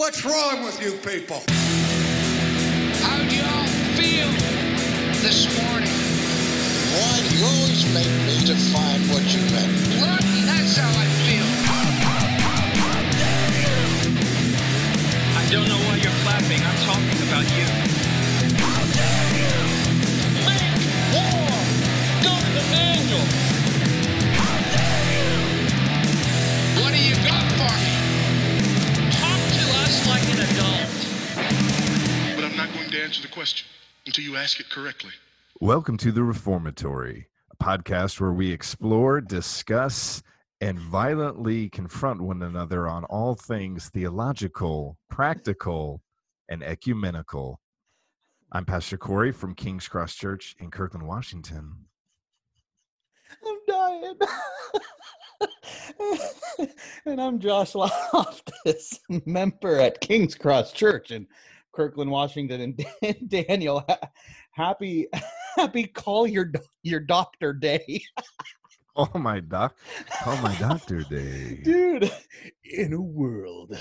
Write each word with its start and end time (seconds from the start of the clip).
What's 0.00 0.24
wrong 0.24 0.64
with 0.64 0.80
you 0.80 0.92
people? 0.92 1.42
How 3.04 3.18
do 3.20 3.36
y'all 3.36 3.66
feel 4.00 4.32
this 5.20 5.44
morning? 5.60 5.92
Why 6.96 7.20
do 7.20 7.28
you 7.36 7.44
always 7.44 7.84
make 7.92 8.08
me 8.24 8.40
define 8.48 9.02
what 9.12 9.20
you 9.28 9.44
meant? 9.52 9.76
What? 10.00 10.24
That's 10.48 10.76
how 10.80 10.88
I 10.88 11.04
feel. 11.28 11.44
I 15.36 15.44
don't 15.52 15.68
know 15.68 15.76
why 15.84 15.96
you're 16.00 16.18
clapping. 16.24 16.64
I'm 16.64 16.80
talking 16.88 17.20
about 17.28 17.44
you. 17.60 17.68
Make 20.48 20.80
war! 21.12 21.52
Go 22.24 22.32
to 22.40 22.50
the 22.56 22.64
manual! 22.72 23.28
How 24.32 24.56
dare 24.72 25.12
you? 25.12 25.36
What 26.80 26.88
do 26.88 27.00
you 27.04 27.16
got 27.22 27.44
for 27.52 27.74
me? 27.84 28.09
Not 32.66 32.74
going 32.74 32.90
to 32.90 33.02
answer 33.02 33.22
the 33.22 33.28
question 33.28 33.66
until 34.04 34.22
you 34.22 34.36
ask 34.36 34.60
it 34.60 34.68
correctly. 34.68 35.12
Welcome 35.62 35.96
to 35.96 36.12
The 36.12 36.22
Reformatory, 36.22 37.26
a 37.50 37.56
podcast 37.56 38.20
where 38.20 38.34
we 38.34 38.52
explore, 38.52 39.22
discuss, 39.22 40.22
and 40.60 40.78
violently 40.78 41.70
confront 41.70 42.20
one 42.20 42.42
another 42.42 42.86
on 42.86 43.04
all 43.04 43.34
things 43.34 43.88
theological, 43.88 44.98
practical, 45.08 46.02
and 46.50 46.62
ecumenical. 46.62 47.60
I'm 48.52 48.66
Pastor 48.66 48.98
Corey 48.98 49.32
from 49.32 49.54
King's 49.54 49.88
Cross 49.88 50.16
Church 50.16 50.54
in 50.58 50.70
Kirkland, 50.70 51.06
Washington. 51.06 51.72
I'm 53.48 53.58
dying. 53.66 54.14
and 57.06 57.22
I'm 57.22 57.38
Josh 57.38 57.74
Loftus, 57.74 59.00
member 59.24 59.80
at 59.80 60.02
King's 60.02 60.34
Cross 60.34 60.72
Church 60.72 61.10
in 61.10 61.26
Kirkland, 61.72 62.10
Washington. 62.10 62.60
And 62.60 62.76
Dan- 63.02 63.28
Daniel, 63.46 63.84
ha- 63.88 64.08
happy 64.52 65.06
happy 65.56 65.84
call 65.86 66.26
your 66.26 66.50
your 66.82 67.00
doctor 67.00 67.52
day, 67.52 68.02
Oh 68.96 69.10
my 69.18 69.40
doc, 69.40 69.76
oh 70.26 70.40
my 70.42 70.54
doctor 70.56 71.00
day. 71.10 71.60
dude. 71.62 72.10
In 72.64 72.92
a 72.92 73.00
world 73.00 73.76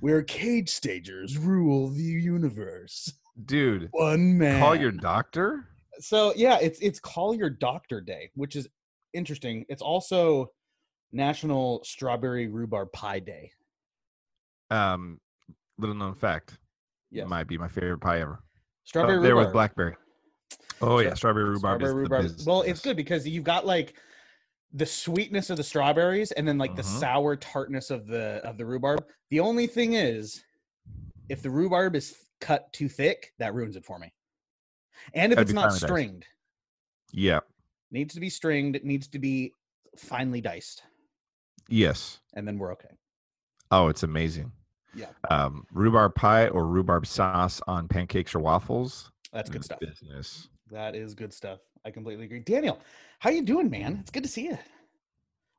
where 0.00 0.22
cage 0.22 0.68
stagers 0.70 1.36
rule 1.38 1.88
the 1.88 2.02
universe, 2.02 3.12
Dude, 3.46 3.88
one 3.92 4.38
man. 4.38 4.60
call 4.60 4.74
your 4.74 4.92
doctor? 4.92 5.68
so 6.00 6.32
yeah, 6.36 6.58
it's 6.60 6.80
it's 6.80 6.98
call 7.00 7.34
your 7.34 7.50
doctor 7.50 8.00
day, 8.00 8.30
which 8.34 8.56
is 8.56 8.68
interesting. 9.12 9.64
It's 9.68 9.82
also 9.82 10.50
National 11.12 11.82
Strawberry 11.84 12.48
Rhubarb 12.48 12.90
Pie 12.92 13.20
Day. 13.20 13.50
Um, 14.70 15.20
little 15.78 15.94
known 15.94 16.14
fact. 16.14 16.58
Yes. 17.12 17.28
Might 17.28 17.46
be 17.46 17.58
my 17.58 17.68
favorite 17.68 17.98
pie 18.00 18.20
ever. 18.20 18.42
Strawberry 18.84 19.20
there 19.22 19.36
with 19.36 19.52
blackberry. 19.52 19.94
Oh 20.80 20.98
yeah, 20.98 21.14
strawberry 21.14 21.44
rhubarb 21.44 21.80
Strawberry 21.80 21.88
is 22.04 22.10
rhubarb. 22.10 22.46
Well, 22.46 22.62
it's 22.62 22.80
good 22.80 22.96
because 22.96 23.28
you've 23.28 23.44
got 23.44 23.66
like 23.66 23.94
the 24.72 24.86
sweetness 24.86 25.50
of 25.50 25.58
the 25.58 25.62
strawberries 25.62 26.32
and 26.32 26.48
then 26.48 26.56
like 26.58 26.74
the 26.74 26.82
Mhm. 26.82 26.98
sour 27.00 27.36
tartness 27.36 27.90
of 27.90 28.06
the 28.06 28.40
of 28.44 28.56
the 28.56 28.64
rhubarb. 28.64 29.04
The 29.28 29.40
only 29.40 29.66
thing 29.66 29.92
is, 29.92 30.42
if 31.28 31.42
the 31.42 31.50
rhubarb 31.50 31.94
is 31.94 32.16
cut 32.40 32.72
too 32.72 32.88
thick, 32.88 33.34
that 33.38 33.54
ruins 33.54 33.76
it 33.76 33.84
for 33.84 33.98
me. 33.98 34.12
And 35.14 35.32
if 35.32 35.36
Gotta 35.36 35.42
it's 35.42 35.52
not 35.52 35.62
finely 35.64 35.74
diced. 35.74 35.84
stringed, 35.84 36.26
Yeah. 37.12 37.40
needs 37.90 38.14
to 38.14 38.20
be 38.20 38.30
stringed. 38.30 38.74
It 38.74 38.84
needs 38.84 39.06
to 39.08 39.18
be 39.18 39.52
finely 39.96 40.40
diced, 40.40 40.82
Yes. 41.68 42.20
and 42.32 42.48
then 42.48 42.58
we're 42.58 42.72
okay. 42.72 42.96
Oh, 43.70 43.88
it's 43.88 44.02
amazing. 44.02 44.52
Yeah, 44.94 45.06
Um, 45.30 45.66
rhubarb 45.72 46.14
pie 46.14 46.48
or 46.48 46.66
rhubarb 46.66 47.06
sauce 47.06 47.60
on 47.66 47.88
pancakes 47.88 48.34
or 48.34 48.40
waffles. 48.40 49.10
that's 49.32 49.48
good 49.50 49.62
Mm, 49.62 49.64
stuff. 49.64 49.80
Business. 49.80 50.48
That 50.70 50.94
is 50.94 51.14
good 51.14 51.32
stuff. 51.32 51.60
I 51.84 51.90
completely 51.90 52.24
agree. 52.26 52.40
Daniel, 52.40 52.80
how 53.18 53.30
you 53.30 53.42
doing, 53.42 53.68
man? 53.70 53.98
It's 54.00 54.10
good 54.10 54.22
to 54.22 54.28
see 54.28 54.44
you. 54.44 54.58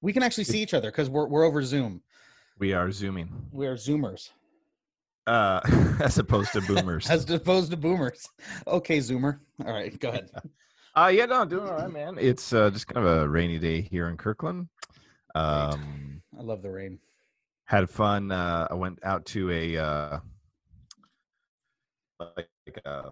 We 0.02 0.14
can 0.14 0.24
actually 0.24 0.44
see 0.46 0.62
each 0.62 0.74
other 0.74 0.92
because 0.92 1.10
we're 1.10 1.28
we're 1.28 1.44
over 1.46 1.64
Zoom. 1.64 2.02
We 2.60 2.74
are 2.74 2.92
zooming. 2.92 3.30
We're 3.52 3.76
Zoomers. 3.76 4.30
Uh, 5.26 5.62
as 6.02 6.18
opposed 6.20 6.52
to 6.54 6.62
boomers. 6.62 7.10
as 7.10 7.30
opposed 7.30 7.72
to 7.72 7.78
boomers. 7.78 8.28
Okay, 8.68 8.98
Zoomer. 9.00 9.40
All 9.66 9.74
right, 9.74 9.98
go 10.00 10.10
ahead. 10.10 10.30
uh 10.96 11.08
yeah, 11.14 11.26
no, 11.26 11.42
I'm 11.42 11.50
doing 11.50 11.66
all 11.68 11.74
right, 11.74 11.92
man. 11.92 12.18
It's 12.20 12.54
uh, 12.54 12.70
just 12.70 12.88
kind 12.88 13.06
of 13.08 13.22
a 13.24 13.30
rainy 13.30 13.58
day 13.58 13.82
here 13.82 14.10
in 14.10 14.18
Kirkland. 14.18 14.68
Um, 15.36 16.22
I 16.38 16.42
love 16.44 16.62
the 16.62 16.70
rain. 16.70 17.00
Had 17.66 17.90
fun. 17.90 18.32
Uh, 18.32 18.68
I 18.70 18.74
went 18.74 19.00
out 19.04 19.26
to 19.28 19.50
a 19.52 19.78
uh, 19.78 20.20
like 22.20 22.48
uh, 22.86 23.10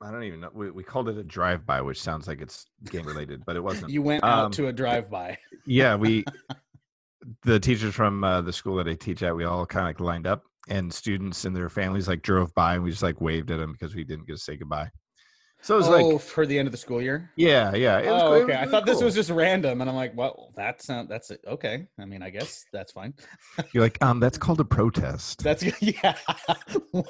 I 0.00 0.10
don't 0.10 0.24
even 0.24 0.40
know. 0.40 0.50
We, 0.52 0.70
we 0.70 0.82
called 0.82 1.08
it 1.08 1.16
a 1.16 1.22
drive-by, 1.22 1.80
which 1.80 2.00
sounds 2.00 2.26
like 2.26 2.40
it's 2.40 2.66
game 2.90 3.06
related, 3.06 3.44
but 3.46 3.54
it 3.56 3.62
wasn't. 3.62 3.92
You 3.92 4.02
went 4.02 4.24
out 4.24 4.46
Um, 4.46 4.52
to 4.52 4.66
a 4.68 4.72
drive-by. 4.72 5.38
yeah 5.66 5.94
we 5.94 6.24
the 7.44 7.60
teachers 7.60 7.94
from 7.94 8.24
uh, 8.24 8.40
the 8.40 8.52
school 8.52 8.74
that 8.74 8.88
i 8.88 8.94
teach 8.94 9.22
at 9.22 9.34
we 9.36 9.44
all 9.44 9.64
kind 9.64 9.84
of 9.86 9.88
like 9.90 10.00
lined 10.00 10.26
up 10.26 10.42
and 10.68 10.92
students 10.92 11.44
and 11.44 11.54
their 11.54 11.68
families 11.70 12.08
like 12.08 12.20
drove 12.22 12.52
by 12.54 12.74
and 12.74 12.82
we 12.82 12.90
just 12.90 13.02
like 13.02 13.20
waved 13.20 13.48
at 13.52 13.58
them 13.58 13.70
because 13.72 13.94
we 13.94 14.02
didn't 14.02 14.26
get 14.26 14.32
to 14.32 14.42
say 14.42 14.56
goodbye 14.56 14.90
so 15.62 15.74
it 15.74 15.78
was 15.78 15.88
oh, 15.88 16.08
like 16.08 16.20
for 16.20 16.44
the 16.44 16.58
end 16.58 16.66
of 16.66 16.72
the 16.72 16.78
school 16.78 17.00
year. 17.00 17.30
yeah 17.36 17.72
yeah 17.74 17.98
it 18.00 18.10
was, 18.10 18.22
oh, 18.22 18.26
cool. 18.26 18.34
It 18.34 18.42
okay. 18.42 18.46
was 18.46 18.56
I 18.56 18.60
really 18.60 18.70
thought 18.72 18.86
this 18.86 19.02
was 19.02 19.14
just 19.14 19.30
random, 19.30 19.80
and 19.80 19.88
I'm 19.88 19.94
like, 19.96 20.12
well, 20.16 20.52
that's 20.56 20.88
not. 20.88 21.08
That's 21.08 21.30
it. 21.30 21.40
Okay. 21.46 21.86
I 21.98 22.04
mean, 22.04 22.22
I 22.22 22.30
guess 22.30 22.64
that's 22.72 22.90
fine. 22.92 23.14
you're 23.72 23.82
like 23.82 24.02
um 24.02 24.18
that's 24.20 24.36
called 24.38 24.60
a 24.60 24.64
protest 24.64 25.42
That's 25.42 25.62
yeah. 25.82 26.16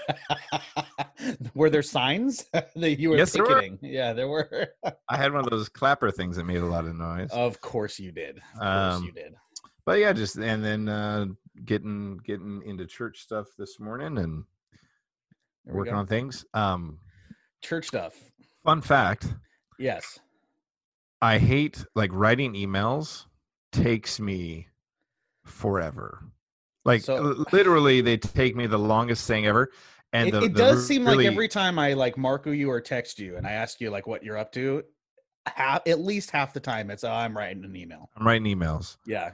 were 1.54 1.70
there 1.70 1.82
signs 1.82 2.44
that 2.52 2.98
you 2.98 3.10
were 3.10 3.16
Yes, 3.16 3.32
there 3.32 3.42
were. 3.42 3.54
picketing? 3.54 3.78
Yeah, 3.82 4.12
there 4.12 4.28
were. 4.28 4.68
i 5.08 5.16
had 5.16 5.32
one 5.32 5.44
of 5.44 5.50
those 5.50 5.68
clapper 5.68 6.10
things 6.10 6.36
that 6.36 6.44
made 6.44 6.58
a 6.58 6.66
lot 6.66 6.84
of 6.84 6.94
noise 6.94 7.30
of 7.30 7.60
course 7.60 7.98
you 7.98 8.12
did. 8.12 8.36
Of 8.36 8.60
course 8.60 8.94
Um, 8.96 9.04
you 9.04 9.12
did. 9.12 9.34
but 9.86 9.98
yeah 9.98 10.12
just 10.12 10.36
and 10.36 10.64
then 10.64 10.88
uh 10.88 11.26
getting 11.64 12.18
getting 12.18 12.62
into 12.66 12.86
church 12.86 13.20
stuff 13.20 13.46
this 13.58 13.80
morning 13.80 14.18
and 14.18 14.44
working 15.64 15.92
go. 15.94 16.00
on 16.00 16.06
things 16.06 16.44
um 16.54 16.98
church 17.62 17.86
stuff. 17.86 18.14
Fun 18.64 18.80
fact 18.80 19.34
Yes. 19.78 20.20
I 21.20 21.38
hate 21.38 21.84
like 21.94 22.10
writing 22.12 22.54
emails 22.54 23.24
takes 23.72 24.20
me 24.20 24.68
forever. 25.44 26.22
Like 26.84 27.02
So- 27.02 27.44
literally 27.52 28.00
they 28.00 28.16
take 28.16 28.54
me 28.54 28.66
the 28.66 28.78
longest 28.78 29.26
thing 29.26 29.46
ever. 29.46 29.70
And 30.12 30.28
it, 30.28 30.32
the, 30.32 30.42
it 30.42 30.54
does 30.54 30.76
re- 30.78 30.82
seem 30.82 31.06
really- 31.06 31.24
like 31.24 31.32
every 31.32 31.48
time 31.48 31.78
I 31.78 31.94
like 31.94 32.16
Marco 32.18 32.50
you 32.50 32.70
or 32.70 32.80
text 32.80 33.18
you 33.18 33.36
and 33.36 33.46
I 33.46 33.52
ask 33.52 33.80
you 33.80 33.90
like 33.90 34.06
what 34.06 34.22
you're 34.22 34.36
up 34.36 34.52
to, 34.52 34.82
half, 35.46 35.82
at 35.86 36.00
least 36.00 36.30
half 36.30 36.52
the 36.52 36.60
time 36.60 36.90
it's 36.90 37.02
oh, 37.02 37.10
I'm 37.10 37.36
writing 37.36 37.64
an 37.64 37.74
email. 37.74 38.08
I'm 38.16 38.26
writing 38.26 38.46
emails. 38.56 38.96
Yeah. 39.06 39.32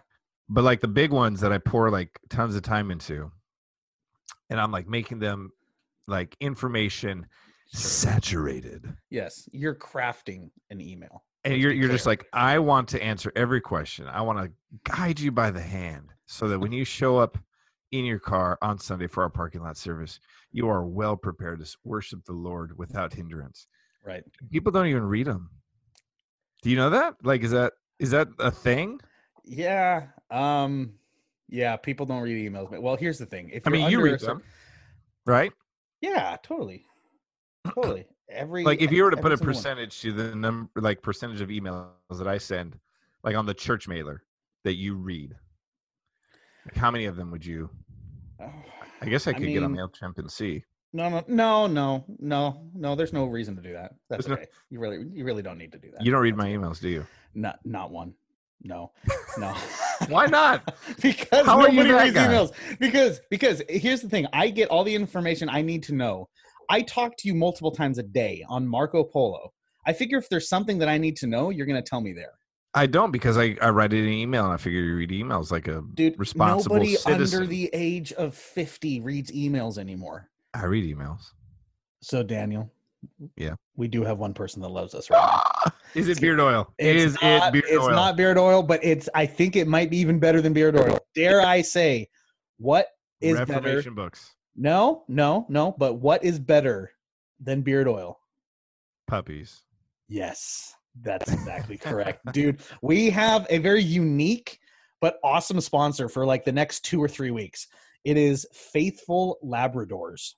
But 0.48 0.64
like 0.64 0.80
the 0.80 0.88
big 0.88 1.10
ones 1.10 1.40
that 1.40 1.52
I 1.52 1.58
pour 1.58 1.90
like 1.90 2.18
tons 2.30 2.54
of 2.54 2.62
time 2.62 2.90
into 2.90 3.30
and 4.50 4.60
I'm 4.60 4.70
like 4.72 4.88
making 4.88 5.18
them 5.18 5.50
like 6.06 6.36
information 6.40 7.26
saturated. 7.68 8.92
Yes. 9.10 9.48
You're 9.52 9.74
crafting 9.74 10.50
an 10.70 10.80
email. 10.80 11.24
And 11.44 11.56
you're 11.56 11.72
you're 11.72 11.88
just 11.88 12.06
like 12.06 12.26
I 12.32 12.58
want 12.58 12.88
to 12.88 13.02
answer 13.02 13.32
every 13.36 13.60
question. 13.60 14.06
I 14.06 14.22
want 14.22 14.38
to 14.38 14.50
guide 14.90 15.20
you 15.20 15.30
by 15.30 15.50
the 15.50 15.60
hand 15.60 16.10
so 16.26 16.48
that 16.48 16.58
when 16.58 16.72
you 16.72 16.84
show 16.84 17.16
up 17.16 17.38
in 17.92 18.04
your 18.04 18.18
car 18.18 18.58
on 18.60 18.78
Sunday 18.78 19.06
for 19.06 19.22
our 19.22 19.30
parking 19.30 19.62
lot 19.62 19.76
service, 19.76 20.20
you 20.50 20.68
are 20.68 20.84
well 20.84 21.16
prepared 21.16 21.64
to 21.64 21.76
worship 21.84 22.24
the 22.24 22.32
Lord 22.32 22.76
without 22.76 23.14
hindrance. 23.14 23.66
Right. 24.04 24.24
People 24.50 24.72
don't 24.72 24.88
even 24.88 25.04
read 25.04 25.26
them. 25.26 25.50
Do 26.62 26.70
you 26.70 26.76
know 26.76 26.90
that? 26.90 27.14
Like, 27.22 27.42
is 27.42 27.52
that 27.52 27.74
is 27.98 28.10
that 28.10 28.28
a 28.38 28.50
thing? 28.50 29.00
Yeah. 29.44 30.08
Um 30.30 30.94
yeah, 31.48 31.76
people 31.76 32.04
don't 32.04 32.22
read 32.22 32.50
emails. 32.50 32.70
But 32.70 32.82
well, 32.82 32.96
here's 32.96 33.18
the 33.18 33.26
thing. 33.26 33.50
If 33.52 33.66
I 33.66 33.70
mean, 33.70 33.90
you 33.90 34.02
read 34.02 34.20
them, 34.20 34.42
right? 35.24 35.52
Yeah, 36.00 36.36
totally. 36.42 36.84
Totally. 37.74 38.06
Every 38.30 38.62
Like, 38.64 38.82
if 38.82 38.92
you 38.92 39.04
were 39.04 39.10
to 39.10 39.16
put 39.16 39.32
a 39.32 39.36
single 39.38 39.54
one. 39.54 39.62
percentage 39.62 40.00
to 40.02 40.12
the 40.12 40.34
number, 40.34 40.70
like 40.76 41.02
percentage 41.02 41.40
of 41.40 41.48
emails 41.48 41.88
that 42.10 42.28
I 42.28 42.38
send, 42.38 42.78
like 43.24 43.36
on 43.36 43.46
the 43.46 43.54
church 43.54 43.88
mailer 43.88 44.22
that 44.64 44.74
you 44.74 44.94
read, 44.96 45.34
like 46.66 46.76
how 46.76 46.90
many 46.90 47.06
of 47.06 47.16
them 47.16 47.30
would 47.30 47.44
you? 47.44 47.70
I 49.00 49.06
guess 49.08 49.26
I 49.26 49.30
I 49.30 49.34
could 49.34 49.46
get 49.46 49.62
on 49.62 49.72
mean, 49.72 49.80
Mailchimp 49.80 50.18
and 50.18 50.30
see. 50.30 50.64
No, 50.92 51.08
no, 51.08 51.24
no, 51.28 51.66
no, 51.66 52.04
no, 52.18 52.62
no. 52.74 52.94
There's 52.94 53.12
no 53.12 53.26
reason 53.26 53.54
to 53.56 53.62
do 53.62 53.72
that. 53.74 53.94
That's 54.08 54.26
There's 54.26 54.38
no- 54.40 54.44
You 54.70 54.78
really, 54.80 55.04
you 55.12 55.24
really 55.24 55.42
don't 55.42 55.58
need 55.58 55.72
to 55.72 55.78
do 55.78 55.90
that. 55.92 56.04
You 56.04 56.10
don't 56.10 56.22
read 56.22 56.34
That's 56.36 56.44
my 56.44 56.50
emails, 56.50 56.80
do 56.80 56.88
you? 56.88 57.06
Not, 57.34 57.58
not 57.64 57.90
one. 57.90 58.14
No, 58.62 58.92
no. 59.38 59.54
Why 60.08 60.26
not? 60.26 60.74
because 61.02 61.46
How 61.46 61.60
are 61.60 61.68
you 61.70 61.84
nobody 61.84 62.04
reads 62.04 62.14
guy? 62.14 62.26
emails. 62.26 62.52
Because, 62.78 63.20
because 63.30 63.62
here's 63.68 64.00
the 64.00 64.08
thing. 64.08 64.26
I 64.32 64.48
get 64.50 64.68
all 64.70 64.82
the 64.82 64.94
information 64.94 65.48
I 65.48 65.62
need 65.62 65.82
to 65.84 65.94
know. 65.94 66.28
I 66.68 66.82
talk 66.82 67.16
to 67.18 67.28
you 67.28 67.34
multiple 67.34 67.70
times 67.70 67.98
a 67.98 68.02
day 68.02 68.44
on 68.48 68.66
Marco 68.66 69.02
Polo. 69.02 69.52
I 69.86 69.92
figure 69.92 70.18
if 70.18 70.28
there's 70.28 70.48
something 70.48 70.78
that 70.78 70.88
I 70.88 70.98
need 70.98 71.16
to 71.18 71.26
know, 71.26 71.50
you're 71.50 71.66
going 71.66 71.82
to 71.82 71.88
tell 71.88 72.00
me 72.00 72.12
there. 72.12 72.32
I 72.74 72.86
don't 72.86 73.10
because 73.10 73.38
I, 73.38 73.56
I 73.62 73.70
write 73.70 73.94
it 73.94 74.04
in 74.04 74.12
email 74.12 74.44
and 74.44 74.52
I 74.52 74.58
figure 74.58 74.80
you 74.80 74.94
read 74.94 75.10
emails 75.10 75.50
like 75.50 75.66
a 75.68 75.82
Dude, 75.94 76.18
responsible 76.18 76.76
nobody 76.76 76.96
citizen. 76.96 77.40
under 77.40 77.50
the 77.50 77.70
age 77.72 78.12
of 78.12 78.34
50 78.34 79.00
reads 79.00 79.32
emails 79.32 79.78
anymore. 79.78 80.28
I 80.52 80.66
read 80.66 80.84
emails. 80.94 81.30
So, 82.02 82.22
Daniel. 82.22 82.70
Yeah. 83.36 83.54
We 83.76 83.88
do 83.88 84.04
have 84.04 84.18
one 84.18 84.34
person 84.34 84.60
that 84.62 84.68
loves 84.68 84.94
us 84.94 85.08
right 85.08 85.40
now. 85.64 85.72
Is 85.94 86.08
it 86.08 86.20
beard 86.20 86.40
oil? 86.40 86.72
It's 86.78 87.14
Is 87.14 87.22
not, 87.22 87.48
it 87.48 87.52
beard 87.52 87.64
it's 87.68 87.84
oil? 87.84 87.90
not 87.90 88.16
beard 88.16 88.36
oil, 88.38 88.62
but 88.62 88.84
it's 88.84 89.08
I 89.14 89.24
think 89.24 89.56
it 89.56 89.66
might 89.66 89.88
be 89.88 89.96
even 89.98 90.18
better 90.18 90.42
than 90.42 90.52
beard 90.52 90.76
oil. 90.76 90.98
Dare 91.14 91.40
I 91.40 91.62
say 91.62 92.08
what 92.58 92.88
is 93.20 93.38
better? 93.38 93.52
Reformation 93.52 93.94
books. 93.94 94.34
No, 94.60 95.04
no, 95.06 95.46
no, 95.48 95.72
but 95.78 95.94
what 95.94 96.24
is 96.24 96.40
better 96.40 96.90
than 97.38 97.62
beard 97.62 97.86
oil? 97.86 98.18
Puppies. 99.06 99.62
Yes, 100.08 100.74
that's 101.00 101.32
exactly 101.32 101.78
correct. 101.78 102.20
Dude, 102.32 102.60
we 102.82 103.08
have 103.10 103.46
a 103.50 103.58
very 103.58 103.82
unique 103.82 104.58
but 105.00 105.20
awesome 105.22 105.60
sponsor 105.60 106.08
for 106.08 106.26
like 106.26 106.44
the 106.44 106.50
next 106.50 106.84
2 106.86 107.00
or 107.00 107.06
3 107.08 107.30
weeks. 107.30 107.68
It 108.02 108.16
is 108.16 108.48
Faithful 108.52 109.38
Labradors. 109.44 110.34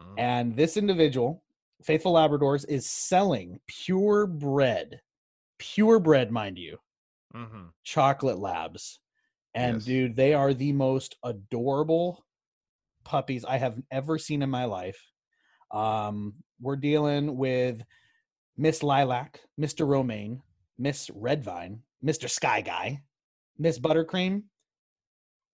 Mm. 0.00 0.14
And 0.18 0.56
this 0.56 0.76
individual, 0.76 1.44
Faithful 1.84 2.14
Labradors, 2.14 2.64
is 2.68 2.90
selling 2.90 3.60
purebred, 3.68 5.00
purebred, 5.60 6.32
mind 6.32 6.58
you, 6.58 6.78
Mhm. 7.32 7.70
chocolate 7.84 8.38
labs. 8.38 8.98
And 9.54 9.76
Yes. 9.76 9.84
dude, 9.84 10.16
they 10.16 10.34
are 10.34 10.52
the 10.52 10.72
most 10.72 11.16
adorable 11.22 12.24
puppies 13.04 13.44
I 13.44 13.58
have 13.58 13.80
ever 13.90 14.18
seen 14.18 14.42
in 14.42 14.50
my 14.50 14.64
life. 14.64 14.98
Um, 15.70 16.34
we're 16.60 16.76
dealing 16.76 17.36
with 17.36 17.82
Miss 18.56 18.82
Lilac, 18.82 19.40
Mr. 19.60 19.86
Romaine, 19.86 20.42
Miss 20.78 21.10
Redvine, 21.10 21.80
Mr. 22.04 22.28
Sky 22.28 22.60
Guy, 22.60 23.02
Miss 23.58 23.78
Buttercream, 23.78 24.42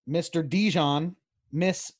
Mr. 0.08 0.46
Dijon, 0.46 1.16
Miss 1.52 1.92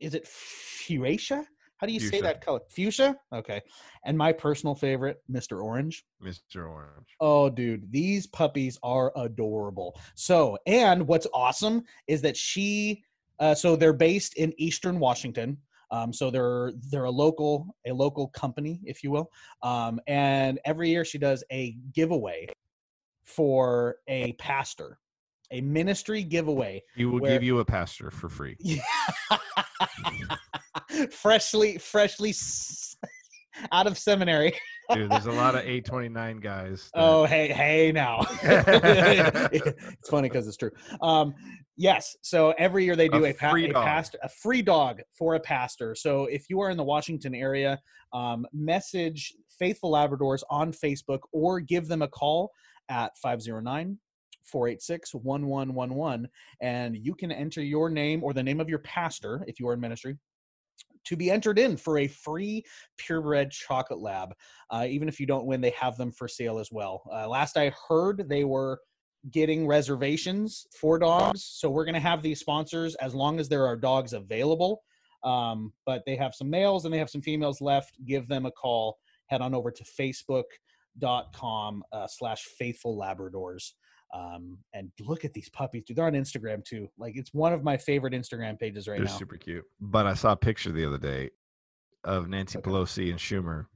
is 0.00 0.14
it 0.14 0.26
Fuchsia? 0.26 1.46
How 1.78 1.86
do 1.86 1.92
you 1.92 2.00
say 2.00 2.20
that 2.20 2.40
color? 2.40 2.60
Fuchsia? 2.68 3.16
Okay. 3.32 3.60
And 4.04 4.18
my 4.18 4.32
personal 4.32 4.74
favorite, 4.74 5.22
Mr. 5.30 5.62
Orange. 5.62 6.04
Mr. 6.20 6.68
Orange. 6.68 7.06
Oh, 7.20 7.48
dude, 7.48 7.90
these 7.92 8.26
puppies 8.26 8.78
are 8.82 9.12
adorable. 9.14 9.98
So, 10.16 10.58
and 10.66 11.06
what's 11.06 11.28
awesome 11.32 11.84
is 12.08 12.20
that 12.22 12.36
she, 12.36 13.04
uh, 13.40 13.54
so 13.54 13.76
they're 13.76 13.92
based 13.92 14.34
in 14.36 14.52
Eastern 14.58 14.98
Washington. 14.98 15.58
Um, 15.90 16.12
so 16.12 16.30
they're 16.30 16.72
they're 16.90 17.04
a 17.04 17.10
local 17.10 17.74
a 17.86 17.92
local 17.92 18.28
company, 18.28 18.80
if 18.84 19.02
you 19.02 19.10
will. 19.10 19.30
Um, 19.62 20.00
and 20.06 20.60
every 20.64 20.90
year 20.90 21.04
she 21.04 21.18
does 21.18 21.42
a 21.50 21.76
giveaway 21.94 22.46
for 23.24 23.96
a 24.06 24.32
pastor, 24.34 24.98
a 25.50 25.60
ministry 25.62 26.22
giveaway. 26.22 26.82
He 26.94 27.06
will 27.06 27.20
Where- 27.20 27.32
give 27.32 27.42
you 27.42 27.60
a 27.60 27.64
pastor 27.64 28.10
for 28.10 28.28
free. 28.28 28.56
freshly 31.10 31.78
freshly 31.78 32.30
s- 32.30 32.96
out 33.72 33.86
of 33.86 33.98
seminary. 33.98 34.54
Dude, 34.92 35.10
there's 35.10 35.26
a 35.26 35.32
lot 35.32 35.54
of 35.54 35.60
829 35.62 36.38
guys. 36.40 36.90
that- 36.94 37.00
Oh, 37.00 37.24
hey, 37.26 37.48
hey, 37.48 37.92
now. 37.92 38.20
it's 38.42 40.08
funny 40.08 40.28
because 40.28 40.48
it's 40.48 40.56
true. 40.56 40.70
Um, 41.02 41.34
yes. 41.76 42.16
So 42.22 42.54
every 42.58 42.84
year 42.84 42.96
they 42.96 43.08
do 43.08 43.24
A 43.24 43.30
a, 43.30 43.34
pa- 43.34 43.50
a 43.70 43.72
pastor, 43.84 44.18
a 44.22 44.28
free 44.28 44.62
dog 44.62 45.00
for 45.16 45.34
a 45.34 45.40
pastor. 45.40 45.94
So 45.94 46.24
if 46.26 46.48
you 46.48 46.60
are 46.60 46.70
in 46.70 46.76
the 46.76 46.84
Washington 46.84 47.34
area, 47.34 47.78
um, 48.12 48.46
message 48.52 49.34
Faithful 49.58 49.92
Labradors 49.92 50.42
on 50.50 50.72
Facebook 50.72 51.20
or 51.32 51.60
give 51.60 51.88
them 51.88 52.02
a 52.02 52.08
call 52.08 52.50
at 52.88 53.12
509 53.18 53.98
486 54.44 55.14
1111 55.14 56.26
and 56.62 56.96
you 56.96 57.14
can 57.14 57.30
enter 57.30 57.62
your 57.62 57.90
name 57.90 58.24
or 58.24 58.32
the 58.32 58.42
name 58.42 58.60
of 58.60 58.68
your 58.70 58.78
pastor 58.78 59.44
if 59.46 59.60
you 59.60 59.68
are 59.68 59.74
in 59.74 59.80
ministry 59.80 60.16
to 61.08 61.16
be 61.16 61.30
entered 61.30 61.58
in 61.58 61.76
for 61.76 61.98
a 61.98 62.08
free 62.08 62.62
purebred 62.98 63.50
chocolate 63.50 64.00
lab 64.00 64.34
uh, 64.70 64.86
even 64.88 65.08
if 65.08 65.18
you 65.18 65.26
don't 65.26 65.46
win 65.46 65.60
they 65.60 65.70
have 65.70 65.96
them 65.96 66.12
for 66.12 66.28
sale 66.28 66.58
as 66.58 66.70
well. 66.70 67.02
Uh, 67.12 67.28
last 67.28 67.56
i 67.56 67.72
heard 67.88 68.28
they 68.28 68.44
were 68.44 68.78
getting 69.30 69.66
reservations 69.66 70.66
for 70.78 70.98
dogs 70.98 71.42
so 71.44 71.68
we're 71.68 71.84
going 71.84 71.94
to 71.94 72.00
have 72.00 72.22
these 72.22 72.40
sponsors 72.40 72.94
as 72.96 73.14
long 73.14 73.40
as 73.40 73.48
there 73.48 73.66
are 73.66 73.76
dogs 73.76 74.12
available. 74.12 74.82
Um, 75.24 75.72
but 75.84 76.02
they 76.06 76.16
have 76.16 76.34
some 76.34 76.48
males 76.48 76.84
and 76.84 76.94
they 76.94 76.98
have 76.98 77.10
some 77.10 77.22
females 77.22 77.60
left. 77.60 77.96
Give 78.06 78.28
them 78.28 78.46
a 78.46 78.52
call. 78.52 78.98
Head 79.26 79.40
on 79.40 79.54
over 79.54 79.70
to 79.70 79.84
facebook.com 80.00 81.82
uh, 81.92 82.06
slash 82.06 82.42
faithful 82.58 82.96
labradors 82.96 83.72
um, 84.14 84.58
and 84.72 84.90
look 85.00 85.24
at 85.24 85.32
these 85.34 85.50
puppies 85.50 85.84
dude 85.86 85.96
they're 85.96 86.06
on 86.06 86.14
instagram 86.14 86.64
too 86.64 86.88
like 86.98 87.14
it's 87.16 87.34
one 87.34 87.52
of 87.52 87.62
my 87.62 87.76
favorite 87.76 88.14
instagram 88.14 88.58
pages 88.58 88.88
right 88.88 88.96
They're 88.96 89.04
now 89.06 89.16
super 89.18 89.36
cute. 89.36 89.64
But 89.80 90.06
I 90.06 90.14
saw 90.14 90.32
a 90.32 90.36
picture 90.36 90.72
the 90.72 90.86
other 90.86 90.98
day 90.98 91.30
of 92.04 92.28
Nancy 92.28 92.58
Okay. 92.58 92.70
Pelosi 92.70 93.10
and 93.10 93.18
Schumer, 93.18 93.66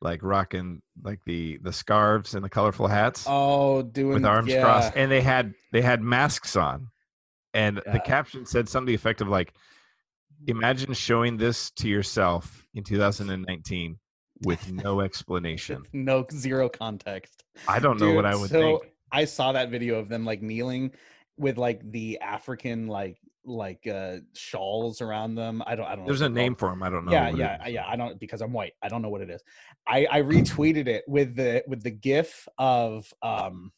like 0.00 0.22
rocking 0.22 0.82
like 1.02 1.20
the 1.24 1.58
the 1.62 1.72
scarves 1.72 2.34
and 2.34 2.44
the 2.44 2.48
colorful 2.50 2.88
hats 2.88 3.24
oh 3.26 3.82
doing 3.82 4.14
with 4.14 4.24
arms 4.26 4.50
yeah. 4.52 4.60
crossed, 4.60 4.92
and 4.96 5.10
they 5.10 5.20
had 5.20 5.54
they 5.72 5.80
had 5.80 6.02
masks 6.02 6.56
on, 6.56 6.88
and 7.54 7.80
Yeah. 7.86 7.92
the 7.92 8.00
caption 8.00 8.44
said 8.44 8.68
something 8.68 8.86
to 8.86 8.90
the 8.90 8.94
effect 8.96 9.20
of 9.20 9.28
like, 9.28 9.54
"Imagine 10.46 10.92
showing 10.92 11.36
this 11.36 11.70
to 11.72 11.88
yourself 11.88 12.66
in 12.74 12.82
2019 12.84 13.98
with 14.44 14.70
no 14.72 15.00
explanation." 15.08 15.84
no 15.92 16.26
zero 16.32 16.68
context 16.68 17.44
I 17.68 17.78
don't 17.78 18.00
know 18.00 18.12
what 18.12 18.26
I 18.26 18.34
would 18.34 18.50
so 18.50 18.60
think. 18.60 18.91
I 19.12 19.26
saw 19.26 19.52
that 19.52 19.70
video 19.70 19.98
of 19.98 20.08
them 20.08 20.24
like 20.24 20.42
kneeling 20.42 20.92
with 21.36 21.58
like 21.58 21.80
the 21.90 22.18
African 22.20 22.88
like 22.88 23.18
like 23.44 23.86
uh 23.86 24.18
shawls 24.34 25.00
around 25.00 25.34
them. 25.34 25.62
I 25.66 25.74
don't 25.74 25.86
I 25.86 25.96
don't. 25.96 26.06
There's 26.06 26.20
a 26.20 26.28
name 26.28 26.54
called. 26.54 26.58
for 26.58 26.70
them. 26.70 26.82
I 26.82 26.90
don't 26.90 27.04
know. 27.04 27.12
Yeah, 27.12 27.30
yeah, 27.30 27.66
yeah. 27.66 27.84
I 27.86 27.96
don't 27.96 28.18
because 28.18 28.40
I'm 28.40 28.52
white. 28.52 28.72
I 28.82 28.88
don't 28.88 29.02
know 29.02 29.10
what 29.10 29.20
it 29.20 29.30
is. 29.30 29.42
I 29.86 30.06
I 30.10 30.22
retweeted 30.22 30.86
it 30.86 31.04
with 31.06 31.36
the 31.36 31.62
with 31.66 31.82
the 31.82 31.90
gif 31.90 32.48
of 32.58 33.12
um 33.22 33.72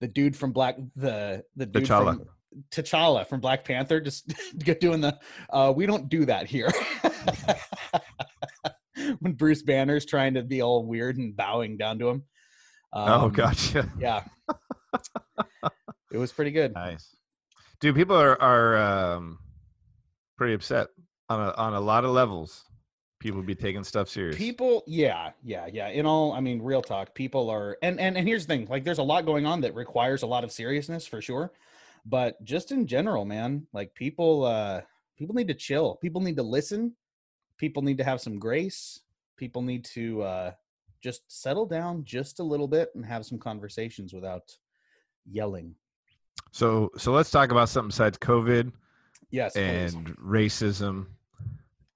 the 0.00 0.08
dude 0.08 0.36
from 0.36 0.52
Black 0.52 0.76
the 0.96 1.44
the 1.56 1.66
dude 1.66 1.84
T'Challa. 1.84 2.16
from 2.16 2.26
T'Challa 2.70 3.26
from 3.26 3.40
Black 3.40 3.64
Panther 3.64 4.00
just 4.00 4.32
doing 4.80 5.00
the 5.00 5.18
uh 5.50 5.72
we 5.74 5.86
don't 5.86 6.08
do 6.08 6.24
that 6.24 6.46
here. 6.46 6.70
when 9.20 9.32
Bruce 9.32 9.62
Banner's 9.62 10.04
trying 10.04 10.34
to 10.34 10.42
be 10.42 10.62
all 10.62 10.84
weird 10.84 11.16
and 11.16 11.36
bowing 11.36 11.76
down 11.76 11.98
to 11.98 12.08
him. 12.08 12.22
Oh, 12.92 13.24
Um, 13.26 13.32
gotcha. 13.32 13.90
Yeah. 13.98 14.24
it 16.12 16.18
was 16.18 16.32
pretty 16.32 16.50
good. 16.50 16.74
Nice, 16.74 17.16
dude. 17.80 17.94
People 17.96 18.16
are 18.16 18.40
are 18.40 18.76
um, 18.76 19.38
pretty 20.36 20.54
upset 20.54 20.88
on 21.28 21.40
a 21.40 21.52
on 21.52 21.74
a 21.74 21.80
lot 21.80 22.04
of 22.04 22.10
levels. 22.10 22.64
People 23.18 23.40
be 23.42 23.54
taking 23.54 23.84
stuff 23.84 24.08
serious. 24.08 24.36
People, 24.36 24.82
yeah, 24.88 25.30
yeah, 25.44 25.68
yeah. 25.72 25.88
In 25.90 26.06
all, 26.06 26.32
I 26.32 26.40
mean, 26.40 26.60
real 26.60 26.82
talk. 26.82 27.14
People 27.14 27.48
are, 27.50 27.78
and 27.80 28.00
and 28.00 28.16
and 28.18 28.26
here's 28.26 28.46
the 28.46 28.52
thing: 28.54 28.66
like, 28.68 28.82
there's 28.84 28.98
a 28.98 29.02
lot 29.02 29.24
going 29.24 29.46
on 29.46 29.60
that 29.60 29.74
requires 29.76 30.22
a 30.22 30.26
lot 30.26 30.42
of 30.42 30.50
seriousness 30.50 31.06
for 31.06 31.22
sure. 31.22 31.52
But 32.04 32.42
just 32.42 32.72
in 32.72 32.86
general, 32.88 33.24
man, 33.24 33.66
like 33.72 33.94
people, 33.94 34.44
uh 34.44 34.80
people 35.16 35.36
need 35.36 35.46
to 35.48 35.54
chill. 35.54 35.94
People 35.96 36.20
need 36.20 36.34
to 36.36 36.42
listen. 36.42 36.94
People 37.58 37.82
need 37.82 37.98
to 37.98 38.04
have 38.04 38.20
some 38.20 38.40
grace. 38.40 38.98
People 39.36 39.62
need 39.62 39.84
to 39.94 40.22
uh 40.22 40.52
just 41.02 41.22
settle 41.28 41.66
down 41.66 42.04
just 42.04 42.38
a 42.40 42.42
little 42.42 42.68
bit 42.68 42.90
and 42.94 43.04
have 43.04 43.26
some 43.26 43.38
conversations 43.38 44.12
without 44.12 44.56
yelling. 45.30 45.74
So 46.52 46.90
so 46.96 47.12
let's 47.12 47.30
talk 47.30 47.50
about 47.50 47.68
something 47.68 47.88
besides 47.88 48.18
COVID 48.18 48.72
Yes, 49.30 49.54
please. 49.54 49.94
and 49.94 50.16
racism. 50.18 51.06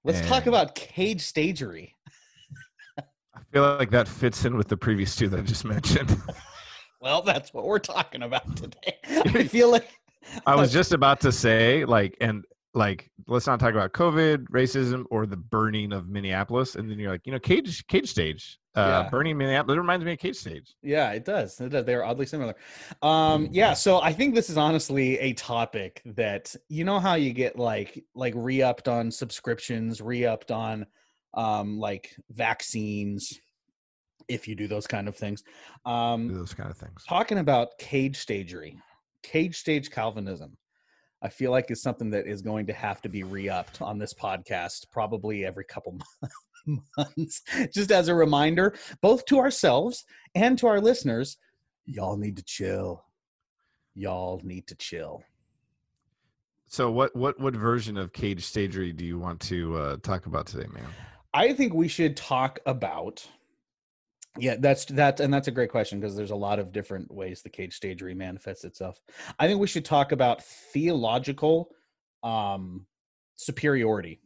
let's 0.03 0.25
talk 0.27 0.47
about 0.47 0.75
cage 0.75 1.21
stagery. 1.21 1.93
I 2.97 3.39
feel 3.51 3.77
like 3.77 3.91
that 3.91 4.07
fits 4.07 4.43
in 4.45 4.57
with 4.57 4.67
the 4.67 4.77
previous 4.77 5.15
two 5.15 5.29
that 5.29 5.39
I 5.39 5.43
just 5.43 5.65
mentioned. 5.65 6.21
Well, 6.99 7.21
that's 7.21 7.53
what 7.53 7.65
we're 7.65 7.77
talking 7.77 8.23
about 8.23 8.55
today. 8.57 8.97
I 9.07 9.43
feel 9.43 9.69
like 9.71 9.87
I 10.47 10.55
was 10.55 10.73
just 10.73 10.93
about 10.93 11.21
to 11.21 11.31
say 11.31 11.85
like 11.85 12.17
and 12.19 12.43
like 12.77 13.09
let's 13.27 13.47
not 13.47 13.59
talk 13.59 13.71
about 13.73 13.91
COVID, 13.93 14.49
racism, 14.49 15.03
or 15.09 15.25
the 15.25 15.35
burning 15.35 15.91
of 15.91 16.07
Minneapolis, 16.07 16.75
and 16.75 16.89
then 16.89 16.99
you're 16.99 17.11
like, 17.11 17.25
you 17.25 17.31
know, 17.31 17.39
cage 17.39 17.85
cage 17.87 18.09
stage, 18.09 18.59
uh, 18.75 18.81
Yeah. 19.03 19.09
burning 19.09 19.37
Minneapolis. 19.37 19.75
It 19.75 19.79
reminds 19.79 20.05
me 20.05 20.13
of 20.13 20.19
cage 20.19 20.35
stage. 20.37 20.75
Yeah, 20.81 21.11
it 21.11 21.25
does. 21.25 21.59
It 21.59 21.69
does. 21.69 21.85
They 21.85 21.95
are 21.95 22.03
oddly 22.05 22.25
similar. 22.27 22.55
Um, 23.01 23.49
yeah, 23.51 23.73
so 23.73 23.99
I 24.01 24.13
think 24.13 24.35
this 24.35 24.49
is 24.49 24.57
honestly 24.57 25.17
a 25.19 25.33
topic 25.33 26.01
that 26.05 26.55
you 26.69 26.83
know 26.83 26.99
how 26.99 27.15
you 27.15 27.33
get 27.33 27.57
like 27.57 28.03
like 28.15 28.33
re-upped 28.37 28.87
on 28.87 29.11
subscriptions, 29.11 29.99
re-upped 30.01 30.51
on 30.51 30.85
um 31.33 31.77
like 31.79 32.15
vaccines 32.29 33.37
if 34.27 34.47
you 34.47 34.55
do 34.55 34.67
those 34.67 34.87
kind 34.87 35.07
of 35.07 35.15
things. 35.15 35.43
Um 35.85 36.27
Those 36.33 36.53
kind 36.53 36.69
of 36.69 36.77
things. 36.77 37.03
talking 37.07 37.39
about 37.39 37.77
cage 37.79 38.17
stagery, 38.17 38.77
cage 39.23 39.57
stage 39.57 39.89
Calvinism. 39.89 40.57
I 41.21 41.29
feel 41.29 41.51
like 41.51 41.71
is 41.71 41.81
something 41.81 42.09
that 42.11 42.27
is 42.27 42.41
going 42.41 42.67
to 42.67 42.73
have 42.73 43.01
to 43.01 43.09
be 43.09 43.23
re-upped 43.23 43.81
on 43.81 43.97
this 43.97 44.13
podcast 44.13 44.85
probably 44.91 45.45
every 45.45 45.65
couple 45.65 45.97
months. 46.97 47.41
just 47.73 47.91
as 47.91 48.07
a 48.07 48.15
reminder, 48.15 48.75
both 49.01 49.25
to 49.25 49.39
ourselves 49.39 50.05
and 50.35 50.57
to 50.59 50.67
our 50.67 50.79
listeners, 50.79 51.37
y'all 51.85 52.17
need 52.17 52.37
to 52.37 52.43
chill. 52.43 53.03
Y'all 53.95 54.39
need 54.43 54.67
to 54.67 54.75
chill. 54.75 55.23
So 56.67 56.91
what 56.91 57.15
what 57.15 57.39
what 57.39 57.55
version 57.55 57.97
of 57.97 58.11
cage 58.11 58.43
stagery 58.43 58.91
do 58.91 59.05
you 59.05 59.17
want 59.17 59.39
to 59.41 59.75
uh, 59.77 59.97
talk 60.03 60.25
about 60.25 60.47
today, 60.47 60.67
man? 60.73 60.85
I 61.33 61.53
think 61.53 61.73
we 61.73 61.87
should 61.87 62.17
talk 62.17 62.59
about. 62.65 63.27
Yeah, 64.39 64.55
that's 64.59 64.85
that, 64.85 65.19
and 65.19 65.33
that's 65.33 65.47
a 65.47 65.51
great 65.51 65.69
question 65.71 65.99
because 65.99 66.15
there's 66.15 66.31
a 66.31 66.35
lot 66.35 66.59
of 66.59 66.71
different 66.71 67.11
ways 67.13 67.41
the 67.41 67.49
cage 67.49 67.73
stagery 67.75 68.13
manifests 68.13 68.63
itself. 68.63 68.99
I 69.39 69.47
think 69.47 69.59
we 69.59 69.67
should 69.67 69.85
talk 69.85 70.11
about 70.11 70.43
theological 70.43 71.69
um, 72.23 72.85
superiority. 73.35 74.19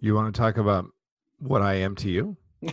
You 0.00 0.14
want 0.14 0.32
to 0.34 0.40
talk 0.40 0.58
about 0.58 0.86
what 1.38 1.62
I 1.62 1.74
am 1.74 1.94
to 1.96 2.08
you? 2.10 2.36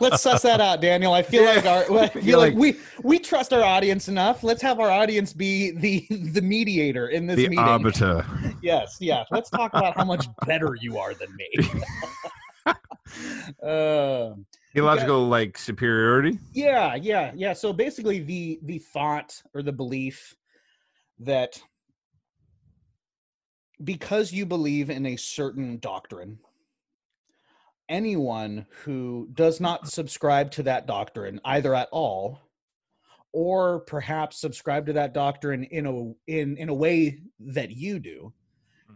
Let's 0.00 0.22
suss 0.22 0.42
that 0.42 0.60
out, 0.60 0.80
Daniel. 0.80 1.12
I 1.12 1.22
feel 1.22 1.44
like 1.44 1.64
our 1.66 1.84
I 1.98 2.08
feel 2.08 2.38
like, 2.38 2.52
like- 2.54 2.60
we 2.60 2.76
we 3.02 3.18
trust 3.18 3.52
our 3.52 3.62
audience 3.62 4.08
enough. 4.08 4.42
Let's 4.42 4.62
have 4.62 4.80
our 4.80 4.90
audience 4.90 5.32
be 5.32 5.70
the 5.72 6.06
the 6.10 6.42
mediator 6.42 7.08
in 7.08 7.26
this 7.26 7.36
the 7.36 7.48
meeting. 7.48 7.58
arbiter. 7.64 8.24
Yes, 8.62 8.96
yes. 9.00 9.26
Let's 9.30 9.50
talk 9.50 9.72
about 9.74 9.96
how 9.96 10.04
much 10.04 10.26
better 10.46 10.76
you 10.80 10.98
are 10.98 11.14
than 11.14 11.36
me. 11.36 11.50
uh, 13.66 14.34
Theological 14.72 15.26
like 15.26 15.58
superiority. 15.58 16.38
yeah, 16.52 16.94
yeah, 16.94 17.32
yeah. 17.34 17.52
So 17.52 17.72
basically, 17.72 18.20
the 18.20 18.60
the 18.62 18.78
thought 18.78 19.42
or 19.54 19.62
the 19.62 19.72
belief 19.72 20.36
that 21.18 21.60
because 23.82 24.32
you 24.32 24.46
believe 24.46 24.90
in 24.90 25.06
a 25.06 25.16
certain 25.16 25.78
doctrine, 25.78 26.38
anyone 27.88 28.66
who 28.84 29.28
does 29.34 29.60
not 29.60 29.88
subscribe 29.88 30.50
to 30.52 30.62
that 30.64 30.86
doctrine 30.86 31.40
either 31.44 31.74
at 31.74 31.88
all 31.90 32.40
or 33.32 33.80
perhaps 33.80 34.40
subscribe 34.40 34.86
to 34.86 34.92
that 34.92 35.14
doctrine 35.14 35.64
in 35.64 35.86
a 35.86 36.30
in 36.30 36.56
in 36.56 36.68
a 36.68 36.74
way 36.74 37.20
that 37.38 37.70
you 37.70 37.98
do 37.98 38.32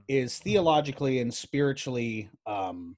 is 0.08 0.38
theologically 0.38 1.20
and 1.20 1.32
spiritually 1.32 2.28
um 2.46 2.96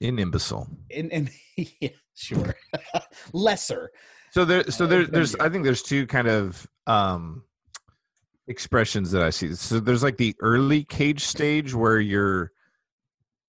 In 0.00 0.18
imbecile. 0.18 0.68
in, 0.90 1.10
in 1.10 1.30
yeah, 1.80 1.88
sure 2.14 2.54
lesser 3.32 3.90
So 4.30 4.44
there, 4.44 4.64
so 4.70 4.86
there, 4.86 5.04
there's. 5.06 5.34
I 5.36 5.48
think 5.48 5.64
there's 5.64 5.82
two 5.82 6.06
kind 6.06 6.26
of 6.28 6.66
um 6.86 7.44
expressions 8.48 9.10
that 9.12 9.22
I 9.22 9.30
see. 9.30 9.54
So 9.54 9.80
there's 9.80 10.02
like 10.02 10.16
the 10.18 10.34
early 10.40 10.84
cage 10.84 11.24
stage 11.24 11.74
where 11.74 11.98
you're 12.00 12.52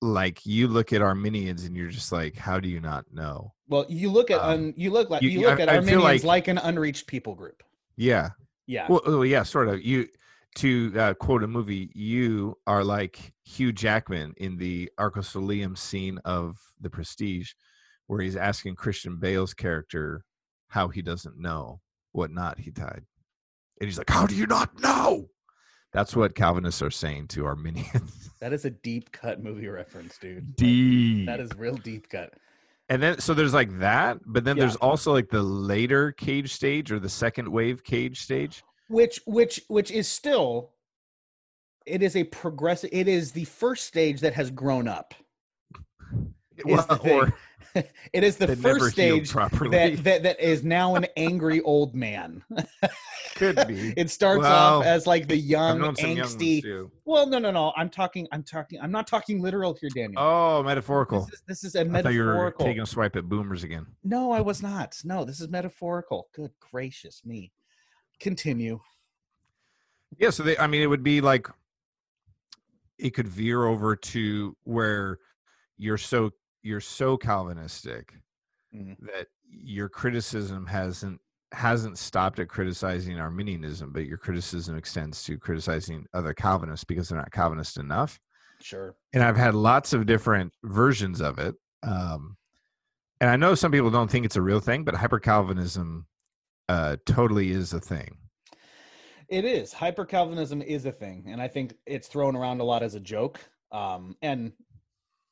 like 0.01 0.46
you 0.46 0.67
look 0.67 0.94
at 0.94 1.01
Arminians 1.01 1.63
and 1.65 1.75
you're 1.75 1.89
just 1.89 2.12
like, 2.12 2.36
how 2.38 2.60
do 2.60 2.70
you 2.70 2.79
not 2.79 3.05
know? 3.12 3.51
well 3.67 3.86
you 3.89 4.12
look 4.12 4.29
at 4.29 4.39
Um, 4.41 4.50
un, 4.51 4.74
you 4.77 4.91
look 4.91 5.10
like 5.10 5.24
you- 5.24 5.29
you, 5.29 5.39
you- 5.39 5.48
look 5.48 5.60
I- 5.60 5.63
at 5.63 5.70
I 5.70 5.75
armenians 5.77 6.03
like- 6.03 6.24
like, 6.24 6.48
an 6.50 6.60
unreached 6.60 7.08
people 7.08 7.34
group 7.34 7.63
Yeah. 7.98 8.29
yeah 8.67 8.86
Well, 8.88 9.01
well 9.05 9.25
yeah, 9.25 9.41
sort 9.44 9.67
of. 9.70 9.84
You 9.84 10.08
to 10.55 10.93
uh, 10.97 11.13
quote 11.15 11.43
a 11.43 11.47
movie, 11.47 11.89
you 11.93 12.57
are 12.65 12.83
like 12.83 13.33
Hugh 13.43 13.71
Jackman 13.74 14.33
in 14.38 14.57
the 14.57 14.89
Arcosoleum 15.00 15.77
scene 15.77 16.19
of 16.25 16.57
The 16.79 16.89
Prestige, 16.89 17.51
where 18.07 18.21
he's 18.21 18.35
asking 18.35 18.75
Christian 18.75 19.17
Bale's 19.17 19.53
character 19.53 20.24
how 20.69 20.88
he 20.88 21.01
doesn't 21.01 21.38
know 21.39 21.81
what 22.12 22.31
knot 22.31 22.57
he 22.59 22.71
tied, 22.71 23.03
and 23.79 23.88
he's 23.88 23.97
like, 23.97 24.09
"How 24.09 24.25
do 24.25 24.35
you 24.35 24.47
not 24.47 24.79
know?" 24.81 25.27
That's 25.91 26.15
what 26.15 26.35
Calvinists 26.35 26.81
are 26.81 26.91
saying 26.91 27.27
to 27.29 27.45
Arminians. 27.45 28.29
that 28.41 28.51
is 28.51 28.65
a 28.65 28.69
deep 28.69 29.12
cut 29.13 29.41
movie 29.41 29.67
reference 29.69 30.17
dude 30.17 30.45
Like, 30.47 30.55
Deep. 30.57 31.25
that 31.25 31.39
is 31.39 31.50
real 31.57 31.77
deep 31.77 32.09
cut 32.09 32.33
And 32.89 33.01
then 33.01 33.19
so 33.19 33.33
there's 33.33 33.53
like 33.53 33.79
that, 33.79 34.17
but 34.25 34.43
then 34.43 34.57
Yeah. 34.57 34.63
there's 34.63 34.75
also 34.77 35.13
like 35.13 35.29
the 35.29 35.41
later 35.41 36.12
cage 36.12 36.53
stage 36.53 36.91
or 36.91 37.00
the 37.00 37.07
second 37.09 37.47
wave 37.47 37.83
cage 37.83 38.21
stage. 38.21 38.62
Which 38.88 39.20
which 39.25 39.62
which 39.68 39.92
is 39.92 40.08
still 40.08 40.72
it 41.86 42.01
is 42.01 42.15
a 42.15 42.24
progressive 42.25 42.89
it 42.94 43.08
is 43.08 43.32
the 43.32 43.46
first 43.46 43.86
stage 43.86 44.20
that 44.22 44.34
has 44.34 44.51
grown 44.51 44.88
up 44.88 45.13
or 47.04 47.34
it 48.13 48.24
is 48.24 48.38
the 48.38 48.56
first 48.56 48.92
stage 48.92 49.32
that, 49.34 50.00
that 50.04 50.24
that 50.24 50.39
is 50.39 50.63
now 50.63 50.96
an 50.96 51.06
angry 51.18 51.60
old 51.62 51.94
man. 51.94 52.42
Could 53.36 53.68
be. 53.68 53.94
it 53.98 54.10
starts 54.10 54.44
Well, 54.44 54.80
off 54.80 54.86
as 54.86 55.06
like 55.06 55.27
the 55.27 55.36
young 55.36 55.80
angsty 55.80 56.89
well 57.04 57.27
no 57.27 57.38
no 57.38 57.51
no 57.51 57.74
i'm 57.75 57.89
talking 57.89 58.25
i'm 58.32 58.44
talking 58.44 58.80
i'm 58.82 58.92
not 58.92 59.08
talking 59.08 59.42
literal 59.42 59.74
here 59.74 59.89
daniel. 59.94 60.22
Oh, 60.22 60.63
metaphorical. 60.63 61.25
this 61.25 61.34
is, 61.34 61.42
this 61.48 61.63
is 61.65 61.75
a 61.75 61.82
I 61.82 62.01
thought 62.01 62.13
you 62.13 62.22
were 62.22 62.27
metaphorical. 62.27 62.65
taking 62.65 62.82
a 62.82 62.86
swipe 62.86 63.18
at 63.18 63.27
boomers 63.27 63.63
again. 63.65 63.86
no 64.06 64.32
i 64.32 64.39
was 64.39 64.63
not. 64.63 64.98
No 65.04 65.25
this 65.25 65.42
is 65.42 65.50
metaphorical. 65.50 66.30
Good 66.34 66.51
gracious 66.72 67.24
me 67.25 67.51
continue 68.19 68.79
Yeah, 70.17 70.29
so 70.29 70.43
they 70.43 70.57
I 70.57 70.67
mean 70.67 70.81
it 70.81 70.88
would 70.88 71.03
be 71.03 71.22
like 71.22 71.48
it 72.98 73.12
could 73.12 73.27
veer 73.27 73.65
over 73.65 73.95
to 73.95 74.55
where 74.63 75.19
you're 75.77 75.98
so 75.98 76.31
you're 76.63 76.79
so 76.81 77.17
Calvinistic 77.17 78.13
Mhm. 78.74 78.98
that 79.07 79.27
your 79.50 79.89
criticism 79.89 80.65
hasn't 80.65 81.22
hasn't 81.51 81.98
stopped 81.98 82.39
at 82.39 82.50
criticizing 82.50 83.17
Arminianism, 83.19 83.93
but 83.93 84.05
your 84.05 84.17
criticism 84.17 84.75
extends 84.75 85.24
to 85.24 85.38
criticizing 85.38 86.05
other 86.13 86.34
Calvinists 86.34 86.84
because 86.84 87.07
they're 87.07 87.17
not 87.19 87.31
Calvinist 87.31 87.77
enough. 87.77 88.19
sure 88.62 88.95
and 89.13 89.22
I've 89.24 89.36
had 89.38 89.53
lots 89.53 89.91
of 89.93 90.05
different 90.05 90.53
versions 90.63 91.22
of 91.22 91.39
it. 91.39 91.55
Um, 91.84 92.38
and 93.22 93.29
I 93.29 93.36
know 93.36 93.53
some 93.55 93.72
people 93.72 93.91
don't 93.91 94.10
think 94.10 94.25
it's 94.25 94.36
a 94.38 94.41
real 94.41 94.60
thing, 94.62 94.84
but 94.86 94.95
hyper 94.95 95.19
Calvinism 95.19 96.07
uh, 96.69 96.98
totally 97.05 97.51
is 97.51 97.74
a 97.74 97.79
thing. 97.79 98.17
It 99.27 99.45
is. 99.45 99.74
Hyper 99.74 100.05
Calvinism 100.05 100.62
is 100.62 100.86
a 100.86 100.91
thing, 100.91 101.25
and 101.27 101.41
I 101.41 101.48
think 101.48 101.75
it's 101.86 102.07
thrown 102.07 102.36
around 102.36 102.62
a 102.62 102.63
lot 102.63 102.84
as 102.84 102.95
a 102.95 103.00
joke. 103.00 103.39
Um, 103.72 104.15
and 104.22 104.53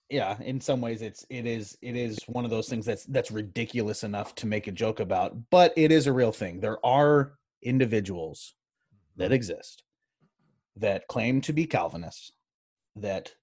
yeah, 0.09 0.37
in 0.41 0.59
some 0.59 0.81
ways, 0.81 1.01
it's 1.01 1.25
it 1.29 1.45
is 1.45 1.77
it 1.81 1.95
is 1.95 2.19
one 2.27 2.43
of 2.45 2.51
those 2.51 2.67
things 2.67 2.85
that's 2.85 3.05
that's 3.05 3.31
ridiculous 3.31 4.03
enough 4.03 4.35
to 4.35 4.47
make 4.47 4.67
a 4.67 4.71
joke 4.71 4.99
about, 4.99 5.37
but 5.49 5.73
it 5.75 5.91
is 5.91 6.07
a 6.07 6.13
real 6.13 6.31
thing. 6.31 6.59
There 6.59 6.83
are 6.85 7.33
individuals 7.61 8.55
that 9.15 9.31
exist 9.31 9.83
that 10.75 11.07
claim 11.07 11.39
to 11.41 11.53
be 11.53 11.65
Calvinists 11.65 12.31
that 12.95 13.33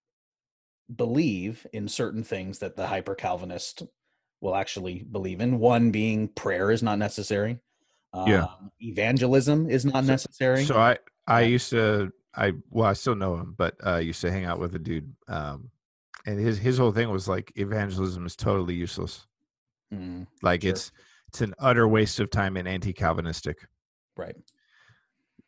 believe 0.94 1.66
in 1.72 1.86
certain 1.86 2.24
things 2.24 2.58
that 2.58 2.76
the 2.76 2.88
hyper 2.88 3.14
Calvinist 3.14 3.84
will 4.40 4.56
actually 4.56 5.04
believe 5.10 5.40
in. 5.40 5.58
One 5.58 5.90
being 5.90 6.28
prayer 6.28 6.70
is 6.70 6.82
not 6.82 6.98
necessary. 6.98 7.60
Yeah. 8.14 8.44
Um, 8.44 8.70
evangelism 8.80 9.70
is 9.70 9.84
not 9.84 10.04
So- 10.04 10.10
necessary. 10.12 10.64
So 10.64 10.76
I 10.78 10.98
I 11.26 11.42
used 11.42 11.70
to 11.70 12.12
I 12.34 12.52
well 12.70 12.86
I 12.88 12.92
still 12.94 13.14
know 13.14 13.36
him, 13.36 13.54
but 13.56 13.74
uh, 13.84 13.90
I 13.90 14.00
used 14.00 14.20
to 14.22 14.30
hang 14.30 14.44
out 14.44 14.58
with 14.58 14.74
a 14.74 14.78
dude, 14.78 15.14
um, 15.28 15.70
and 16.26 16.38
his 16.38 16.58
his 16.58 16.78
whole 16.78 16.92
thing 16.92 17.10
was 17.10 17.28
like 17.28 17.52
evangelism 17.56 18.26
is 18.26 18.36
totally 18.36 18.74
useless. 18.74 19.26
Mm, 19.92 20.26
Like 20.42 20.62
Sure. 20.62 20.70
it's 20.70 20.92
it's 21.28 21.40
an 21.40 21.54
utter 21.58 21.86
waste 21.86 22.18
of 22.20 22.30
time 22.30 22.56
and 22.56 22.66
anti-Calvinistic. 22.66 23.66
right. 24.16 24.36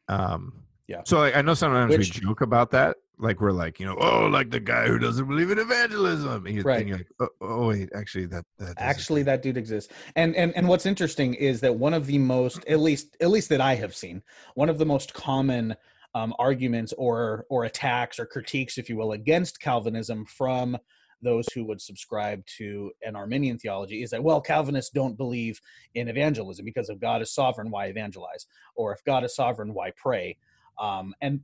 Um, 0.08 0.64
Yeah. 0.86 1.02
So 1.04 1.18
like, 1.18 1.36
I 1.36 1.42
know 1.42 1.54
sometimes 1.54 1.96
Which- 1.96 2.14
we 2.14 2.20
joke 2.26 2.40
about 2.40 2.70
that. 2.72 2.96
Like 3.22 3.40
we're 3.40 3.52
like, 3.52 3.78
you 3.78 3.86
know, 3.86 3.96
oh, 4.00 4.26
like 4.26 4.50
the 4.50 4.58
guy 4.58 4.86
who 4.88 4.98
doesn't 4.98 5.28
believe 5.28 5.50
in 5.50 5.58
evangelism. 5.58 6.44
And 6.44 6.56
you- 6.56 6.62
Right. 6.62 6.80
And 6.80 6.88
you're 6.88 6.98
like, 6.98 7.08
oh, 7.20 7.28
oh 7.40 7.68
wait, 7.68 7.88
actually, 7.94 8.26
that, 8.26 8.44
that 8.58 8.74
Actually, 8.78 9.22
that 9.22 9.42
dude 9.42 9.56
exists. 9.56 9.92
And 10.16 10.34
and 10.34 10.52
and 10.56 10.66
what's 10.68 10.86
interesting 10.86 11.34
is 11.34 11.60
that 11.60 11.74
one 11.74 11.94
of 11.94 12.06
the 12.06 12.18
most, 12.18 12.64
at 12.66 12.80
least 12.80 13.16
at 13.20 13.30
least 13.30 13.48
that 13.50 13.60
I 13.60 13.76
have 13.76 13.94
seen, 13.94 14.22
one 14.54 14.68
of 14.68 14.78
the 14.78 14.86
most 14.86 15.14
common 15.14 15.76
um, 16.14 16.34
arguments 16.38 16.92
or 16.98 17.46
or 17.48 17.64
attacks 17.64 18.18
or 18.18 18.26
critiques, 18.26 18.76
if 18.76 18.88
you 18.88 18.96
will, 18.96 19.12
against 19.12 19.60
Calvinism 19.60 20.26
from 20.26 20.76
those 21.22 21.46
who 21.54 21.64
would 21.64 21.80
subscribe 21.80 22.44
to 22.58 22.90
an 23.02 23.14
Arminian 23.14 23.56
theology 23.56 24.02
is 24.02 24.10
that 24.10 24.22
well, 24.22 24.40
Calvinists 24.40 24.90
don't 24.90 25.16
believe 25.16 25.60
in 25.94 26.08
evangelism 26.08 26.64
because 26.64 26.88
if 26.90 26.98
God 26.98 27.22
is 27.22 27.32
sovereign, 27.32 27.70
why 27.70 27.86
evangelize? 27.86 28.46
Or 28.74 28.92
if 28.92 29.04
God 29.04 29.22
is 29.24 29.36
sovereign, 29.36 29.72
why 29.72 29.92
pray? 29.96 30.36
Um, 30.78 31.14
and 31.20 31.40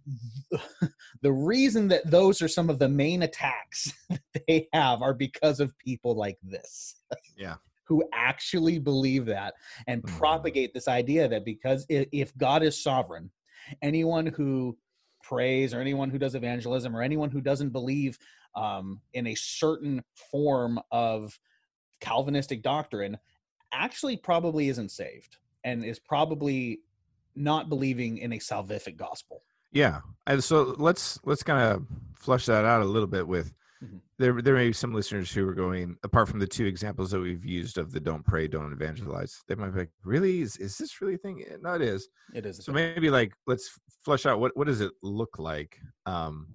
the 1.22 1.32
reason 1.32 1.88
that 1.88 2.10
those 2.10 2.42
are 2.42 2.48
some 2.48 2.70
of 2.70 2.78
the 2.78 2.88
main 2.88 3.22
attacks 3.22 3.92
they 4.48 4.68
have 4.72 5.02
are 5.02 5.14
because 5.14 5.60
of 5.60 5.76
people 5.78 6.14
like 6.14 6.38
this 6.42 6.96
yeah. 7.36 7.56
who 7.84 8.02
actually 8.12 8.78
believe 8.78 9.26
that 9.26 9.54
and 9.86 10.02
Mhm. 10.02 10.18
propagate 10.18 10.74
this 10.74 10.88
idea 10.88 11.28
that 11.28 11.44
because 11.44 11.86
if 11.88 12.36
God 12.36 12.62
is 12.62 12.82
sovereign, 12.82 13.30
anyone 13.82 14.26
who 14.26 14.76
prays 15.22 15.74
or 15.74 15.80
anyone 15.80 16.10
who 16.10 16.18
does 16.18 16.34
evangelism 16.34 16.96
or 16.96 17.02
anyone 17.02 17.30
who 17.30 17.40
doesn't 17.40 17.70
believe 17.70 18.18
um, 18.54 19.00
in 19.12 19.26
a 19.26 19.34
certain 19.34 20.02
form 20.30 20.80
of 20.90 21.38
Calvinistic 22.00 22.62
doctrine 22.62 23.18
actually 23.72 24.16
probably 24.16 24.68
isn't 24.68 24.90
saved 24.90 25.36
and 25.64 25.84
is 25.84 25.98
probably 25.98 26.80
not 27.38 27.68
believing 27.68 28.18
in 28.18 28.32
a 28.32 28.38
salvific 28.38 28.96
gospel. 28.96 29.42
Yeah, 29.72 30.00
and 30.26 30.42
so 30.42 30.74
let's 30.78 31.18
let's 31.24 31.42
kind 31.42 31.62
of 31.62 31.86
flush 32.16 32.46
that 32.46 32.64
out 32.64 32.80
a 32.82 32.84
little 32.84 33.06
bit 33.08 33.26
with 33.26 33.52
Mhm. 33.82 34.00
there. 34.18 34.40
There 34.42 34.54
may 34.54 34.68
be 34.68 34.72
some 34.72 34.92
listeners 34.94 35.30
who 35.30 35.46
are 35.48 35.54
going 35.54 35.96
apart 36.02 36.28
from 36.28 36.38
the 36.40 36.46
two 36.46 36.64
examples 36.66 37.10
that 37.12 37.20
we've 37.20 37.44
used 37.44 37.78
of 37.78 37.92
the 37.92 38.00
don't 38.00 38.24
pray, 38.24 38.48
don't 38.48 38.72
evangelize. 38.72 39.40
They 39.46 39.54
might 39.54 39.70
be 39.70 39.80
like, 39.80 39.92
"Really? 40.04 40.40
Is, 40.40 40.56
is 40.56 40.76
this 40.78 41.00
really 41.00 41.14
a 41.14 41.18
thing?" 41.18 41.38
Yeah, 41.40 41.56
No, 41.60 41.74
it 41.74 41.82
is. 41.82 42.08
It 42.34 42.44
is. 42.46 42.56
So 42.56 42.72
thing. 42.72 42.74
maybe 42.94 43.10
like 43.10 43.32
let's 43.46 43.70
flush 44.04 44.26
out 44.26 44.40
what 44.40 44.56
what 44.56 44.66
does 44.66 44.80
it 44.80 44.92
look 45.02 45.38
like. 45.38 45.78
Um, 46.06 46.54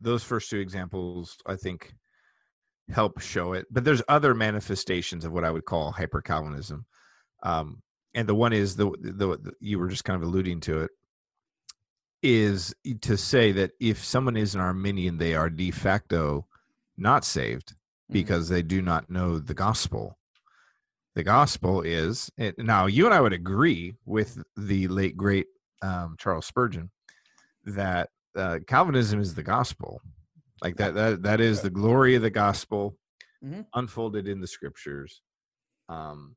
those 0.00 0.22
first 0.22 0.50
two 0.50 0.58
examples, 0.58 1.36
I 1.46 1.56
think, 1.56 1.94
help 2.90 3.20
show 3.20 3.52
it. 3.54 3.66
But 3.70 3.84
there's 3.84 4.02
other 4.08 4.34
manifestations 4.34 5.24
of 5.24 5.32
what 5.32 5.44
I 5.44 5.50
would 5.50 5.64
call 5.64 5.92
hyper 5.92 6.20
Calvinism, 6.20 6.84
um, 7.42 7.82
and 8.14 8.28
the 8.28 8.34
one 8.34 8.52
is 8.52 8.76
the, 8.76 8.90
the 9.00 9.10
the 9.38 9.52
you 9.60 9.78
were 9.78 9.88
just 9.88 10.04
kind 10.04 10.20
of 10.22 10.28
alluding 10.28 10.60
to 10.60 10.80
it 10.80 10.90
is 12.22 12.74
to 13.00 13.16
say 13.16 13.50
that 13.52 13.72
if 13.80 14.04
someone 14.04 14.36
is 14.36 14.54
an 14.54 14.60
Arminian, 14.60 15.18
they 15.18 15.34
are 15.34 15.50
de 15.50 15.70
facto 15.70 16.46
not 16.96 17.24
saved 17.24 17.72
Mhm. 18.10 18.12
because 18.12 18.48
they 18.48 18.62
do 18.62 18.80
not 18.82 19.10
know 19.10 19.38
the 19.38 19.54
gospel. 19.54 20.18
The 21.14 21.22
gospel 21.24 21.82
is 21.82 22.30
it, 22.38 22.58
now 22.58 22.86
you 22.86 23.04
and 23.06 23.14
I 23.14 23.20
would 23.20 23.32
agree 23.32 23.94
with 24.04 24.42
the 24.56 24.88
late 24.88 25.16
great 25.16 25.46
um, 25.82 26.16
Charles 26.18 26.46
Spurgeon 26.46 26.90
that 27.64 28.10
uh, 28.36 28.60
Calvinism 28.66 29.20
is 29.20 29.34
the 29.34 29.42
gospel, 29.42 30.00
like 30.62 30.76
that 30.76 30.94
that 30.94 31.22
that 31.22 31.40
is 31.40 31.60
the 31.60 31.70
glory 31.70 32.14
of 32.14 32.22
the 32.22 32.30
gospel 32.30 32.96
Mhm. 33.44 33.66
unfolded 33.74 34.28
in 34.28 34.40
the 34.40 34.46
scriptures, 34.46 35.22
um, 35.88 36.36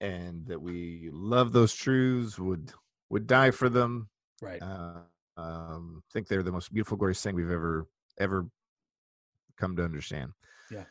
and 0.00 0.46
that 0.46 0.60
we 0.60 1.10
love 1.12 1.52
those 1.52 1.74
truths, 1.74 2.38
would 2.38 2.72
would 3.10 3.26
die 3.26 3.50
for 3.50 3.68
them, 3.68 4.08
right. 4.40 4.62
uh, 4.62 5.02
um, 5.36 6.02
think 6.12 6.28
they're 6.28 6.42
the 6.42 6.52
most 6.52 6.72
beautiful, 6.72 6.96
glorious 6.96 7.22
thing 7.22 7.34
we've 7.34 7.50
ever 7.50 7.86
ever 8.18 8.46
come 9.58 9.76
to 9.76 9.84
understand. 9.84 10.32
Yeah. 10.70 10.84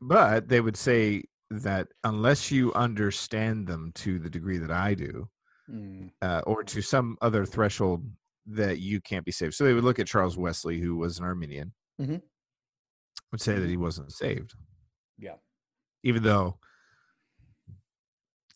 But 0.00 0.48
they 0.48 0.60
would 0.60 0.76
say 0.76 1.24
that 1.50 1.88
unless 2.04 2.50
you 2.50 2.72
understand 2.74 3.66
them 3.66 3.92
to 3.96 4.18
the 4.18 4.30
degree 4.30 4.58
that 4.58 4.70
I 4.70 4.94
do, 4.94 5.28
Mm, 5.70 6.10
uh, 6.20 6.42
or 6.46 6.62
to 6.62 6.82
some 6.82 7.16
other 7.22 7.46
threshold, 7.46 8.04
that 8.44 8.80
you 8.80 9.00
can't 9.00 9.24
be 9.24 9.32
saved. 9.32 9.54
So 9.54 9.64
they 9.64 9.72
would 9.72 9.82
look 9.82 9.98
at 9.98 10.06
Charles 10.06 10.36
Wesley, 10.36 10.78
who 10.78 10.94
was 10.96 11.18
an 11.18 11.24
Arminian, 11.24 11.72
Mhm. 11.98 12.20
would 13.32 13.40
say 13.40 13.58
that 13.58 13.70
he 13.70 13.78
wasn't 13.78 14.12
saved, 14.12 14.52
yeah. 15.16 15.36
even 16.02 16.22
though 16.22 16.58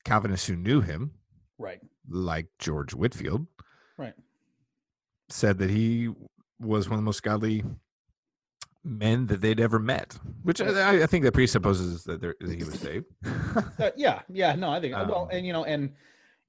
Calvinists 0.08 0.46
who 0.46 0.56
knew 0.56 0.80
him, 0.80 1.12
Right. 1.58 1.80
like 2.08 2.46
George 2.58 2.94
Whitefield, 2.94 3.46
Right. 3.96 4.14
said 5.28 5.58
that 5.58 5.70
he 5.70 6.12
was 6.58 6.88
one 6.88 6.94
of 6.94 7.00
the 7.02 7.04
most 7.04 7.22
godly 7.22 7.62
men 8.84 9.26
that 9.26 9.40
they'd 9.40 9.60
ever 9.60 9.78
met, 9.78 10.18
which 10.42 10.60
I, 10.60 11.02
I 11.02 11.06
think 11.06 11.24
that 11.24 11.32
presupposes 11.32 12.04
that, 12.04 12.20
there, 12.20 12.34
that 12.40 12.56
he 12.58 12.64
was 12.64 12.78
saved. 12.80 13.06
Uh, 13.78 13.90
yeah. 13.96 14.22
Yeah. 14.28 14.54
No, 14.54 14.70
I 14.70 14.80
think 14.80 14.94
well, 14.94 15.22
Um, 15.24 15.28
and 15.30 15.46
you 15.46 15.52
know, 15.52 15.64
and 15.64 15.94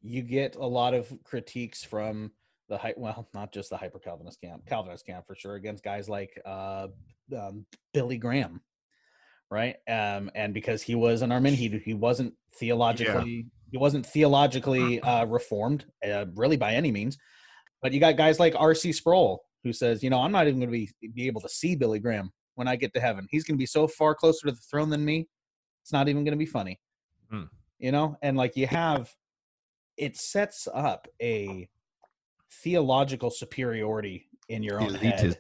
you 0.02 0.22
get 0.22 0.56
a 0.56 0.66
lot 0.66 0.94
of 0.94 1.12
critiques 1.24 1.84
from 1.84 2.32
the 2.70 2.78
high, 2.78 2.94
well, 2.96 3.28
not 3.34 3.52
just 3.52 3.70
the 3.72 3.78
hyper 3.78 4.00
Calvinist 4.00 4.40
camp, 4.40 4.66
Calvinist 4.68 5.06
camp 5.06 5.26
for 5.28 5.36
sure, 5.36 5.56
against 5.56 5.84
guys 5.84 6.08
like 6.08 6.40
uh, 6.46 6.88
um, 7.38 7.66
Billy 7.94 8.18
Graham, 8.18 8.62
right? 9.52 9.76
Um, 9.88 10.32
and 10.36 10.54
because 10.54 10.82
he 10.82 10.96
was 10.96 11.22
an 11.22 11.32
Arminian, 11.32 11.58
he 11.58 11.80
he 11.80 11.94
wasn't 11.94 12.34
theologically 12.56 13.46
he 13.72 13.78
wasn't 13.78 14.06
theologically 14.06 15.00
uh, 15.02 15.26
reformed, 15.26 15.86
uh, 16.06 16.26
really 16.36 16.58
by 16.58 16.74
any 16.74 16.92
means. 16.92 17.18
But 17.82 17.94
you 17.94 18.00
got 18.00 18.18
guys 18.18 18.40
like 18.40 18.56
R.C. 18.58 18.92
Sproul 18.92 19.42
who 19.64 19.74
says, 19.74 20.04
you 20.04 20.10
know, 20.10 20.20
I'm 20.20 20.32
not 20.32 20.48
even 20.48 20.60
going 20.60 20.72
to 20.72 20.78
be 20.78 20.90
be 21.14 21.28
able 21.28 21.42
to 21.42 21.50
see 21.50 21.76
Billy 21.76 22.00
Graham 22.00 22.32
when 22.56 22.68
I 22.68 22.76
get 22.76 22.94
to 22.94 23.00
heaven. 23.00 23.28
He's 23.30 23.44
going 23.44 23.58
to 23.58 23.62
be 23.62 23.66
so 23.66 23.88
far 23.88 24.16
closer 24.16 24.48
to 24.48 24.54
the 24.54 24.62
throne 24.70 24.90
than 24.90 25.04
me. 25.04 25.28
It's 25.82 25.94
not 25.94 26.10
even 26.10 26.24
going 26.24 26.34
to 26.34 26.38
be 26.38 26.46
funny. 26.46 26.80
Hmm. 27.32 27.44
You 27.78 27.92
know, 27.92 28.18
and 28.22 28.36
like 28.36 28.56
you 28.58 28.68
have, 28.68 29.10
it 29.98 30.18
sets 30.18 30.68
up 30.74 31.08
a 31.22 31.68
theological 32.64 33.30
superiority 33.30 34.28
in 34.50 34.64
your 34.64 34.82
own 34.82 34.96
head 34.96 35.20
Elitism. 35.20 35.38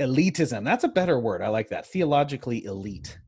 elitism 0.00 0.64
that's 0.64 0.84
a 0.84 0.88
better 0.88 1.18
word 1.18 1.42
i 1.42 1.48
like 1.48 1.68
that 1.68 1.84
theologically 1.86 2.64
elite 2.64 3.18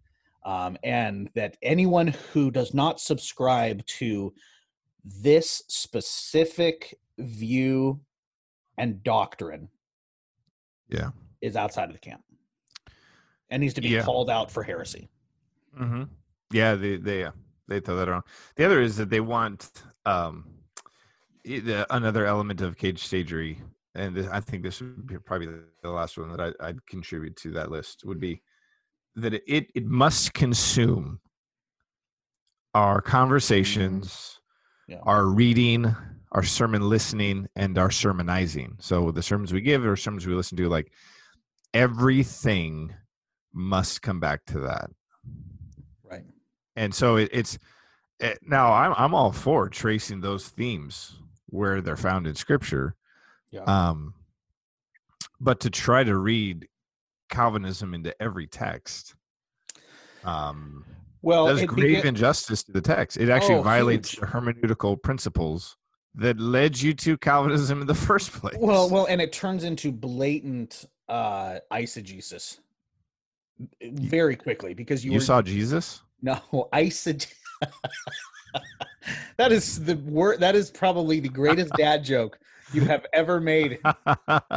um, 0.46 0.78
and 0.84 1.28
that 1.34 1.56
anyone 1.60 2.06
who 2.32 2.50
does 2.50 2.72
not 2.72 3.00
subscribe 3.00 3.84
to 3.86 4.32
this 5.04 5.62
specific 5.68 6.94
view 7.18 8.00
and 8.78 9.02
doctrine 9.02 9.68
Yeah. 10.88 11.10
is 11.40 11.56
outside 11.56 11.88
of 11.88 11.94
the 11.94 11.98
camp 11.98 12.22
and 13.50 13.60
needs 13.60 13.74
to 13.74 13.80
be 13.80 13.90
Yeah. 13.90 14.02
called 14.02 14.30
out 14.30 14.50
for 14.50 14.62
heresy 14.62 15.10
hmm 15.76 16.04
Yeah, 16.52 16.74
they 16.76 16.96
they 16.96 17.24
uh, 17.24 17.32
they 17.68 17.80
throw 17.80 17.96
that 17.96 18.08
around. 18.08 18.24
The 18.54 18.64
other 18.64 18.80
is 18.80 18.96
that 18.96 19.10
they 19.10 19.20
want 19.20 19.82
um, 20.06 20.46
the, 21.44 21.86
another 21.90 22.24
element 22.24 22.60
of 22.60 22.76
cage 22.76 23.02
stagery, 23.04 23.58
and 23.94 24.14
this, 24.14 24.28
I 24.28 24.40
think 24.40 24.62
this 24.62 24.80
would 24.80 25.06
be 25.06 25.18
probably 25.18 25.48
the, 25.48 25.64
the 25.82 25.90
last 25.90 26.16
one 26.16 26.30
that 26.30 26.40
I, 26.40 26.68
I'd 26.68 26.86
contribute 26.86 27.36
to 27.38 27.50
that 27.52 27.70
list 27.70 28.04
would 28.04 28.20
be 28.20 28.42
that 29.16 29.34
it 29.34 29.70
it, 29.74 29.84
must 29.86 30.34
consume 30.34 31.20
our 32.74 33.00
conversations, 33.00 34.40
Yeah. 34.86 34.98
our 35.02 35.26
reading, 35.26 35.94
our 36.32 36.42
sermon 36.42 36.82
listening, 36.88 37.48
and 37.56 37.78
our 37.78 37.90
sermonizing. 37.90 38.76
So 38.78 39.10
the 39.10 39.22
sermons 39.22 39.52
we 39.52 39.60
give 39.62 39.84
or 39.84 39.96
sermons 39.96 40.26
we 40.26 40.34
listen 40.34 40.56
to, 40.58 40.68
like 40.68 40.92
everything 41.74 42.94
must 43.52 44.02
come 44.02 44.20
back 44.20 44.44
to 44.44 44.60
that 44.60 44.90
right 46.04 46.24
and 46.76 46.94
so 46.94 47.16
it, 47.16 47.30
it's 47.32 47.58
it, 48.20 48.38
now 48.42 48.72
I'm 48.72 48.94
I'm 48.96 49.14
all 49.14 49.32
for 49.32 49.68
tracing 49.68 50.20
those 50.20 50.48
themes 50.48 51.16
where 51.46 51.80
they're 51.80 51.96
found 51.96 52.26
in 52.26 52.34
scripture. 52.34 52.94
Yeah. 53.50 53.62
Um, 53.62 54.14
but 55.40 55.60
to 55.60 55.70
try 55.70 56.04
to 56.04 56.16
read 56.16 56.66
Calvinism 57.28 57.94
into 57.94 58.14
every 58.22 58.46
text, 58.46 59.14
um, 60.24 60.84
well 61.22 61.46
does 61.46 61.62
grave 61.64 61.96
begin- 61.96 62.06
injustice 62.08 62.62
to 62.64 62.72
the 62.72 62.80
text. 62.80 63.16
It 63.16 63.28
actually 63.28 63.56
Oh, 63.56 63.62
violates 63.62 64.10
huge. 64.10 64.20
the 64.20 64.26
hermeneutical 64.26 65.00
principles 65.02 65.76
that 66.14 66.38
led 66.40 66.80
you 66.80 66.94
to 66.94 67.16
Calvinism 67.18 67.80
in 67.80 67.86
the 67.86 67.94
first 68.08 68.32
place. 68.32 68.56
well 68.58 68.88
well 68.88 69.06
and 69.06 69.20
it 69.20 69.32
turns 69.32 69.64
into 69.64 69.92
blatant 69.92 70.84
uh 71.08 71.58
eisegesis 71.72 72.58
very 73.82 74.34
quickly 74.36 74.74
because 74.74 75.04
you, 75.04 75.12
you 75.12 75.18
were, 75.18 75.22
saw 75.24 75.40
Jesus. 75.42 76.02
No, 76.22 76.40
eiseg. 76.72 77.26
that 79.36 79.52
is 79.52 79.82
the 79.84 79.96
word. 79.98 80.40
That 80.40 80.54
is 80.56 80.70
probably 80.70 81.20
the 81.20 81.28
greatest 81.28 81.72
dad 81.74 82.02
joke 82.04 82.38
you 82.72 82.82
have 82.82 83.06
ever 83.12 83.40
made. 83.40 83.78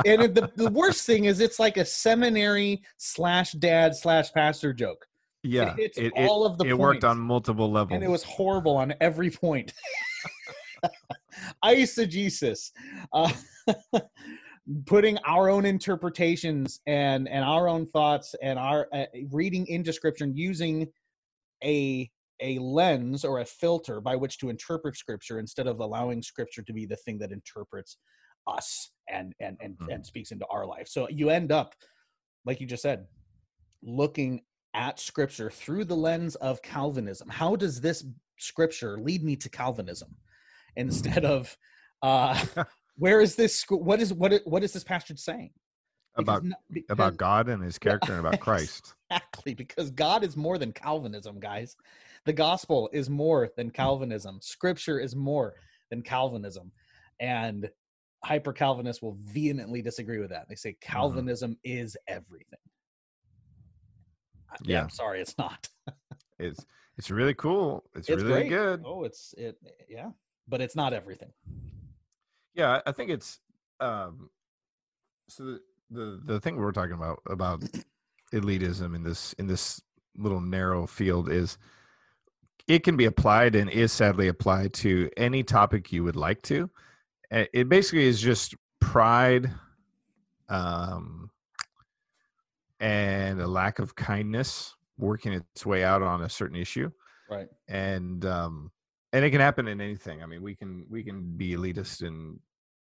And 0.05 0.33
the, 0.33 0.51
the 0.55 0.69
worst 0.71 1.05
thing 1.05 1.25
is, 1.25 1.39
it's 1.39 1.59
like 1.59 1.77
a 1.77 1.85
seminary 1.85 2.81
slash 2.97 3.51
dad 3.53 3.95
slash 3.95 4.31
pastor 4.31 4.73
joke. 4.73 5.05
yeah, 5.43 5.75
hits 5.75 5.97
it, 5.97 6.11
all 6.15 6.45
of 6.45 6.57
the 6.57 6.65
it 6.65 6.77
worked 6.77 7.03
on 7.03 7.19
multiple 7.19 7.71
levels. 7.71 7.95
and 7.95 8.03
it 8.03 8.09
was 8.09 8.23
horrible 8.23 8.75
on 8.75 8.93
every 9.01 9.29
point. 9.29 9.73
Eisegesis, 11.63 12.71
uh, 13.13 13.31
putting 14.85 15.17
our 15.19 15.49
own 15.49 15.65
interpretations 15.65 16.79
and 16.87 17.27
and 17.27 17.43
our 17.43 17.67
own 17.67 17.85
thoughts 17.85 18.35
and 18.41 18.57
our 18.57 18.87
uh, 18.93 19.05
reading 19.31 19.67
into 19.67 19.93
scripture 19.93 20.23
and 20.23 20.37
using 20.37 20.87
a 21.63 22.09
a 22.41 22.57
lens 22.59 23.25
or 23.25 23.39
a 23.39 23.45
filter 23.45 23.99
by 24.01 24.15
which 24.15 24.37
to 24.39 24.49
interpret 24.49 24.95
scripture 24.95 25.39
instead 25.39 25.67
of 25.67 25.79
allowing 25.79 26.21
scripture 26.21 26.61
to 26.63 26.73
be 26.73 26.85
the 26.85 26.95
thing 26.97 27.17
that 27.19 27.31
interprets 27.31 27.97
us 28.47 28.91
and 29.09 29.33
and 29.39 29.57
and, 29.61 29.77
Mhm. 29.77 29.93
and 29.93 30.05
speaks 30.05 30.31
into 30.31 30.45
our 30.47 30.65
life. 30.65 30.87
So 30.87 31.07
you 31.09 31.29
end 31.29 31.51
up, 31.51 31.75
like 32.45 32.59
you 32.61 32.67
just 32.67 32.83
said, 32.83 33.07
looking 33.83 34.41
at 34.73 34.99
scripture 34.99 35.49
through 35.49 35.85
the 35.85 35.95
lens 35.95 36.35
of 36.35 36.61
Calvinism. 36.61 37.27
How 37.29 37.55
does 37.55 37.81
this 37.81 38.05
scripture 38.37 38.99
lead 38.99 39.23
me 39.23 39.35
to 39.37 39.49
Calvinism 39.49 40.15
instead 40.75 41.25
of 41.25 41.55
uh 42.01 42.39
where 42.97 43.19
is 43.21 43.35
this 43.35 43.63
what 43.69 43.99
is 43.99 44.13
what 44.13 44.33
i- 44.33 44.41
what 44.45 44.63
is 44.63 44.71
this 44.73 44.83
passage 44.83 45.19
saying 45.19 45.51
about 46.15 46.43
no- 46.43 46.55
because- 46.71 46.89
about 46.89 47.17
God 47.17 47.47
and 47.49 47.63
His 47.63 47.77
character 47.79 48.11
and 48.11 48.19
about 48.19 48.39
Christ. 48.41 48.95
exactly 49.09 49.53
because 49.53 49.89
God 49.91 50.23
is 50.23 50.35
more 50.37 50.57
than 50.57 50.71
Calvinism 50.71 51.39
guys 51.39 51.75
the 52.25 52.33
gospel 52.33 52.89
is 52.93 53.09
more 53.09 53.49
than 53.55 53.69
Calvinism 53.71 54.39
scripture 54.41 54.99
is 54.99 55.15
more 55.15 55.53
than 55.89 56.01
Calvinism 56.01 56.71
and 57.19 57.69
hyper 58.23 58.51
Calvinists 58.53 59.01
will 59.01 59.17
vehemently 59.23 59.81
disagree 59.81 60.19
with 60.19 60.29
that 60.29 60.47
they 60.49 60.55
say 60.55 60.71
Mm-hmm. 60.71 60.91
Calvinism 60.91 61.57
is 61.63 61.95
everything 62.07 62.59
yeah, 64.63 64.77
Yeah. 64.77 64.83
I'm 64.83 64.89
sorry 64.89 65.21
it's 65.21 65.37
not 65.37 65.67
It's 66.37 66.65
it's 66.97 67.09
really 67.11 67.33
cool. 67.33 67.83
It's, 67.95 68.09
it's 68.09 68.21
really 68.23 68.41
great 68.41 68.49
good. 68.49 68.83
oh 68.85 69.03
it's 69.05 69.33
it 69.37 69.57
yeah 69.87 70.09
but 70.47 70.61
it's 70.61 70.75
not 70.75 70.93
everything 70.93 71.31
Yeah, 72.53 72.75
I- 72.85 72.89
I 72.89 72.91
think 72.91 73.09
it's 73.09 73.39
um 73.79 74.29
so 75.29 75.43
the, 75.45 75.61
the 75.89 76.19
the 76.25 76.39
thing 76.39 76.57
we're 76.57 76.71
talking 76.71 76.93
about 76.93 77.21
about 77.27 77.63
elitism 78.33 78.95
in 78.95 79.03
this 79.03 79.33
in 79.33 79.47
this 79.47 79.81
little 80.17 80.41
narrow 80.41 80.85
field 80.85 81.31
is 81.31 81.57
it 82.67 82.83
can 82.83 82.95
be 82.95 83.05
applied 83.05 83.55
and 83.55 83.69
is 83.69 83.91
sadly 83.91 84.27
applied 84.27 84.73
to 84.73 85.09
any 85.17 85.41
topic 85.43 85.91
you 85.91 86.03
would 86.03 86.15
like 86.15 86.41
to. 86.43 86.69
It 87.31 87.69
basically 87.69 88.05
is 88.05 88.21
just 88.21 88.55
pride 88.79 89.51
um 90.49 91.29
and 92.79 93.41
a 93.41 93.47
lack 93.47 93.79
of 93.79 93.95
kindness 93.95 94.75
working 94.97 95.33
its 95.33 95.65
way 95.65 95.83
out 95.83 96.01
on 96.01 96.23
a 96.23 96.29
certain 96.29 96.55
issue. 96.55 96.91
Right. 97.29 97.47
and 97.67 98.25
um 98.25 98.71
and 99.11 99.25
it 99.25 99.31
can 99.31 99.41
happen 99.41 99.67
in 99.67 99.81
anything. 99.81 100.21
I 100.21 100.25
mean 100.27 100.41
we 100.41 100.55
can 100.55 100.85
we 100.89 101.03
can 101.03 101.37
be 101.37 101.55
elitist 101.55 102.03
in 102.03 102.39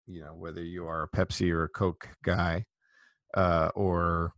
you 0.06 0.22
know 0.22 0.34
whether 0.34 0.62
you 0.62 0.86
are 0.86 1.02
a 1.04 1.08
pepsi 1.08 1.50
or 1.52 1.64
a 1.64 1.68
coke 1.68 2.08
guy 2.24 2.64
uh 3.34 3.70
or 3.74 4.32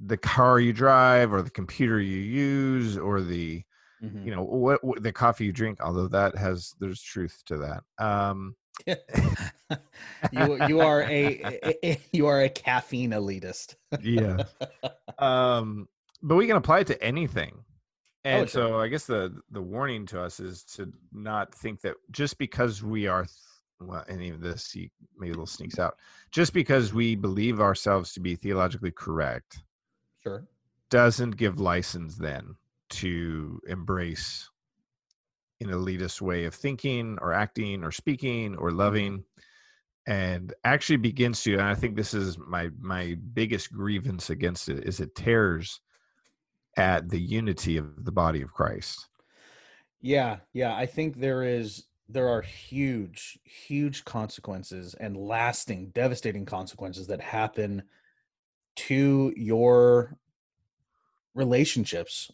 the 0.00 0.16
car 0.16 0.60
you 0.60 0.72
drive 0.72 1.32
or 1.32 1.42
the 1.42 1.50
computer 1.50 2.00
you 2.00 2.18
use 2.18 2.98
or 2.98 3.20
the 3.20 3.62
Mhm. 4.02 4.26
you 4.26 4.34
know 4.34 4.42
what, 4.42 4.82
what 4.84 5.02
the 5.02 5.12
coffee 5.12 5.46
you 5.46 5.52
drink 5.52 5.80
although 5.80 6.08
that 6.08 6.36
has 6.36 6.74
there's 6.80 7.00
truth 7.00 7.42
to 7.46 7.56
that 7.58 7.82
um 8.04 8.54
you 10.32 10.56
you 10.68 10.80
are 10.80 11.02
a, 11.02 11.60
a- 11.64 11.86
a- 11.86 12.00
you 12.12 12.26
are 12.26 12.42
a 12.42 12.48
caffeine 12.48 13.10
elitist. 13.12 13.76
yeah 14.02 14.44
um 15.18 15.88
but 16.22 16.36
we 16.36 16.46
can 16.46 16.56
apply 16.56 16.80
it 16.80 16.86
to 16.88 17.02
anything 17.02 17.64
and 18.24 18.42
Oh, 18.42 18.46
sure. 18.46 18.68
so 18.68 18.80
i 18.80 18.88
guess 18.88 19.06
the 19.06 19.34
the 19.50 19.62
warning 19.62 20.06
to 20.06 20.20
us 20.20 20.40
is 20.40 20.64
to 20.64 20.92
not 21.12 21.54
think 21.54 21.80
that 21.82 21.94
just 22.10 22.36
because 22.38 22.82
we 22.82 23.06
are 23.06 23.26
well 23.80 24.04
any 24.08 24.30
of 24.30 24.40
this 24.40 24.74
you, 24.74 24.88
maybe 25.18 25.30
a 25.30 25.34
little 25.34 25.46
sneaks 25.46 25.78
out 25.78 25.96
just 26.30 26.52
because 26.52 26.94
we 26.94 27.14
believe 27.14 27.60
ourselves 27.60 28.12
to 28.12 28.20
be 28.20 28.34
theologically 28.34 28.90
correct 28.90 29.62
Sure. 30.22 30.44
doesn't 30.90 31.36
give 31.36 31.60
license 31.60 32.16
then 32.16 32.54
to 32.90 33.60
embrace 33.66 34.48
an 35.60 35.68
elitist 35.68 36.20
way 36.20 36.44
of 36.44 36.54
thinking 36.54 37.18
or 37.20 37.32
acting 37.32 37.84
or 37.84 37.90
speaking 37.90 38.56
or 38.56 38.68
mm-hmm. 38.68 38.78
loving 38.78 39.24
and 40.06 40.52
actually 40.64 40.96
begins 40.98 41.42
to 41.42 41.54
and 41.54 41.62
i 41.62 41.74
think 41.74 41.96
this 41.96 42.12
is 42.14 42.38
my 42.38 42.68
my 42.80 43.16
biggest 43.32 43.72
grievance 43.72 44.30
against 44.30 44.68
it 44.68 44.84
is 44.84 45.00
it 45.00 45.14
tears 45.14 45.80
at 46.76 47.08
the 47.08 47.20
unity 47.20 47.76
of 47.76 48.04
the 48.04 48.12
body 48.12 48.42
of 48.42 48.52
christ 48.52 49.08
Yeah, 50.02 50.40
yeah. 50.52 50.76
I 50.76 50.84
think 50.84 51.16
there 51.16 51.42
is 51.44 51.84
there 52.08 52.28
are 52.28 52.42
huge, 52.42 53.38
huge 53.44 54.04
consequences 54.04 54.94
and 54.94 55.16
lasting, 55.16 55.90
devastating 55.90 56.44
consequences 56.44 57.06
that 57.06 57.20
happen 57.20 57.82
to 58.76 59.32
your 59.36 60.16
relationships 61.34 62.30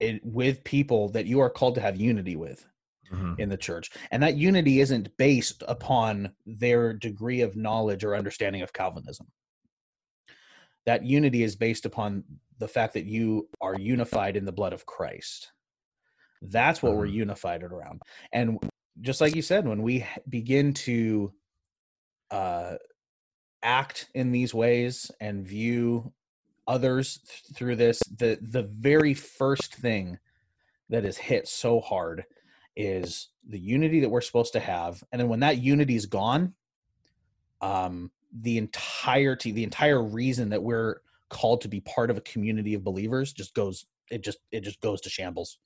in, 0.00 0.20
with 0.22 0.64
people 0.64 1.08
that 1.10 1.26
you 1.26 1.40
are 1.40 1.50
called 1.50 1.74
to 1.76 1.80
have 1.80 1.96
unity 1.96 2.36
with 2.36 2.66
in 3.38 3.48
the 3.48 3.56
church. 3.56 3.90
And 4.10 4.22
that 4.22 4.36
unity 4.36 4.80
isn't 4.80 5.16
based 5.16 5.62
upon 5.66 6.34
their 6.46 6.92
degree 6.92 7.40
of 7.40 7.56
knowledge 7.56 8.04
or 8.04 8.14
understanding 8.14 8.62
of 8.62 8.72
Calvinism. 8.72 9.26
That 10.86 11.04
unity 11.04 11.42
is 11.42 11.56
based 11.56 11.86
upon 11.86 12.24
the 12.58 12.68
fact 12.68 12.94
that 12.94 13.06
you 13.06 13.48
are 13.60 13.78
unified 13.78 14.36
in 14.36 14.44
the 14.44 14.52
blood 14.52 14.72
of 14.72 14.86
Christ. 14.86 15.52
That's 16.42 16.82
what 16.82 16.94
we're 16.94 17.06
Mhm. 17.06 17.14
unified 17.14 17.62
around. 17.62 18.00
And 18.32 18.58
just 19.00 19.20
like 19.20 19.34
you 19.34 19.42
said, 19.42 19.66
when 19.66 19.82
we 19.82 20.04
begin 20.28 20.74
to 20.74 21.32
uh, 22.30 22.74
act 23.62 24.08
in 24.14 24.32
these 24.32 24.54
ways 24.54 25.10
and 25.20 25.46
view 25.46 26.12
others 26.66 27.18
th- 27.26 27.56
through 27.56 27.76
this, 27.76 28.00
the 28.16 28.38
the 28.40 28.62
very 28.62 29.14
first 29.14 29.74
thing 29.74 30.18
that 30.88 31.04
is 31.04 31.16
hit 31.16 31.48
so 31.48 31.80
hard 31.80 32.24
is 32.76 33.28
the 33.48 33.58
unity 33.58 34.00
that 34.00 34.08
we're 34.08 34.20
supposed 34.20 34.52
to 34.52 34.60
have, 34.60 35.02
and 35.12 35.20
then 35.20 35.28
when 35.28 35.40
that 35.40 35.58
unity 35.58 35.96
is 35.96 36.06
gone, 36.06 36.54
um, 37.60 38.10
the 38.32 38.58
entirety, 38.58 39.52
the 39.52 39.64
entire 39.64 40.02
reason 40.02 40.50
that 40.50 40.62
we're 40.62 41.00
called 41.30 41.60
to 41.62 41.68
be 41.68 41.80
part 41.80 42.10
of 42.10 42.16
a 42.16 42.22
community 42.22 42.74
of 42.74 42.84
believers 42.84 43.32
just 43.32 43.54
goes 43.54 43.86
it 44.10 44.22
just 44.22 44.38
it 44.50 44.60
just 44.62 44.80
goes 44.80 45.00
to 45.00 45.08
shambles 45.08 45.58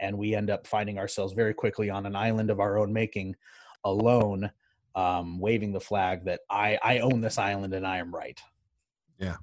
and 0.00 0.16
we 0.16 0.34
end 0.34 0.50
up 0.50 0.66
finding 0.66 0.98
ourselves 0.98 1.32
very 1.32 1.54
quickly 1.54 1.90
on 1.90 2.06
an 2.06 2.16
island 2.16 2.50
of 2.50 2.60
our 2.60 2.78
own 2.78 2.92
making 2.92 3.36
alone 3.84 4.50
um, 4.94 5.38
waving 5.38 5.72
the 5.72 5.80
flag 5.80 6.24
that 6.24 6.40
I, 6.50 6.78
I 6.82 6.98
own 6.98 7.20
this 7.20 7.38
island 7.38 7.72
and 7.74 7.86
I 7.86 7.98
am 7.98 8.14
right. 8.14 8.40
yeah. 9.18 9.36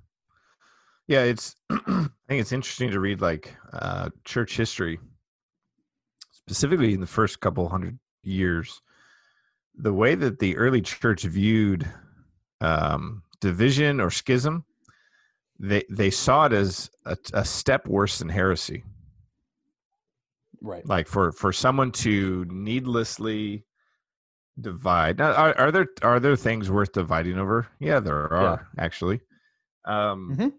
Yeah, 1.07 1.21
it's 1.23 1.55
i 1.69 2.09
think 2.27 2.41
it's 2.41 2.51
interesting 2.51 2.91
to 2.91 2.99
read 2.99 3.21
like 3.21 3.55
uh 3.71 4.09
church 4.25 4.57
history 4.57 4.99
specifically 6.31 6.93
in 6.93 6.99
the 6.99 7.07
first 7.07 7.39
couple 7.39 7.67
hundred 7.69 7.97
years. 8.23 8.81
The 9.75 9.93
way 9.93 10.15
that 10.15 10.39
the 10.39 10.57
early 10.57 10.81
church 10.81 11.23
viewed 11.23 11.89
um 12.59 13.23
division 13.39 14.01
or 14.01 14.09
schism 14.09 14.65
they 15.59 15.83
they 15.89 16.09
saw 16.09 16.45
it 16.45 16.53
as 16.53 16.89
a, 17.05 17.17
a 17.33 17.45
step 17.45 17.87
worse 17.87 18.19
than 18.19 18.29
heresy 18.29 18.83
Right. 20.61 20.85
like 20.87 21.07
for 21.07 21.31
for 21.31 21.53
someone 21.53 21.91
to 22.03 22.45
needlessly 22.49 23.65
divide 24.59 25.19
now 25.19 25.33
are, 25.33 25.55
are 25.57 25.71
there 25.71 25.87
are 26.01 26.19
there 26.19 26.35
things 26.35 26.71
worth 26.71 26.91
dividing 26.91 27.37
over 27.37 27.67
yeah 27.79 27.99
there 27.99 28.31
are 28.33 28.67
actually 28.79 29.21
um 29.85 30.35
Mhm. 30.35 30.53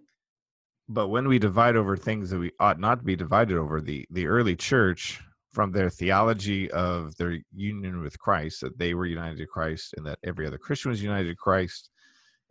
but 0.89 1.09
when 1.09 1.27
we 1.27 1.39
divide 1.41 1.75
over 1.77 1.97
things 1.97 2.31
that 2.31 2.39
we 2.39 2.53
ought 2.61 2.79
not 2.79 3.01
to 3.01 3.05
be 3.05 3.17
divided 3.17 3.57
over 3.57 3.81
the 3.81 4.07
the 4.11 4.27
early 4.29 4.55
church 4.55 5.21
from 5.51 5.73
their 5.73 5.91
theology 5.91 6.71
of 6.71 7.17
their 7.17 7.39
union 7.53 8.01
with 8.01 8.19
christ 8.21 8.61
that 8.61 8.79
they 8.79 8.95
were 8.95 9.07
united 9.07 9.39
to 9.39 9.47
christ 9.47 9.95
and 9.97 10.07
that 10.07 10.21
every 10.23 10.47
other 10.47 10.59
christian 10.59 10.91
was 10.91 11.03
united 11.03 11.29
to 11.29 11.35
christ 11.35 11.91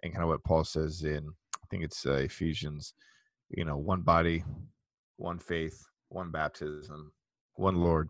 and 0.03 0.11
kind 0.11 0.23
of 0.23 0.29
what 0.29 0.43
paul 0.43 0.65
says 0.65 1.03
in 1.03 1.29
i 1.55 1.65
think 1.69 1.81
it's 1.83 2.05
uh, 2.05 2.13
ephesians 2.15 2.93
you 3.49 3.63
know 3.63 3.77
one 3.77 4.01
body 4.01 4.43
one 5.15 5.39
faith 5.39 5.81
one 6.09 6.29
baptism 6.29 7.11
one 7.57 7.75
lord 7.75 8.09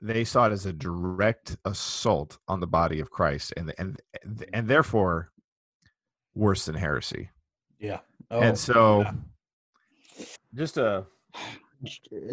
they 0.00 0.22
saw 0.24 0.46
it 0.46 0.52
as 0.52 0.64
a 0.66 0.72
direct 0.72 1.56
assault 1.64 2.38
on 2.48 2.60
the 2.60 2.66
body 2.66 3.00
of 3.00 3.10
christ 3.10 3.52
and 3.56 3.72
and 3.78 4.00
and 4.52 4.68
therefore 4.68 5.30
worse 6.34 6.66
than 6.66 6.74
heresy 6.74 7.28
Yeah. 7.80 7.98
Oh, 8.30 8.40
and 8.40 8.56
so 8.56 9.00
yeah. 9.00 9.12
just 10.54 10.76
a 10.76 11.04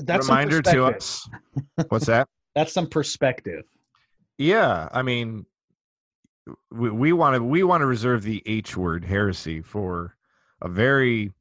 that's 0.03 0.27
reminder 0.27 0.61
to 0.61 0.85
us 0.85 1.27
what's 1.89 2.05
that 2.07 2.27
That's 2.55 2.73
some 2.73 2.87
perspective. 2.87 3.63
yeah 4.37 4.89
i 4.91 5.01
mean 5.01 5.45
we, 6.71 6.89
we 6.91 7.13
want 7.13 7.35
to 7.35 7.43
we 7.43 7.63
want 7.63 7.81
to 7.81 7.85
reserve 7.87 8.21
the 8.23 8.41
h 8.45 8.75
word 8.77 9.03
heresy 9.05 9.61
for 9.61 10.15
a 10.61 10.67
very 10.69 11.31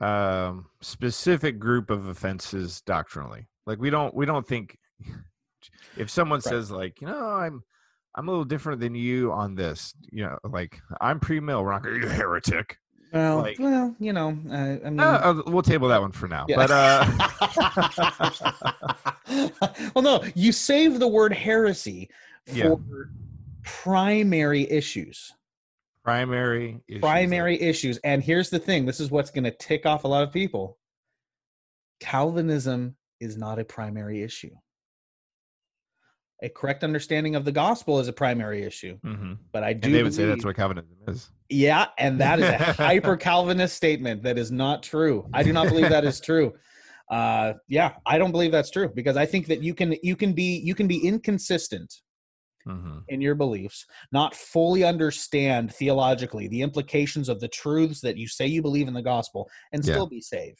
um 0.00 0.66
specific 0.80 1.58
group 1.58 1.90
of 1.90 2.06
offenses 2.08 2.80
doctrinally 2.82 3.46
like 3.66 3.78
we 3.78 3.90
don't 3.90 4.14
we 4.14 4.26
don't 4.26 4.46
think 4.46 4.78
if 5.96 6.10
someone 6.10 6.38
Right. 6.38 6.44
says 6.44 6.70
like 6.70 7.00
you 7.00 7.06
know 7.06 7.24
i'm 7.26 7.62
i'm 8.14 8.28
a 8.28 8.30
little 8.30 8.44
different 8.44 8.80
than 8.80 8.94
you 8.94 9.32
on 9.32 9.54
this 9.54 9.94
you 10.12 10.24
know 10.24 10.38
like 10.44 10.80
i'm 11.00 11.18
pre-mill 11.20 11.62
we're 11.64 11.72
not 11.72 11.82
gonna 11.82 11.96
you 11.96 12.06
heretic 12.08 12.78
Well, 13.12 13.38
Like- 13.38 13.58
well, 13.60 13.94
you 14.00 14.12
know, 14.12 14.36
uh, 14.50 14.54
I 14.84 14.90
mean, 14.90 14.98
uh, 15.00 15.20
uh, 15.22 15.42
we'll 15.46 15.62
table 15.62 15.86
that 15.88 16.00
one 16.00 16.10
for 16.12 16.26
now 16.28 16.46
Yeah. 16.48 16.56
but 16.56 16.70
uh 16.70 17.04
well, 19.94 20.02
no, 20.02 20.24
you 20.34 20.50
save 20.52 20.98
the 20.98 21.06
word 21.08 21.32
heresy 21.32 22.10
for 22.46 22.54
Yeah. 22.54 22.74
primary 23.62 24.68
issues. 24.70 25.32
primary 26.02 26.80
issues 26.88 27.00
Primary 27.00 27.60
issues. 27.60 27.98
And 28.04 28.22
here's 28.22 28.50
the 28.50 28.58
thing 28.58 28.84
this 28.84 29.00
is 29.00 29.10
what's 29.10 29.30
going 29.30 29.44
to 29.44 29.50
tick 29.52 29.86
off 29.86 30.04
a 30.04 30.08
lot 30.08 30.22
of 30.22 30.32
people 30.32 30.76
Calvinism 32.00 32.96
is 33.20 33.36
not 33.36 33.58
a 33.58 33.64
primary 33.64 34.22
issue. 34.22 34.50
A 36.42 36.48
correct 36.48 36.84
understanding 36.84 37.36
of 37.36 37.44
the 37.44 37.52
gospel 37.52 38.00
is 38.00 38.08
a 38.08 38.12
primary 38.12 38.64
issue. 38.64 38.98
Mhm. 39.04 39.38
But 39.52 39.62
I 39.64 39.72
do 39.72 39.86
and 39.86 39.94
they 39.94 40.02
would 40.02 40.12
say 40.14 40.24
that's 40.26 40.42
believe- 40.42 40.44
what 40.46 40.56
calvinism 40.56 40.96
is 41.08 41.30
Yeah, 41.48 41.88
and 41.98 42.20
that 42.20 42.38
is 42.40 42.48
a 42.48 42.58
hyper 42.58 43.16
Calvinist 43.16 43.76
statement 43.76 44.22
that 44.24 44.38
is 44.38 44.50
not 44.50 44.82
true. 44.82 45.28
I 45.32 45.42
do 45.42 45.52
not 45.52 45.68
believe 45.68 45.88
that 45.90 46.04
is 46.04 46.20
true. 46.20 46.54
Uh, 47.10 47.52
yeah, 47.68 47.92
I 48.06 48.16
don't 48.16 48.30
believe 48.32 48.50
that's 48.50 48.70
true 48.70 48.88
because 48.94 49.18
I 49.18 49.26
think 49.26 49.46
that 49.48 49.62
you 49.62 49.74
can 49.74 49.94
you 50.02 50.16
can 50.16 50.32
be 50.32 50.56
you 50.64 50.74
can 50.74 50.86
be 50.88 51.06
inconsistent 51.06 51.92
hmm 52.64 53.00
in 53.08 53.20
your 53.20 53.34
beliefs, 53.34 53.84
not 54.10 54.34
fully 54.34 54.84
understand 54.84 55.70
theologically 55.74 56.48
the 56.48 56.62
implications 56.62 57.28
of 57.28 57.40
the 57.40 57.48
truths 57.48 58.00
that 58.00 58.16
you 58.16 58.26
say 58.26 58.46
you 58.46 58.62
believe 58.62 58.88
in 58.88 58.94
the 58.94 59.02
gospel, 59.02 59.50
and 59.74 59.84
Yeah. 59.84 59.92
still 59.92 60.06
be 60.06 60.22
saved. 60.22 60.58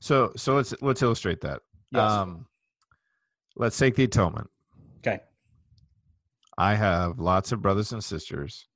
so 0.00 0.32
so 0.36 0.56
let's 0.56 0.74
let's 0.82 1.00
illustrate 1.00 1.40
that 1.42 1.62
Yes. 1.94 2.10
um 2.10 2.46
let's 3.56 3.78
take 3.78 3.94
the 3.96 4.04
atonement 4.04 4.50
okay. 4.98 5.20
I 6.58 6.74
have 6.74 7.18
lots 7.18 7.52
of 7.52 7.62
brothers 7.62 7.92
and 7.92 8.02
sisters 8.02 8.66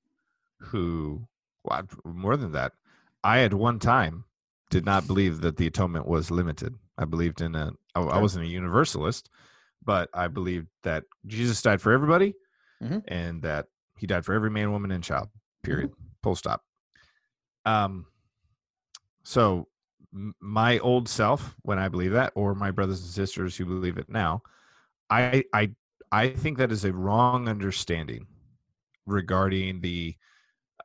who 0.60 1.26
Well, 1.64 1.82
more 2.04 2.36
than 2.36 2.52
that, 2.52 2.72
I 3.24 3.40
at 3.40 3.54
one 3.54 3.78
time 3.78 4.24
did 4.70 4.84
not 4.84 5.06
believe 5.06 5.40
that 5.42 5.56
the 5.56 5.66
atonement 5.66 6.06
was 6.06 6.30
limited. 6.30 6.74
I 6.98 7.04
believed 7.04 7.40
in 7.40 7.54
a. 7.54 7.72
I, 7.94 8.20
wasn't 8.20 8.44
a 8.44 8.48
universalist, 8.48 9.30
but 9.84 10.08
I 10.12 10.28
believed 10.28 10.68
that 10.82 11.04
Jesus 11.26 11.62
died 11.62 11.80
for 11.80 11.92
everybody, 11.92 12.34
Mhm. 12.82 13.02
and 13.08 13.42
that 13.42 13.66
He 13.96 14.06
died 14.06 14.24
for 14.24 14.34
every 14.34 14.50
man, 14.50 14.70
woman, 14.72 14.90
and 14.92 15.02
child. 15.02 15.28
Period. 15.62 15.90
Full 16.22 16.36
stop. 16.36 16.62
Um. 17.64 18.06
So, 19.24 19.68
my 20.12 20.78
old 20.78 21.08
self, 21.08 21.54
when 21.62 21.78
I 21.78 21.88
believe 21.88 22.12
that, 22.12 22.32
or 22.34 22.54
my 22.54 22.70
brothers 22.70 23.00
and 23.02 23.10
sisters 23.10 23.56
who 23.56 23.64
believe 23.66 23.98
it 23.98 24.08
now, 24.08 24.42
I 25.10 25.44
I 25.52 25.70
I 26.10 26.30
think 26.30 26.58
that 26.58 26.72
is 26.72 26.84
a 26.84 26.92
wrong 26.92 27.48
understanding 27.48 28.26
regarding 29.06 29.80
the 29.80 30.14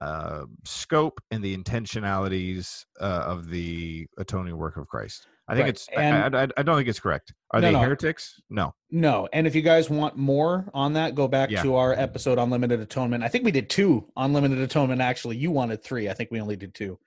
uh, 0.02 0.46
scope 0.66 1.22
and 1.32 1.44
the 1.44 1.56
intentionalities 1.56 2.84
uh, 3.00 3.24
of 3.26 3.50
the 3.50 4.06
atoning 4.18 4.58
work 4.58 4.76
of 4.78 4.88
Christ. 4.88 5.28
I 5.48 5.54
think 5.56 5.64
Right, 5.64 5.70
it's. 5.70 5.88
I, 5.96 6.28
I, 6.28 6.48
I 6.58 6.64
don't 6.64 6.78
think 6.78 6.88
it's 6.88 7.00
correct. 7.00 7.34
Are 7.52 7.60
No, 7.62 7.68
they 7.68 7.74
no. 7.74 7.80
heretics? 7.82 8.40
No. 8.50 8.74
No, 8.92 9.28
and 9.34 9.46
if 9.46 9.56
you 9.56 9.62
guys 9.62 9.90
want 9.90 10.16
more 10.18 10.70
on 10.74 10.94
that, 10.94 11.16
go 11.16 11.28
back 11.28 11.52
Yeah. 11.52 11.64
to 11.64 11.76
our 11.76 11.94
episode 11.94 12.38
on 12.38 12.50
limited 12.50 12.80
atonement. 12.80 13.24
I 13.24 13.28
think 13.28 13.44
we 13.44 13.52
did 13.52 13.70
two 13.70 14.08
on 14.16 14.32
limited 14.34 14.60
atonement. 14.60 15.02
Actually, 15.02 15.38
you 15.38 15.52
wanted 15.52 15.84
three. 15.84 16.10
I 16.10 16.14
think 16.14 16.32
we 16.32 16.40
only 16.42 16.56
did 16.56 16.74
two. 16.74 16.98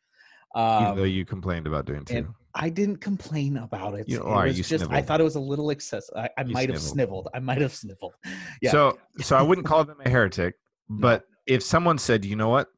Even 0.57 0.97
though 0.97 1.03
Um, 1.03 1.09
you 1.09 1.25
complained 1.27 1.67
about 1.67 1.85
doing 1.85 2.05
two. 2.05 2.35
I 2.55 2.71
didn't 2.71 2.97
complain 2.97 3.59
about 3.59 3.95
it. 3.95 4.09
You- 4.09 4.21
it 4.21 4.25
right, 4.25 4.47
was 4.47 4.57
you 4.57 4.65
just 4.65 4.91
I 4.91 5.03
thought 5.03 5.21
it 5.21 5.25
was 5.25 5.35
a 5.37 5.41
little 5.41 5.69
excessive. 5.69 6.15
I, 6.17 6.31
I 6.39 6.43
You 6.45 6.55
might 6.55 6.71
have 6.71 6.81
snivelled. 6.81 7.29
I 7.35 7.41
might 7.41 7.61
have 7.61 7.75
sniveled. 7.75 8.15
Yeah. 8.63 8.71
So 8.71 8.99
so 9.19 9.37
I 9.37 9.43
wouldn't 9.43 9.67
call 9.67 9.85
them 9.85 9.99
a 10.03 10.09
heretic, 10.09 10.55
but 10.89 11.25
if 11.47 11.63
someone 11.63 11.99
said, 11.99 12.25
you 12.25 12.37
know 12.37 12.49
what, 12.49 12.69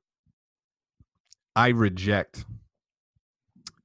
I 1.54 1.68
reject 1.68 2.44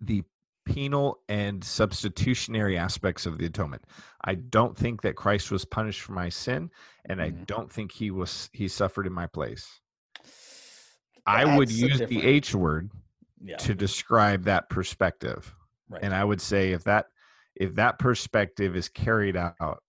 the 0.02 0.24
penal 0.66 1.20
and 1.30 1.64
substitutionary 1.64 2.78
aspects 2.78 3.26
of 3.28 3.38
the 3.38 3.46
atonement. 3.46 3.84
I 4.26 4.36
don't 4.36 4.76
think 4.76 5.02
that 5.04 5.16
Christ 5.16 5.52
was 5.52 5.66
punished 5.66 6.02
for 6.02 6.14
my 6.14 6.30
sin, 6.30 6.72
and 7.06 7.22
I 7.22 7.30
Mhm. 7.32 7.46
don't 7.46 7.72
think 7.72 7.92
he 7.92 8.10
was 8.10 8.50
he 8.54 8.68
suffered 8.68 9.06
in 9.06 9.14
my 9.14 9.28
place. 9.28 9.68
I 11.28 11.58
would 11.58 11.68
That's 11.70 11.78
use 11.80 12.00
the 12.00 12.26
H 12.26 12.56
word 12.56 12.90
yeah, 13.44 13.58
to 13.58 13.74
describe 13.76 14.44
that 14.46 14.70
perspective. 14.70 15.54
right. 15.90 16.02
and 16.04 16.14
i 16.14 16.24
would 16.24 16.42
say 16.42 16.72
if 16.72 16.84
that 16.86 17.06
if 17.56 17.76
that 17.76 18.00
perspective 18.00 18.76
is 18.76 18.90
carried 18.90 19.36
out 19.36 19.84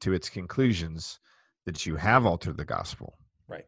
to 0.00 0.12
its 0.12 0.28
conclusions 0.28 1.18
that 1.66 1.86
you 1.86 1.96
have 1.96 2.26
altered 2.26 2.56
the 2.56 2.64
gospel 2.64 3.18
Right. 3.48 3.64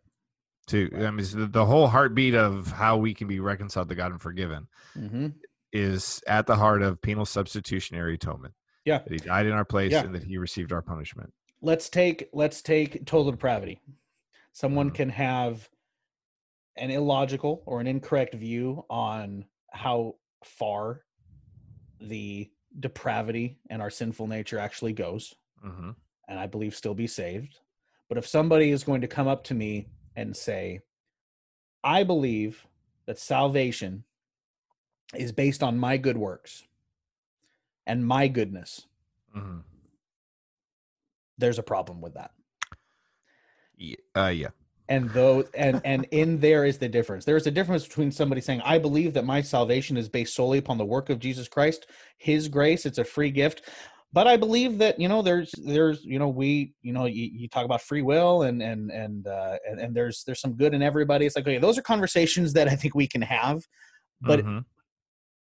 to 0.68 0.90
i 0.94 1.10
mean 1.10 1.26
the, 1.34 1.46
the 1.46 1.64
whole 1.66 1.86
heartbeat 1.88 2.34
of 2.34 2.70
how 2.72 2.96
we 2.96 3.14
can 3.14 3.28
be 3.28 3.40
reconciled 3.40 3.88
to 3.88 3.94
god 3.94 4.12
and 4.12 4.20
forgiven 4.20 4.68
hmm 4.94 5.28
is 5.72 6.22
at 6.28 6.46
the 6.46 6.54
heart 6.54 6.82
of 6.82 7.02
penal 7.02 7.24
substitutionary 7.26 8.14
atonement 8.14 8.54
Yeah. 8.84 8.98
that 8.98 9.10
he 9.12 9.18
died 9.18 9.46
in 9.46 9.52
our 9.52 9.64
place 9.64 9.90
Yeah. 9.90 10.04
and 10.04 10.14
that 10.14 10.22
he 10.22 10.38
received 10.38 10.72
our 10.72 10.82
punishment 10.82 11.32
let's 11.62 11.88
take 11.88 12.28
let's 12.32 12.62
take 12.62 13.04
total 13.06 13.32
depravity 13.32 13.80
someone 14.52 14.90
Mhm. 14.90 14.94
can 14.94 15.08
have 15.10 15.68
an 16.76 16.90
illogical 16.90 17.62
or 17.66 17.80
an 17.80 17.86
incorrect 17.86 18.34
view 18.34 18.84
on 18.90 19.44
how 19.72 20.16
far 20.44 21.04
the 22.00 22.50
depravity 22.80 23.58
and 23.70 23.80
our 23.80 23.90
sinful 23.90 24.26
nature 24.26 24.58
actually 24.58 24.92
goes 24.92 25.34
hmm 25.62 25.90
and 26.28 26.38
i 26.38 26.46
believe 26.46 26.74
still 26.74 26.94
be 26.94 27.06
saved. 27.06 27.60
But 28.08 28.18
if 28.18 28.26
somebody 28.26 28.70
is 28.70 28.84
going 28.84 29.00
to 29.00 29.06
come 29.06 29.28
up 29.28 29.44
to 29.44 29.54
me 29.54 29.88
and 30.16 30.36
say 30.36 30.80
i 31.82 32.02
believe 32.02 32.66
that 33.06 33.18
salvation 33.18 34.04
is 35.14 35.32
based 35.32 35.62
on 35.62 35.78
my 35.78 35.96
good 35.96 36.16
works 36.16 36.64
and 37.86 38.06
my 38.06 38.28
goodness 38.28 38.86
hmm 39.32 39.60
there's 41.38 41.58
a 41.58 41.62
problem 41.62 42.00
with 42.00 42.14
that. 42.14 42.30
Yeah, 43.76 43.96
uh, 44.14 44.28
yeah 44.28 44.48
and 44.88 45.12
those 45.12 45.46
and 45.54 45.80
and 45.84 46.06
in 46.10 46.38
there 46.40 46.64
is 46.64 46.78
the 46.78 46.88
difference 46.88 47.24
there's 47.24 47.46
a 47.46 47.50
difference 47.50 47.86
between 47.86 48.10
somebody 48.12 48.40
saying 48.40 48.60
i 48.64 48.78
believe 48.78 49.14
that 49.14 49.24
my 49.24 49.40
salvation 49.40 49.96
is 49.96 50.08
based 50.08 50.34
solely 50.34 50.58
upon 50.58 50.76
the 50.76 50.84
work 50.84 51.08
of 51.10 51.18
jesus 51.18 51.48
christ 51.48 51.86
his 52.18 52.48
grace 52.48 52.84
it's 52.84 52.98
a 52.98 53.04
free 53.04 53.30
gift 53.30 53.62
but 54.12 54.26
i 54.26 54.36
believe 54.36 54.76
that 54.78 55.00
you 55.00 55.08
know 55.08 55.22
there's 55.22 55.52
there's 55.64 56.04
you 56.04 56.18
know 56.18 56.28
we 56.28 56.74
you 56.82 56.92
know 56.92 57.06
you, 57.06 57.30
you 57.32 57.48
talk 57.48 57.64
about 57.64 57.80
free 57.80 58.02
will 58.02 58.42
and 58.42 58.62
and 58.62 58.90
and, 58.90 59.26
uh, 59.26 59.56
and 59.66 59.80
and 59.80 59.94
there's 59.94 60.22
there's 60.24 60.40
some 60.40 60.54
good 60.54 60.74
in 60.74 60.82
everybody 60.82 61.24
it's 61.24 61.36
like 61.36 61.46
okay 61.46 61.58
those 61.58 61.78
are 61.78 61.82
conversations 61.82 62.52
that 62.52 62.68
i 62.68 62.76
think 62.76 62.94
we 62.94 63.06
can 63.06 63.22
have 63.22 63.62
but 64.20 64.40
Mhm. 64.40 64.64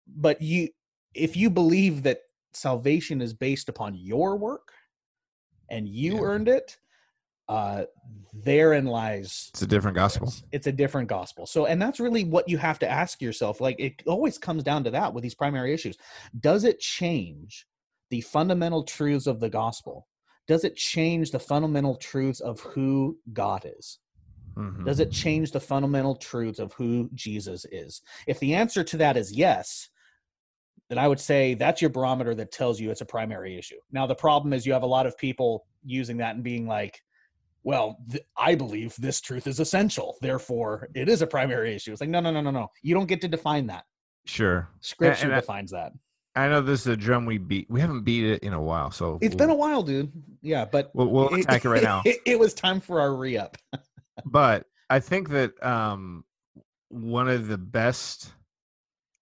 but 0.07 0.41
you 0.41 0.69
if 1.15 1.35
you 1.35 1.49
believe 1.49 2.03
that 2.03 2.19
salvation 2.53 3.21
is 3.21 3.33
based 3.33 3.69
upon 3.69 3.95
your 3.95 4.37
work 4.37 4.71
and 5.69 5.87
you 5.89 6.17
Yeah. 6.17 6.21
earned 6.21 6.47
it 6.47 6.77
uh 7.51 7.83
therein 8.33 8.85
lies 8.85 9.49
it's 9.53 9.61
a 9.61 9.67
different 9.67 9.95
gospel 9.95 10.21
difference. 10.31 10.43
It's 10.51 10.67
a 10.67 10.71
different 10.71 11.09
gospel. 11.09 11.45
So, 11.45 11.65
and 11.65 11.81
that's 11.81 11.99
really 11.99 12.23
what 12.23 12.47
you 12.49 12.57
have 12.57 12.79
to 12.79 12.89
ask 12.89 13.21
yourself. 13.21 13.61
Like, 13.61 13.79
it 13.79 14.03
always 14.05 14.37
comes 14.37 14.63
down 14.63 14.83
to 14.85 14.91
that 14.91 15.13
with 15.13 15.23
these 15.23 15.35
primary 15.35 15.73
issues. 15.73 15.97
Does 16.39 16.63
it 16.63 16.79
change 16.79 17.65
the 18.09 18.21
fundamental 18.21 18.83
truths 18.83 19.27
of 19.27 19.39
the 19.39 19.49
gospel? 19.49 20.07
Does 20.47 20.63
it 20.63 20.75
change 20.75 21.31
the 21.31 21.39
fundamental 21.39 21.95
truths 21.95 22.39
of 22.39 22.59
who 22.59 23.17
God 23.31 23.65
is? 23.77 23.99
Mhm. 24.57 24.85
Does 24.85 24.99
it 24.99 25.11
change 25.11 25.51
the 25.51 25.59
fundamental 25.59 26.15
truths 26.15 26.59
of 26.59 26.73
who 26.73 27.09
Jesus 27.13 27.65
is? 27.71 28.01
If 28.27 28.39
the 28.39 28.53
answer 28.53 28.83
to 28.83 28.97
that 28.97 29.15
is 29.15 29.31
yes, 29.31 29.89
then 30.89 30.97
I 30.97 31.07
would 31.07 31.21
say 31.21 31.53
that's 31.53 31.81
your 31.81 31.89
barometer 31.89 32.35
that 32.35 32.51
tells 32.51 32.81
you 32.81 32.91
it's 32.91 32.99
a 32.99 33.05
primary 33.05 33.57
issue. 33.57 33.79
Now, 33.91 34.07
the 34.07 34.15
problem 34.15 34.51
is 34.51 34.65
you 34.65 34.73
have 34.73 34.83
a 34.83 34.87
lot 34.97 35.05
of 35.05 35.17
people 35.17 35.65
using 35.85 36.17
that 36.17 36.35
and 36.35 36.43
being 36.43 36.67
like, 36.67 37.01
well, 37.63 37.97
th- 38.09 38.23
I 38.37 38.55
believe 38.55 38.95
this 38.97 39.21
truth 39.21 39.45
is 39.47 39.59
essential. 39.59 40.17
Therefore, 40.21 40.89
it 40.95 41.07
is 41.09 41.21
a 41.21 41.27
primary 41.27 41.75
issue. 41.75 41.91
It's 41.91 42.01
like, 42.01 42.09
no, 42.09 42.19
no, 42.19 42.31
no, 42.31 42.41
no, 42.41 42.51
no. 42.51 42.67
You 42.81 42.93
don't 42.95 43.05
get 43.07 43.21
to 43.21 43.27
define 43.27 43.67
that. 43.67 43.83
sure 44.25 44.67
Scripture 44.81 45.25
and 45.25 45.35
I- 45.35 45.39
defines 45.41 45.71
that. 45.71 45.91
i 46.35 46.47
know 46.47 46.61
this 46.61 46.81
is 46.81 46.87
a 46.87 46.95
drum 46.97 47.25
we 47.25 47.37
beat 47.37 47.67
we 47.69 47.81
haven't 47.81 48.03
beat 48.03 48.23
it 48.23 48.41
in 48.43 48.53
a 48.53 48.61
while 48.61 48.89
so 48.89 49.17
It's 49.21 49.35
been 49.35 49.49
a 49.49 49.55
while, 49.55 49.83
dude. 49.83 50.11
Yeah, 50.41 50.65
but 50.65 50.89
we'll, 50.93 51.07
we'll 51.09 51.33
attack 51.35 51.65
it 51.65 51.69
right 51.69 51.83
now 51.83 52.01
It, 52.05 52.17
it 52.25 52.39
was 52.39 52.53
time 52.53 52.79
for 52.79 52.99
our 53.01 53.13
re 53.15 53.37
up. 53.37 53.57
but 54.25 54.65
I 54.89 54.99
think 54.99 55.29
that 55.29 55.51
um, 55.63 56.23
one 56.89 57.27
of 57.29 57.47
the 57.47 57.57
best, 57.57 58.33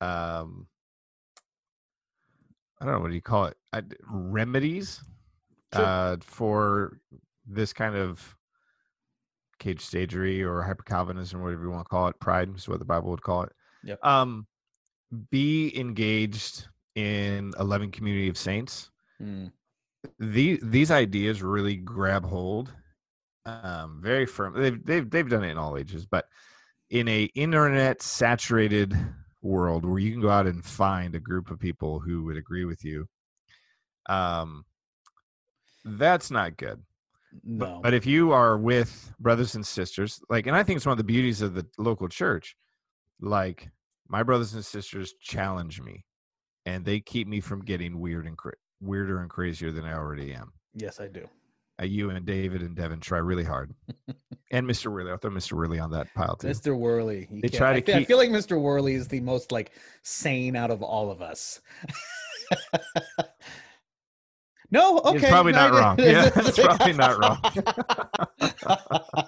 um, 0.02 0.65
I 2.80 2.86
don't 2.86 2.93
know 2.95 2.99
what 3.02 3.10
do 3.10 3.15
you 3.15 3.21
call 3.21 3.45
it, 3.45 3.58
I, 3.73 3.82
remedies 4.10 5.02
Sure. 5.73 5.86
uh, 5.86 6.17
for 6.21 6.99
this 7.50 7.74
kind 7.74 7.96
of 7.96 8.36
cage 9.60 9.82
stagery 9.82 10.42
or 10.44 10.62
hyper 10.62 10.84
Calvinism, 10.84 11.42
whatever 11.42 11.64
you 11.64 11.72
want 11.72 11.86
to 11.86 11.90
call 11.90 12.08
it, 12.08 12.20
pride 12.20 12.56
is 12.56 12.68
what 12.70 12.80
the 12.80 12.86
Bible 12.86 13.10
would 13.10 13.22
call 13.22 13.44
it. 13.44 13.52
Yep. 13.84 14.06
Um, 14.06 14.48
be 15.32 15.78
engaged 15.78 16.68
in 16.96 17.52
a 17.58 17.64
loving 17.64 17.92
community 17.92 18.30
of 18.30 18.38
saints 18.38 18.92
Mm, 19.22 19.52
these 20.18 20.60
these 20.62 20.92
ideas 20.92 21.44
really 21.44 21.76
grab 21.76 22.24
hold 22.24 22.74
um 23.46 24.00
very 24.02 24.26
firm 24.26 24.54
they've 24.54 24.86
they've 24.86 25.10
they've 25.10 25.30
done 25.30 25.44
it 25.44 25.50
in 25.50 25.58
all 25.58 25.78
ages 25.78 26.06
but 26.06 26.26
in 26.90 27.08
a 27.10 27.24
internet 27.36 28.02
saturated 28.02 28.96
world 29.42 29.86
where 29.86 30.00
you 30.00 30.12
can 30.12 30.22
go 30.22 30.30
out 30.30 30.48
and 30.48 30.64
find 30.64 31.16
a 31.16 31.20
group 31.20 31.52
of 31.52 31.60
people 31.60 32.00
who 32.00 32.24
would 32.24 32.38
agree 32.38 32.64
with 32.64 32.84
you 32.86 33.08
um 34.08 34.64
that's 35.84 36.32
not 36.32 36.56
good 36.56 36.82
no. 37.44 37.65
but, 37.76 37.82
but 37.84 37.94
if 37.94 38.06
you 38.06 38.32
are 38.32 38.58
with 38.58 39.13
brothers 39.20 39.56
and 39.56 39.65
sisters 39.65 40.22
like 40.30 40.48
and 40.48 40.56
i 40.56 40.63
think 40.63 40.78
it's 40.78 40.86
one 40.86 40.92
of 40.92 40.98
the 40.98 41.04
beauties 41.04 41.42
of 41.42 41.54
the 41.54 41.65
local 41.78 42.08
church 42.08 42.56
like 43.22 43.70
my 44.08 44.24
brothers 44.24 44.54
and 44.54 44.65
sisters 44.65 45.13
challenge 45.22 45.82
me 45.82 46.06
and 46.65 46.84
they 46.86 47.00
keep 47.00 47.28
me 47.28 47.39
from 47.39 47.63
getting 47.63 48.00
weird 48.00 48.26
and 48.26 48.38
cra- 48.38 48.54
weirder 48.82 49.20
and 49.22 49.30
crazier 49.30 49.72
than 49.72 49.86
i 49.86 49.94
already 49.94 50.34
am 50.34 50.52
yes, 50.74 51.00
I 51.00 51.08
do. 51.08 51.28
uh, 51.82 51.86
you 51.86 52.10
and 52.10 52.26
david 52.26 52.62
and 52.62 52.76
devin 52.76 53.00
try 53.00 53.18
really 53.20 53.44
hard 53.44 53.74
and 54.52 54.65
mr 54.68 54.92
Worley, 54.92 55.12
i'll 55.12 55.18
throw 55.18 55.32
mr 55.32 55.54
Worley 55.54 55.80
on 55.80 55.92
that 55.92 56.08
pile 56.15 56.36
too 56.36 56.48
Mr. 56.48 56.76
Worley. 56.78 57.28
They 57.32 57.42
can't- 57.50 57.54
try 57.54 57.72
I 57.76 57.80
to 57.82 57.94
I 57.96 58.00
keep- 58.00 58.08
feel 58.08 58.18
like 58.18 58.30
Mr. 58.30 58.60
Worley 58.60 58.96
is 58.96 59.08
the 59.08 59.20
most 59.20 59.52
like 59.52 59.72
sane 60.02 60.56
out 60.56 60.72
of 60.72 60.82
all 60.82 61.12
of 61.12 61.22
us. 61.22 61.62
no, 64.72 65.00
okay. 65.00 65.20
He's 65.20 65.30
probably 65.30 65.52
no, 65.54 65.70
not 65.70 65.80
wrong. 65.80 66.00
Yeah, 66.00 66.30
that's 66.36 66.60
probably 66.60 66.94
not 66.94 67.18
wrong. 67.20 67.38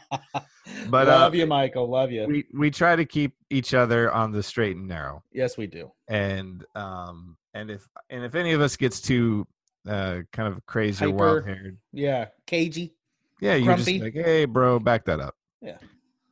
But, 0.90 1.08
uh, 1.08 1.12
love 1.12 1.36
you, 1.36 1.46
Michael. 1.46 1.88
Love 1.90 2.12
you. 2.12 2.26
we 2.28 2.46
we 2.54 2.72
try 2.72 2.96
to 2.96 3.06
keep 3.06 3.34
each 3.50 3.74
other 3.74 4.12
on 4.12 4.32
the 4.32 4.42
straight 4.42 4.76
and 4.76 4.88
narrow 4.88 5.24
yes, 5.32 5.58
we 5.58 5.68
do. 5.68 5.92
and 6.08 6.66
um 6.76 7.38
and 7.54 7.70
if 7.70 7.88
and 8.10 8.24
if 8.24 8.36
any 8.36 8.54
of 8.54 8.62
us 8.62 8.76
gets 8.78 9.00
too 9.00 9.46
uh 9.88 10.20
kind 10.32 10.48
of 10.52 10.66
crazy 10.66 11.06
or 11.06 11.10
Hyper. 11.10 11.18
wild 11.34 11.46
haired 11.46 11.78
Yeah, 11.94 12.26
cagey. 12.48 12.96
yeah 13.42 13.56
you 13.56 13.76
just 13.76 13.92
like 14.00 14.14
hey 14.14 14.46
bro 14.46 14.80
back 14.80 15.06
that 15.06 15.20
up 15.20 15.36
Yeah. 15.62 15.78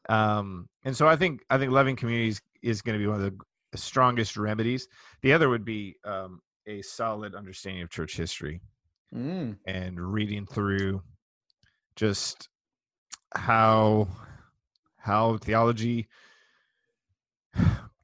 um 0.08 0.68
and 0.84 0.96
so 0.96 1.08
I 1.08 1.16
think 1.16 1.42
I 1.50 1.58
think 1.58 1.72
loving 1.72 1.96
communities 1.96 2.42
is 2.62 2.82
going 2.82 2.98
to 2.98 3.04
be 3.04 3.08
one 3.08 3.24
of 3.24 3.32
the 3.72 3.78
strongest 3.78 4.36
remedies. 4.36 4.88
The 5.22 5.32
other 5.34 5.48
would 5.50 5.64
be 5.66 5.96
um, 6.04 6.42
a 6.68 6.82
solid 6.82 7.36
understanding 7.36 7.84
of 7.84 7.90
church 7.90 8.18
history 8.18 8.62
Mm, 9.14 9.58
and 9.66 10.00
reading 10.00 10.46
through 10.46 11.02
just 11.96 12.48
how 13.36 14.08
how 14.98 15.38
theology 15.38 16.08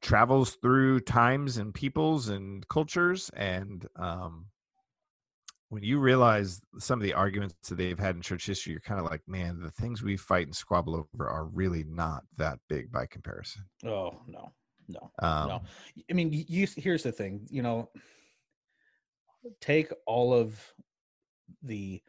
travels 0.00 0.56
through 0.60 1.00
times 1.00 1.58
and 1.58 1.72
peoples 1.72 2.28
and 2.28 2.66
cultures 2.68 3.30
and 3.36 3.86
um 3.96 4.46
when 5.68 5.82
you 5.82 5.98
realize 5.98 6.60
some 6.78 6.98
of 6.98 7.04
the 7.04 7.14
arguments 7.14 7.54
that 7.68 7.76
they've 7.76 7.98
had 7.98 8.16
in 8.16 8.22
church 8.22 8.46
history 8.46 8.72
you're 8.72 8.80
kind 8.80 9.00
of 9.00 9.06
like 9.06 9.22
man 9.28 9.60
the 9.60 9.70
things 9.70 10.02
we 10.02 10.16
fight 10.16 10.46
and 10.46 10.56
squabble 10.56 10.96
over 10.96 11.28
are 11.28 11.46
really 11.46 11.84
not 11.84 12.22
that 12.36 12.58
big 12.68 12.90
by 12.90 13.06
comparison 13.06 13.62
oh 13.84 14.12
no, 14.26 14.50
no. 14.88 15.10
um 15.20 15.48
no. 15.48 15.62
I 16.10 16.12
mean, 16.14 16.30
you 16.32 16.66
here's 16.76 17.02
the 17.02 17.12
thing, 17.12 17.46
you 17.50 17.62
know, 17.62 17.90
take 19.60 19.92
all 20.06 20.32
of 20.34 20.60
the 21.62 22.02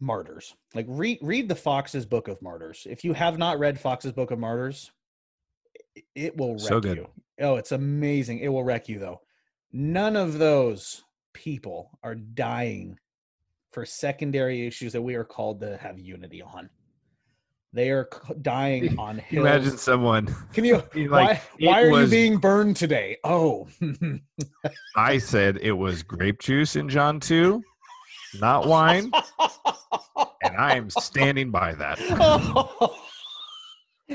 martyrs. 0.00 0.54
Like 0.74 0.86
read 0.88 1.18
read 1.22 1.48
the 1.48 1.54
Foxe's 1.54 2.06
Book 2.06 2.28
of 2.28 2.40
Martyrs. 2.42 2.86
If 2.88 3.04
you 3.04 3.12
have 3.12 3.38
not 3.38 3.58
read 3.58 3.80
Foxe's 3.80 4.12
Book 4.12 4.30
of 4.30 4.38
Martyrs, 4.38 4.90
it 6.14 6.36
will 6.36 6.52
wreck 6.52 6.60
So 6.60 6.82
you. 6.82 7.08
Oh, 7.40 7.56
it's 7.56 7.72
amazing. 7.72 8.38
It 8.38 8.48
will 8.48 8.64
wreck 8.64 8.88
you 8.88 8.98
though. 8.98 9.20
None 9.72 10.16
of 10.16 10.38
those 10.38 11.04
people 11.34 11.98
are 12.02 12.14
dying 12.14 12.98
for 13.70 13.84
secondary 13.84 14.66
issues 14.66 14.92
that 14.92 15.02
we 15.02 15.14
are 15.14 15.24
called 15.24 15.60
to 15.60 15.76
have 15.76 15.98
unity 15.98 16.42
on. 16.42 16.70
They 17.72 17.90
are 17.90 18.08
dying 18.40 18.98
on 18.98 19.22
you 19.30 19.40
imagine 19.40 19.76
someone 19.76 20.34
Can 20.52 20.64
you 20.64 20.82
be 20.92 21.08
like, 21.08 21.40
why, 21.60 21.66
why 21.66 21.80
"It 21.80 21.92
are 21.92 22.02
you 22.02 22.06
being 22.08 22.38
burned 22.38 22.76
today? 22.76 23.18
Oh, 23.24 23.68
i 24.96 25.18
said 25.18 25.58
it 25.60 25.72
was 25.72 26.02
grape 26.02 26.38
juice 26.38 26.76
in 26.76 26.88
john 26.88 27.20
2 27.20 27.62
not 28.40 28.66
wine 28.66 29.10
and 30.42 30.56
i 30.56 30.76
am 30.76 30.90
standing 30.90 31.50
by 31.50 31.74
that 31.74 31.98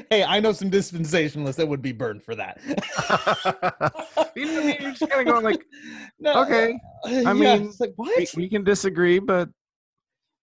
hey, 0.09 0.23
I 0.23 0.39
know 0.39 0.51
some 0.53 0.71
dispensationalists 0.71 1.55
that 1.55 1.67
would 1.67 1.81
be 1.81 1.91
burned 1.91 2.23
for 2.23 2.35
that. 2.35 2.59
you 4.35 4.45
know 4.45 4.53
what 4.55 4.63
I 4.63 4.65
mean? 4.65 4.75
You're 4.79 4.91
just 4.91 5.09
kind 5.09 5.27
of 5.27 5.33
going 5.33 5.43
like, 5.43 5.63
No, 6.19 6.43
okay, 6.43 6.79
uh, 7.05 7.29
I 7.29 7.33
mean, 7.33 7.71
like 7.79 7.93
what? 7.95 8.17
we, 8.17 8.27
we 8.35 8.49
can 8.49 8.63
disagree, 8.63 9.19
but 9.19 9.49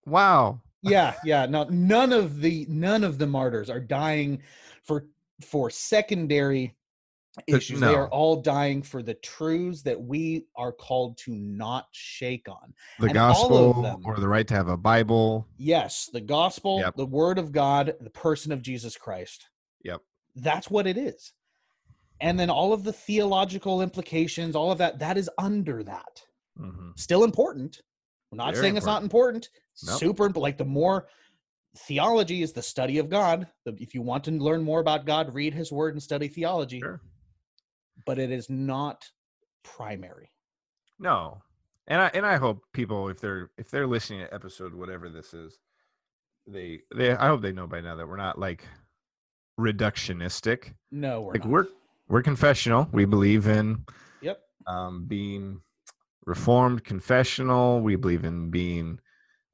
wow. 0.07 0.61
Yeah, 0.83 1.15
yeah. 1.25 1.47
No, 1.47 1.65
none 1.65 2.13
of 2.13 2.41
the 2.41 2.67
none 2.69 3.05
of 3.05 3.19
the 3.19 3.27
martyrs 3.27 3.69
are 3.71 3.81
dying 3.81 4.43
for 4.83 5.07
for 5.45 5.71
secondary 5.71 6.75
issues. 7.47 7.81
They 7.81 7.95
are 7.95 8.09
all 8.09 8.43
dying 8.43 8.83
for 8.83 9.03
the 9.03 9.15
truths 9.15 9.83
that 9.83 10.01
we 10.01 10.47
are 10.57 10.73
called 10.73 11.17
to 11.19 11.33
not 11.33 11.87
shake 11.93 12.49
on. 12.49 12.75
The 12.99 13.07
And 13.07 13.15
gospel 13.15 13.83
them- 13.83 14.03
or 14.05 14.17
the 14.19 14.29
right 14.29 14.47
to 14.49 14.55
have 14.55 14.69
a 14.69 14.77
Bible. 14.77 15.47
Yes, 15.57 16.11
the 16.13 16.21
gospel, 16.21 16.81
Yep. 16.81 16.97
the 16.97 17.07
word 17.07 17.39
of 17.39 17.53
God, 17.53 17.95
the 18.01 18.11
person 18.11 18.51
of 18.53 18.63
Jesus 18.63 18.97
Christ. 18.97 19.49
Yep. 19.85 20.03
That's 20.35 20.69
what 20.71 20.87
it 20.87 20.99
is. 20.99 21.33
And 22.21 22.39
then 22.39 22.51
all 22.51 22.73
of 22.73 22.85
the 22.85 22.93
theological 22.93 23.81
implications, 23.81 24.55
all 24.55 24.73
of 24.73 24.79
that, 24.79 24.99
that 24.99 25.17
is 25.17 25.31
under 25.39 25.83
that. 25.85 26.23
Mhm. 26.59 26.99
Still 26.99 27.25
important. 27.25 27.81
We're 28.31 28.37
not 28.37 28.55
Very 28.55 28.65
saying 28.65 28.77
it's 28.77 28.87
not 28.87 29.03
important. 29.03 29.49
Nope. 29.85 29.99
Super, 29.99 30.29
like 30.31 30.57
the 30.57 30.65
more 30.65 31.09
theology 31.77 32.43
is 32.43 32.53
the 32.53 32.63
study 32.63 32.99
of 32.99 33.09
God. 33.09 33.47
If 33.67 33.95
you 33.95 34.03
want 34.03 34.25
to 34.25 34.31
learn 34.33 34.63
more 34.63 34.81
about 34.81 35.05
God, 35.07 35.35
read 35.35 35.55
his 35.55 35.73
word 35.73 35.95
and 35.95 36.03
study 36.03 36.29
theology. 36.29 36.81
Sure. 36.81 37.01
But 38.07 38.19
it 38.19 38.31
is 38.31 38.49
not 38.49 39.05
primary. 39.63 40.31
No. 40.99 41.43
And 41.89 42.01
I 42.01 42.11
and 42.15 42.25
I 42.25 42.37
hope 42.37 42.63
people 42.73 43.09
if 43.09 43.21
they're 43.21 43.51
if 43.59 43.71
they're 43.71 43.87
listening 43.87 44.21
to 44.21 44.33
episode 44.33 44.75
whatever 44.75 45.09
this 45.09 45.35
is, 45.35 45.59
they 46.47 46.81
they 46.95 47.13
I 47.13 47.27
hope 47.27 47.43
they 47.43 47.53
know 47.53 47.67
by 47.67 47.81
now 47.81 47.97
that 47.97 48.07
we're 48.07 48.17
not 48.17 48.39
like 48.39 48.65
reductionistic. 49.59 50.75
No, 50.91 51.23
we're 51.23 51.33
like 51.33 51.45
not. 51.45 51.51
we're 51.51 51.67
we're 52.09 52.23
confessional. 52.23 52.89
We 52.93 53.05
believe 53.05 53.47
in 53.47 53.85
Yep. 54.23 54.41
um, 54.67 55.07
being 55.07 55.61
reformed, 56.27 56.85
confessional. 56.85 57.81
We 57.81 57.97
believe 57.97 58.25
in 58.25 58.51
being 58.51 58.99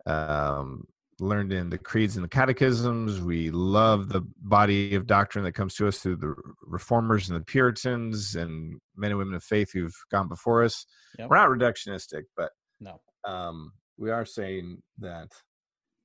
um, 0.07 0.87
learned 1.18 1.52
in 1.52 1.70
the 1.70 1.79
creeds 1.79 2.16
and 2.16 2.24
the 2.24 2.29
catechisms. 2.29 3.20
We 3.20 3.50
love 3.50 4.09
the 4.09 4.22
body 4.42 4.94
of 4.94 5.07
doctrine 5.07 5.44
that 5.44 5.52
comes 5.52 5.74
to 5.76 5.88
us 5.88 5.98
through 5.98 6.16
the 6.16 6.35
reformers 6.62 7.29
and 7.29 7.40
the 7.40 7.44
Puritans 7.44 8.35
and 8.37 8.79
men 8.96 9.11
and 9.11 9.18
women 9.18 9.35
of 9.35 9.44
faith 9.44 9.72
who've 9.72 9.96
gone 10.11 10.29
before 10.29 10.64
us. 10.64 10.87
Yep. 11.18 11.31
We're 11.31 11.37
not 11.37 11.48
reductionistic, 11.48 12.24
but 12.37 12.52
No. 12.81 13.00
um, 13.24 13.72
we 13.96 14.11
are 14.11 14.26
saying 14.26 14.83
that 14.98 15.29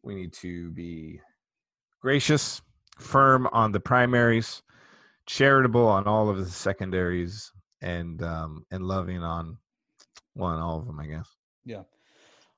we 0.04 0.16
need 0.16 0.34
to 0.34 0.72
be 0.72 1.20
gracious, 2.02 2.62
firm 2.98 3.48
on 3.52 3.72
the 3.72 3.80
primaries, 3.80 4.62
charitable 5.26 5.88
on 5.88 6.06
all 6.08 6.30
of 6.30 6.38
the 6.38 6.46
secondaries, 6.46 7.52
and 7.82 8.24
um, 8.24 8.66
and 8.72 8.84
loving 8.84 9.24
on 9.24 9.58
well, 10.36 10.52
on 10.52 10.60
all 10.60 10.80
of 10.80 10.86
them, 10.86 11.00
I 11.00 11.08
guess. 11.08 11.30
Yeah. 11.66 11.84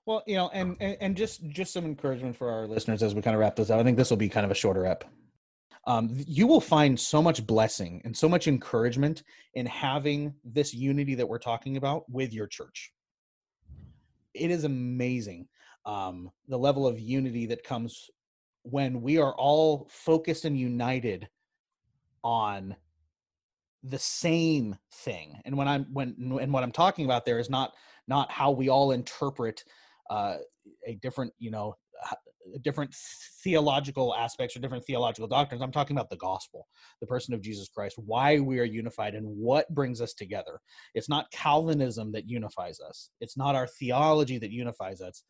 Well, 0.06 0.24
you 0.28 0.36
know, 0.36 0.50
and, 0.54 0.76
and 0.80 0.98
and 1.00 1.18
just 1.18 1.48
just 1.50 1.72
some 1.72 1.86
encouragement 1.86 2.36
for 2.36 2.50
our 2.52 2.68
listeners 2.68 3.02
as 3.02 3.16
we 3.16 3.22
kind 3.22 3.36
of 3.36 3.40
wrap 3.40 3.56
this 3.56 3.70
up. 3.70 3.80
I 3.80 3.84
think 3.84 3.98
this 3.98 4.10
will 4.10 4.18
be 4.18 4.30
kind 4.30 4.46
of 4.46 4.52
a 4.52 4.56
shorter 4.56 4.86
ep. 4.86 5.06
Um, 5.86 6.10
you 6.28 6.48
will 6.48 6.62
find 6.62 6.98
so 6.98 7.22
much 7.22 7.46
blessing 7.46 8.02
and 8.06 8.16
so 8.16 8.30
much 8.30 8.48
encouragement 8.48 9.24
in 9.54 9.66
having 9.66 10.34
this 10.44 10.74
unity 10.74 11.16
that 11.16 11.28
we're 11.28 11.40
talking 11.40 11.76
about 11.78 12.10
with 12.10 12.34
your 12.34 12.48
church. 12.48 12.92
It 14.34 14.50
is 14.50 14.64
amazing 14.64 15.48
um, 15.86 16.32
the 16.48 16.58
level 16.58 16.88
of 16.88 17.00
unity 17.00 17.46
that 17.48 17.64
comes 17.64 18.10
when 18.64 19.02
we 19.02 19.18
are 19.18 19.34
all 19.36 19.88
focused 19.90 20.46
and 20.46 20.58
united 20.58 21.28
on 22.24 22.76
the 23.84 24.00
same 24.00 24.78
thing. 24.92 25.40
And 25.46 25.58
when 25.58 25.68
I'm 25.68 25.86
when 25.92 26.16
and 26.42 26.54
what 26.54 26.64
I'm 26.64 26.72
talking 26.72 27.06
about 27.06 27.26
there 27.26 27.40
is 27.40 27.50
not 27.50 27.74
not 28.08 28.32
how 28.32 28.52
we 28.52 28.70
all 28.70 28.92
interpret 28.92 29.64
uh, 30.10 30.36
a 30.86 30.96
different, 30.96 31.34
you 31.40 31.52
know, 31.52 31.76
different 32.62 32.94
theological 33.44 34.14
aspects 34.16 34.56
or 34.56 34.60
different 34.60 34.86
theological 34.86 35.28
doctrines. 35.28 35.62
I'm 35.62 35.72
talking 35.72 35.96
about 35.96 36.10
the 36.10 36.18
gospel, 36.18 36.68
the 37.00 37.08
person 37.08 37.34
of 37.34 37.42
Jesus 37.42 37.70
Christ, 37.70 37.96
why 37.98 38.40
we 38.40 38.60
are 38.60 38.66
unified 38.66 39.16
and 39.16 39.26
what 39.26 39.74
brings 39.74 40.02
us 40.02 40.14
together. 40.14 40.60
It's 40.94 41.10
not 41.10 41.32
Calvinism 41.32 42.12
that 42.12 42.30
unifies 42.30 42.80
us. 42.80 43.10
It's 43.22 43.38
not 43.38 43.56
our 43.56 43.68
theology 43.68 44.38
that 44.40 44.52
unifies 44.52 45.02
us. 45.02 45.24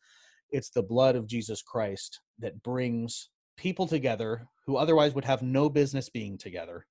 It's 0.50 0.70
the 0.70 0.82
blood 0.82 1.16
of 1.16 1.26
Jesus 1.26 1.62
Christ 1.62 2.20
that 2.40 2.62
brings 2.62 3.30
people 3.56 3.86
together 3.86 4.46
who 4.66 4.76
otherwise 4.76 5.14
would 5.14 5.24
have 5.24 5.42
no 5.42 5.68
business 5.68 6.08
being 6.08 6.36
together. 6.36 6.86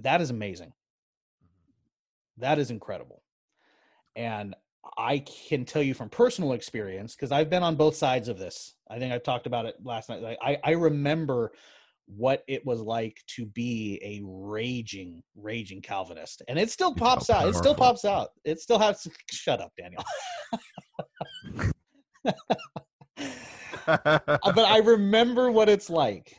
That 0.00 0.20
is 0.20 0.30
amazing. 0.30 0.72
That 2.38 2.58
is 2.58 2.70
incredible. 2.70 3.22
And 4.16 4.54
I 4.98 5.24
can 5.48 5.64
tell 5.64 5.82
you 5.82 5.94
from 5.94 6.08
personal 6.08 6.52
experience, 6.52 7.14
because 7.14 7.32
I've 7.32 7.50
been 7.50 7.62
on 7.62 7.76
both 7.76 7.96
sides 7.96 8.28
of 8.28 8.38
this. 8.38 8.74
I 8.90 8.98
think 8.98 9.12
I 9.12 9.18
talked 9.18 9.46
about 9.46 9.66
it 9.66 9.76
last 9.82 10.08
night. 10.08 10.36
I, 10.42 10.58
I 10.62 10.72
remember 10.72 11.52
what 12.06 12.44
it 12.46 12.64
was 12.66 12.80
like 12.80 13.22
to 13.26 13.46
be 13.46 13.98
a 14.02 14.20
raging, 14.24 15.22
raging 15.36 15.80
Calvinist. 15.80 16.42
And 16.48 16.58
it 16.58 16.70
still 16.70 16.94
pops 16.94 17.30
out. 17.30 17.48
It 17.48 17.54
still 17.54 17.74
pops 17.74 18.04
out. 18.04 18.28
It 18.44 18.60
still 18.60 18.78
has 18.78 19.02
to 19.02 19.10
shut 19.30 19.60
up, 19.60 19.72
Daniel. 19.78 20.04
Uh, 23.86 24.18
but 24.26 24.64
I 24.64 24.78
remember 24.78 25.50
what 25.50 25.68
it's 25.68 25.90
like. 25.90 26.34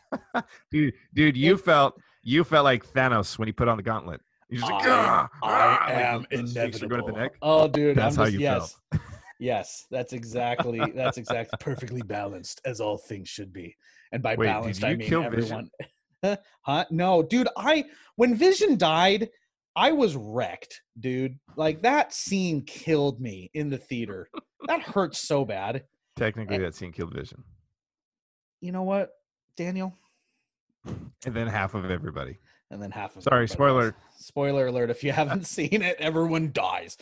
dude, 0.72 0.96
dude, 1.14 1.38
you 1.38 1.58
felt 1.58 1.96
you 2.26 2.44
felt 2.44 2.66
like 2.66 2.86
Thanos 2.92 3.38
when 3.40 3.48
he 3.48 3.54
put 3.54 3.70
on 3.70 3.78
the 3.78 3.84
gauntlet. 3.84 4.20
He's 4.50 4.60
just 4.60 4.72
like, 4.72 4.86
I, 4.86 4.90
"Ah, 4.90 5.30
I 5.44 5.48
ah," 5.48 5.88
am 5.90 6.20
like, 6.20 6.34
are 6.34 6.36
going 6.36 6.48
inevitable. 6.50 7.06
the 7.08 7.12
neck. 7.14 7.36
Oh, 7.42 7.68
dude, 7.68 7.96
That's 7.96 8.18
I'm 8.18 8.20
how 8.20 8.26
just, 8.26 8.34
you 8.34 8.40
yes, 8.40 8.76
felt. 8.92 9.04
yes, 9.40 9.86
that's 9.90 10.14
exactly 10.14 10.92
that's 10.94 11.18
exactly 11.18 11.58
perfectly 11.60 12.02
balanced 12.02 12.62
as 12.66 12.82
all 12.82 12.98
things 12.98 13.30
should 13.30 13.54
be. 13.54 13.76
And 14.12 14.22
by 14.22 14.36
Wait, 14.36 14.48
balanced, 14.48 14.84
I 14.84 14.96
mean 14.96 15.08
kill 15.08 15.24
everyone. 15.24 15.70
huh? 16.62 16.86
No, 16.92 17.24
dude, 17.24 17.48
I 17.58 17.86
when 18.18 18.36
Vision 18.36 18.78
died, 18.78 19.30
I 19.76 19.92
was 19.92 20.16
wrecked, 20.16 20.82
dude. 21.00 21.38
Like 21.56 21.82
that 21.84 22.14
scene 22.14 22.64
killed 22.64 23.20
me 23.22 23.50
in 23.54 23.70
the 23.70 23.78
theater. 23.78 24.30
that 24.68 24.82
hurt 24.82 25.16
so 25.16 25.46
bad. 25.46 25.84
Technically, 26.16 26.58
that 26.60 26.76
scene 26.76 26.92
killed 26.92 27.14
Vision, 27.14 27.44
You 28.62 28.72
know 28.72 28.84
what, 28.84 29.12
Daniel? 29.58 29.98
And 31.26 31.34
then 31.36 31.48
half 31.48 31.74
of 31.76 31.90
everybody. 31.90 32.38
and 32.72 32.82
then 32.82 32.92
half 32.92 33.16
of 33.16 33.24
Sorry, 33.24 33.48
spoiler. 33.48 33.86
else. 33.88 33.94
spoiler 34.28 34.68
alert 34.68 34.90
if 34.90 35.04
you 35.04 35.12
haven't 35.12 35.46
seen 35.58 35.82
it 35.82 35.96
everyone 36.00 36.52
dies 36.52 36.98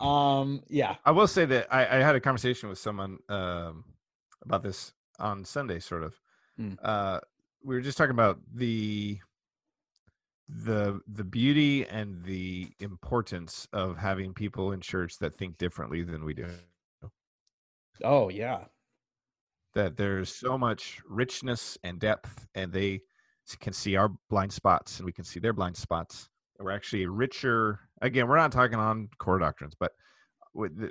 um 0.00 0.62
yeah 0.68 0.96
I 1.04 1.12
will 1.12 1.28
say 1.28 1.44
that 1.44 1.72
I, 1.72 1.82
I 1.98 2.00
had 2.02 2.16
a 2.16 2.20
conversation 2.20 2.68
with 2.68 2.78
someone 2.78 3.18
um, 3.28 3.84
about 4.44 4.62
this 4.64 4.92
on 5.20 5.44
Sunday, 5.44 5.78
sort 5.78 6.02
of. 6.02 6.18
Mm. 6.60 6.76
Uh, 6.82 7.20
we 7.62 7.76
were 7.76 7.80
just 7.80 7.96
talking 7.96 8.10
about 8.10 8.40
the 8.52 9.18
the 10.48 11.00
the 11.06 11.22
beauty 11.24 11.86
and 11.86 12.24
the 12.24 12.72
importance 12.80 13.68
of 13.72 13.96
having 13.96 14.34
people 14.34 14.72
in 14.72 14.80
church 14.80 15.18
that 15.20 15.38
think 15.38 15.56
differently 15.58 16.02
than 16.02 16.24
we 16.24 16.34
do 16.34 16.46
Oh 18.02 18.28
yeah. 18.28 18.64
that 19.74 19.96
there's 19.96 20.34
so 20.34 20.58
much 20.58 21.00
richness 21.08 21.78
and 21.84 21.98
depth 22.00 22.46
and 22.54 22.72
they 22.72 23.00
can 23.60 23.72
see 23.72 23.96
our 23.96 24.10
blind 24.30 24.52
spots 24.52 24.98
and 24.98 25.06
we 25.06 25.12
can 25.12 25.24
see 25.24 25.40
their 25.40 25.52
blind 25.52 25.76
spots 25.76 26.28
we're 26.58 26.70
actually 26.70 27.06
richer 27.06 27.80
again 28.02 28.26
we're 28.28 28.36
not 28.36 28.52
talking 28.52 28.78
on 28.78 29.08
core 29.18 29.38
doctrines 29.38 29.74
but 29.78 29.92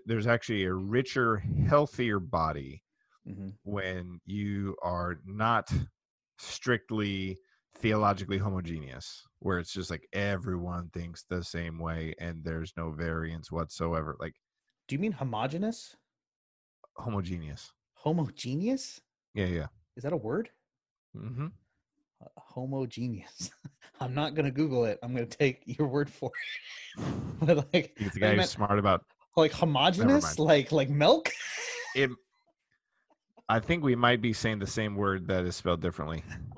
there's 0.06 0.28
actually 0.28 0.66
a 0.66 0.74
richer 0.74 1.38
healthier 1.68 2.20
body 2.20 2.84
hmm 3.26 3.50
when 3.64 4.20
you 4.26 4.76
are 4.84 5.20
not 5.26 5.72
strictly 6.38 7.38
theologically 7.76 8.38
homogeneous 8.38 9.24
where 9.40 9.58
it's 9.58 9.72
just 9.72 9.90
like 9.90 10.06
everyone 10.14 10.90
thinks 10.94 11.24
the 11.30 11.42
same 11.44 11.80
way 11.80 12.14
and 12.20 12.44
there's 12.44 12.74
no 12.78 12.92
variance 12.92 13.52
whatsoever 13.52 14.16
like 14.20 14.36
Do 14.88 14.96
you 14.96 15.00
mean 15.00 15.14
homogeneous? 15.14 15.96
homogeneous 16.98 17.72
Homogeneous? 17.96 19.02
yeah 19.34 19.46
yeah 19.46 19.68
Is 19.96 20.04
that 20.04 20.14
a 20.14 20.18
word? 20.18 20.50
hmm 21.16 21.46
Uh, 21.46 21.50
homogeneous. 22.38 23.52
I'm 24.00 24.14
not 24.14 24.36
gonna 24.36 24.52
Google 24.52 24.86
it. 24.86 25.00
I'm 25.04 25.14
gonna 25.14 25.26
take 25.26 25.62
your 25.66 25.88
word 25.88 26.10
for 26.10 26.32
it. 26.98 27.04
but 27.42 27.74
like, 27.74 27.94
he's 27.98 28.12
the 28.14 28.26
I 28.26 28.36
guy 28.36 28.42
who's 28.42 28.50
smart 28.50 28.80
about 28.80 29.06
like 29.36 29.52
homogeneous, 29.52 30.38
like 30.40 30.72
like 30.72 30.90
milk. 30.90 31.32
it 31.96 32.10
i 33.50 33.60
think 33.60 33.84
we 33.84 33.96
might 33.96 34.22
be 34.22 34.34
saying 34.34 34.60
the 34.60 34.68
same 34.68 34.96
word 34.96 35.28
that 35.28 35.44
is 35.46 35.56
spelled 35.56 35.82
differently 35.82 36.24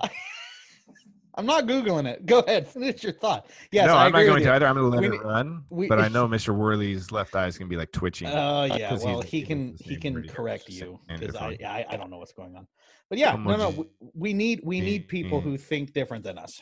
I'm 1.36 1.46
not 1.46 1.66
googling 1.66 2.06
it. 2.06 2.24
Go 2.32 2.40
ahead, 2.40 2.66
finish 2.66 3.02
your 3.04 3.12
thought. 3.12 3.46
Yes, 3.70 3.86
no 3.86 3.94
I 3.96 4.06
i'm 4.06 4.12
not 4.12 4.24
going 4.24 4.42
to 4.42 4.52
either 4.52 4.66
i'm 4.66 4.74
going 4.76 4.90
to 4.90 4.98
let 4.98 5.10
We 5.10 5.16
it 5.16 5.22
run 5.22 5.64
we- 5.70 5.88
but 5.88 6.00
i 6.00 6.08
know 6.14 6.26
mr 6.26 6.54
worley's 6.56 7.12
left 7.12 7.36
eye 7.36 7.46
is 7.46 7.58
going 7.58 7.68
to 7.68 7.70
be 7.70 7.76
like 7.78 7.92
twitching 7.92 8.28
Oh 8.28 8.64
yeah, 8.64 8.88
'cause 8.88 9.02
he 9.02 9.06
well 9.06 9.20
he 9.20 9.42
can 9.42 9.76
he 9.80 9.96
can 9.96 10.22
correct 10.28 10.68
you 10.70 10.98
because 11.08 11.36
I. 11.36 11.56
I 11.64 11.86
I 11.90 11.96
don't 11.96 12.10
know 12.10 12.18
what's 12.18 12.32
going 12.32 12.56
on. 12.56 12.66
But 13.08 13.18
yeah, 13.18 13.36
no, 13.36 13.56
no, 13.56 13.70
we, 13.70 13.84
we 14.14 14.32
need 14.34 14.60
we 14.64 14.80
need 14.80 15.06
people 15.08 15.40
who 15.40 15.56
think 15.56 15.92
different 15.92 16.24
than 16.24 16.38
us. 16.38 16.60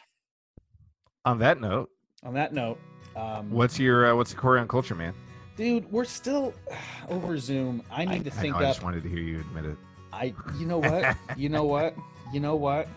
on 1.24 1.38
that 1.38 1.60
note 1.60 1.88
On 2.22 2.34
that 2.34 2.52
note, 2.52 2.78
um, 3.16 3.50
what's 3.50 3.78
your 3.78 4.06
uh, 4.10 4.14
what's 4.16 4.30
the 4.32 4.36
Korean 4.36 4.68
culture 4.68 4.94
man 4.94 5.14
dude? 5.56 5.90
We're 5.90 6.04
still 6.04 6.52
over 7.08 7.38
Zoom. 7.38 7.82
I 7.90 8.04
need 8.04 8.24
to 8.24 8.30
I, 8.30 8.34
think 8.34 8.54
know, 8.54 8.60
I 8.60 8.64
just 8.64 8.82
wanted 8.82 9.02
to 9.04 9.08
hear 9.08 9.20
you 9.20 9.40
admit 9.40 9.64
it 9.66 9.78
I 10.12 10.34
you 10.58 10.66
know 10.66 10.78
what? 10.90 11.16
you 11.36 11.48
know 11.48 11.64
what? 11.64 11.94
You 12.32 12.40
know 12.40 12.56
what? 12.56 12.88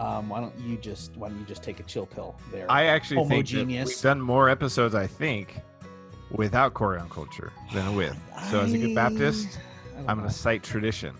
Um, 0.00 0.30
why 0.30 0.40
don't 0.40 0.58
you 0.58 0.78
just 0.78 1.14
why 1.18 1.28
don't 1.28 1.38
you 1.38 1.44
just 1.44 1.62
take 1.62 1.78
a 1.78 1.82
chill 1.82 2.06
pill 2.06 2.34
there? 2.50 2.64
I 2.70 2.84
actually 2.86 3.22
think 3.28 3.50
we've 3.52 4.00
done 4.00 4.18
more 4.18 4.48
episodes, 4.48 4.94
I 4.94 5.06
think, 5.06 5.60
without 6.30 6.72
Korean 6.72 7.06
culture 7.10 7.52
than 7.74 7.94
with. 7.94 8.16
So 8.50 8.60
as 8.60 8.72
a 8.72 8.78
good 8.78 8.94
Baptist, 8.94 9.60
I'm 10.08 10.16
going 10.16 10.28
to 10.28 10.34
cite 10.34 10.62
tradition. 10.62 11.14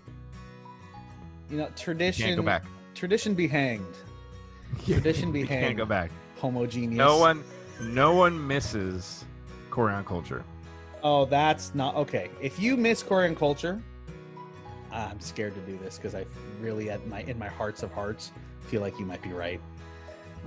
you 1.50 1.58
know 1.58 1.68
tradition. 1.76 2.24
Can't 2.24 2.36
go 2.38 2.42
back. 2.42 2.64
Tradition 2.94 3.34
be 3.34 3.46
hanged. 3.46 3.84
Tradition 4.86 5.30
be 5.30 5.40
You 5.40 5.46
Can't 5.46 5.76
go 5.76 5.84
hanged. 5.84 5.88
back. 5.88 6.10
Homogeneous. 6.40 6.96
No 6.96 7.18
one, 7.18 7.44
no 7.82 8.14
one 8.14 8.46
misses 8.46 9.24
Korean 9.70 10.04
culture. 10.04 10.42
Oh, 11.02 11.26
that's 11.26 11.74
not 11.74 11.96
okay. 11.96 12.30
If 12.40 12.58
you 12.58 12.76
miss 12.78 13.02
Korean 13.02 13.36
culture, 13.36 13.82
I'm 14.92 15.20
scared 15.20 15.54
to 15.54 15.60
do 15.62 15.76
this 15.78 15.96
because 15.96 16.14
I 16.14 16.24
really, 16.60 16.88
at 16.88 17.06
my 17.08 17.22
in 17.22 17.38
my 17.38 17.48
hearts 17.48 17.82
of 17.82 17.92
hearts, 17.92 18.32
feel 18.66 18.80
like 18.80 18.98
you 18.98 19.04
might 19.06 19.22
be 19.22 19.30
right. 19.30 19.60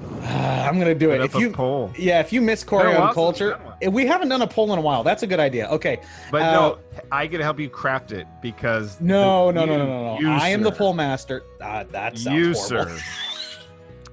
I'm 0.24 0.80
gonna 0.80 0.96
do 0.96 1.10
Put 1.10 1.22
it. 1.22 1.26
If 1.26 1.36
a 1.36 1.40
you, 1.40 1.52
poll. 1.52 1.92
yeah, 1.98 2.20
if 2.20 2.34
you 2.34 2.42
miss 2.42 2.64
been 2.64 2.80
a 2.80 2.82
Korean 2.82 2.96
while 3.02 3.14
since 3.14 3.40
we've 3.42 3.54
culture, 3.54 3.92
we 3.92 4.08
haven't 4.08 4.30
done 4.30 4.42
a 4.42 4.48
poll 4.48 4.74
in 4.74 4.80
a 4.80 4.82
while. 4.82 5.04
That's 5.04 5.22
a 5.24 5.28
good 5.28 5.40
idea. 5.40 5.68
Okay, 5.70 6.00
But 6.32 6.42
uh, 6.42 6.52
no, 6.52 6.78
I 7.12 7.28
can 7.28 7.42
help 7.42 7.60
you 7.60 7.70
craft 7.70 8.12
it 8.12 8.26
because 8.42 9.00
no, 9.00 9.48
the- 9.48 9.54
no, 9.54 9.66
no, 9.66 9.78
no, 9.78 9.86
no, 9.86 10.14
no. 10.16 10.20
you, 10.20 10.30
I 10.30 10.50
am 10.50 10.64
the 10.64 10.72
poll 10.72 10.94
master. 10.94 11.44
Ah, 11.62 11.84
that 11.92 12.18
sounds 12.18 12.36
You 12.38 12.54
horrible. 12.54 12.92
sir, 12.98 13.00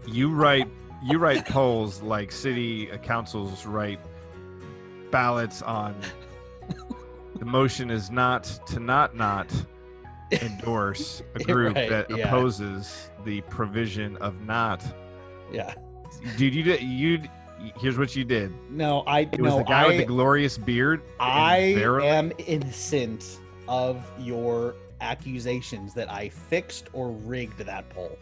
you 0.06 0.30
write 0.30 0.68
you 1.02 1.18
write 1.18 1.46
polls 1.46 2.02
like 2.02 2.30
city 2.30 2.86
councils 3.02 3.64
write 3.64 4.00
ballots 5.10 5.62
on. 5.62 5.94
The 7.38 7.46
motion 7.46 7.90
is 7.90 8.10
not 8.10 8.44
to 8.66 8.80
not 8.80 9.16
not 9.16 9.50
endorse 10.30 11.22
a 11.34 11.38
group 11.42 11.74
Right, 11.74 11.88
that 11.88 12.10
yeah. 12.10 12.26
opposes 12.28 13.09
the 13.24 13.40
provision 13.42 14.16
of 14.18 14.40
not. 14.42 14.82
Yeah. 15.52 15.74
Dude, 16.36 16.54
you 16.54 16.62
did 16.62 16.82
you. 16.82 17.22
Here's 17.78 17.98
what 17.98 18.16
you 18.16 18.24
did. 18.24 18.52
No, 18.70 19.00
I 19.02 19.20
It 19.20 19.40
was 19.40 19.52
no, 19.52 19.58
the 19.58 19.64
guy 19.64 19.82
I, 19.84 19.86
with 19.88 19.98
the 19.98 20.04
glorious 20.06 20.56
beard. 20.56 21.02
I 21.20 21.56
am 22.02 22.32
innocent 22.38 23.38
of 23.68 24.02
your 24.18 24.74
accusations 25.02 25.92
that 25.94 26.10
I 26.10 26.28
fixed 26.30 26.88
or 26.92 27.10
rigged 27.10 27.58
that 27.58 27.88
poll. 27.90 28.18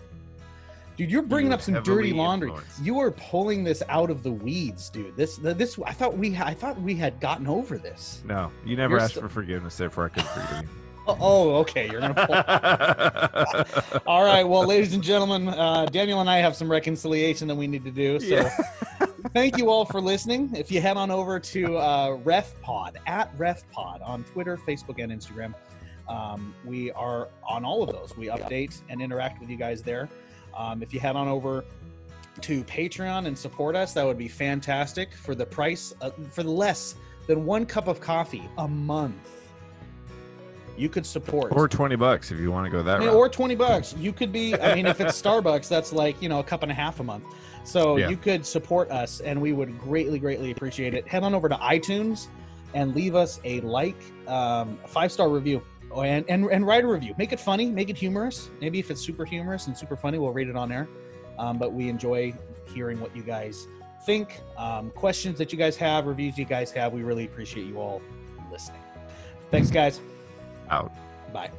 Dude, 0.97 1.11
you're 1.13 1.23
bringing 1.23 1.53
You 1.53 1.55
up 1.55 1.61
some 1.63 1.81
dirty 1.85 2.13
laundry. 2.13 2.49
influenced. 2.49 2.83
You 2.83 2.99
are 2.99 3.13
pulling 3.13 3.63
this 3.63 3.85
out 3.89 4.11
of 4.11 4.25
the 4.25 4.33
weeds, 4.33 4.91
dude. 4.91 5.17
This, 5.17 5.37
this, 5.37 5.79
I 5.87 5.93
thought 5.93 6.19
we, 6.19 6.37
I 6.37 6.53
thought 6.55 6.81
we 6.83 6.97
had 6.97 7.21
gotten 7.21 7.47
over 7.47 7.79
this. 7.79 8.21
No, 8.27 8.51
you 8.65 8.77
never 8.77 8.95
You're 8.95 9.03
asked 9.03 9.15
so- 9.15 9.21
for 9.21 9.29
forgiveness. 9.29 9.77
Therefore, 9.77 10.07
I 10.07 10.09
couldn't 10.09 10.29
forgive 10.31 10.69
Oh, 10.69 10.88
oh, 11.21 11.57
okay. 11.57 11.89
You're 11.91 12.01
gonna 12.01 12.15
pull. 12.27 14.01
All 14.07 14.25
right. 14.25 14.45
Well, 14.45 14.67
ladies 14.67 14.95
and 14.95 15.03
gentlemen, 15.03 15.49
uh, 15.49 15.87
Daniel 15.87 16.21
and 16.21 16.29
I 16.29 16.39
have 16.39 16.55
some 16.57 16.71
reconciliation 16.71 17.49
that 17.49 17.55
we 17.55 17.67
need 17.67 17.85
to 17.85 17.91
do. 17.91 18.21
So, 18.21 18.27
Yeah. 18.27 18.57
thank 19.33 19.57
you 19.59 19.71
all 19.71 19.85
for 19.85 20.01
listening. 20.01 20.51
If 20.57 20.71
you 20.71 20.81
head 20.81 20.97
on 20.97 21.11
over 21.11 21.39
to 21.39 21.77
uh, 21.77 22.17
RefPod 22.19 22.97
at 23.07 23.37
RefPod 23.39 24.07
on 24.07 24.25
Twitter, 24.25 24.57
Facebook, 24.57 25.03
and 25.03 25.13
Instagram, 25.13 25.55
um, 26.09 26.55
we 26.65 26.91
are 26.93 27.29
on 27.47 27.65
all 27.65 27.83
of 27.83 27.91
those. 27.91 28.17
We 28.17 28.27
update 28.27 28.81
and 28.89 29.01
interact 29.03 29.41
with 29.41 29.51
you 29.51 29.57
guys 29.57 29.83
there. 29.83 30.09
Um, 30.57 30.83
if 30.83 30.95
you 30.95 31.01
head 31.01 31.17
on 31.17 31.29
over 31.29 31.65
to 32.41 32.65
Patreon 32.65 33.27
and 33.27 33.37
support 33.37 33.77
us, 33.77 33.93
that 33.95 34.05
would 34.07 34.19
be 34.19 34.29
fantastic. 34.29 35.13
For 35.15 35.35
the 35.35 35.47
price, 35.47 35.95
uh, 36.01 36.11
for 36.31 36.43
less 36.43 36.95
than 37.27 37.45
one 37.45 37.67
cup 37.67 37.89
of 37.89 38.01
coffee 38.01 38.49
a 38.59 38.67
month, 38.67 39.38
you 40.79 40.89
could 40.89 41.05
support 41.05 41.53
or 41.55 41.67
twenty 41.69 41.97
bucks 41.97 42.31
if 42.31 42.39
you 42.39 42.53
want 42.53 42.65
to 42.67 42.71
go 42.71 42.83
that 42.83 42.97
I 42.97 42.99
mean, 43.01 43.09
route. 43.09 43.17
or 43.17 43.29
20 43.29 43.55
bucks. 43.57 43.95
You 43.99 44.13
could 44.13 44.31
be, 44.33 44.55
I 44.55 44.75
mean, 44.75 44.87
if 44.87 45.01
it's 45.01 45.21
Starbucks, 45.23 45.69
that's 45.69 45.93
like, 45.93 46.21
you 46.23 46.29
know, 46.29 46.39
a 46.39 46.45
cup 46.45 46.63
and 46.63 46.71
a 46.71 46.75
half 46.75 47.01
a 47.01 47.03
month. 47.05 47.25
So 47.65 47.97
Yeah. 47.97 48.09
you 48.09 48.17
could 48.17 48.47
support 48.47 48.91
us 48.91 49.21
and 49.21 49.41
we 49.41 49.53
would 49.53 49.79
greatly, 49.79 50.19
greatly 50.19 50.51
appreciate 50.53 50.95
it. 50.95 51.07
Head 51.09 51.23
on 51.25 51.35
over 51.35 51.49
to 51.49 51.57
iTunes 51.57 52.29
and 52.75 52.95
leave 52.95 53.15
us 53.15 53.41
a 53.45 53.61
like, 53.63 53.97
um, 54.29 54.79
five 54.87 55.11
star 55.11 55.29
review. 55.29 55.63
Oh, 55.91 56.03
and, 56.03 56.25
and, 56.29 56.45
and 56.51 56.67
write 56.67 56.85
a 56.85 56.87
review. 56.87 57.15
Make 57.19 57.33
it 57.33 57.41
funny, 57.41 57.71
make 57.71 57.89
it 57.91 57.97
humorous. 57.97 58.51
Maybe 58.61 58.79
if 58.79 58.91
it's 58.91 59.01
super 59.01 59.25
humorous 59.25 59.67
and 59.67 59.77
super 59.77 59.97
funny, 59.97 60.19
we'll 60.19 60.33
rate 60.33 60.49
it 60.49 60.57
on 60.57 60.69
there. 60.69 60.87
Um, 61.39 61.57
but 61.59 61.73
we 61.73 61.89
enjoy 61.89 62.35
hearing 62.75 63.01
what 63.01 63.15
you 63.17 63.23
guys 63.23 63.67
think, 64.05 64.41
um, 64.57 64.91
questions 64.91 65.39
that 65.39 65.51
you 65.53 65.59
guys 65.59 65.77
have, 65.77 66.07
reviews 66.07 66.37
you 66.39 66.45
guys 66.45 66.71
have. 66.73 66.93
We 66.93 67.03
really 67.03 67.25
appreciate 67.25 67.67
you 67.67 67.79
all 67.81 68.01
listening. 68.53 68.81
Thanks, 69.51 69.71
guys. 69.71 70.01
Out. 70.71 70.93
Bye. 71.33 71.51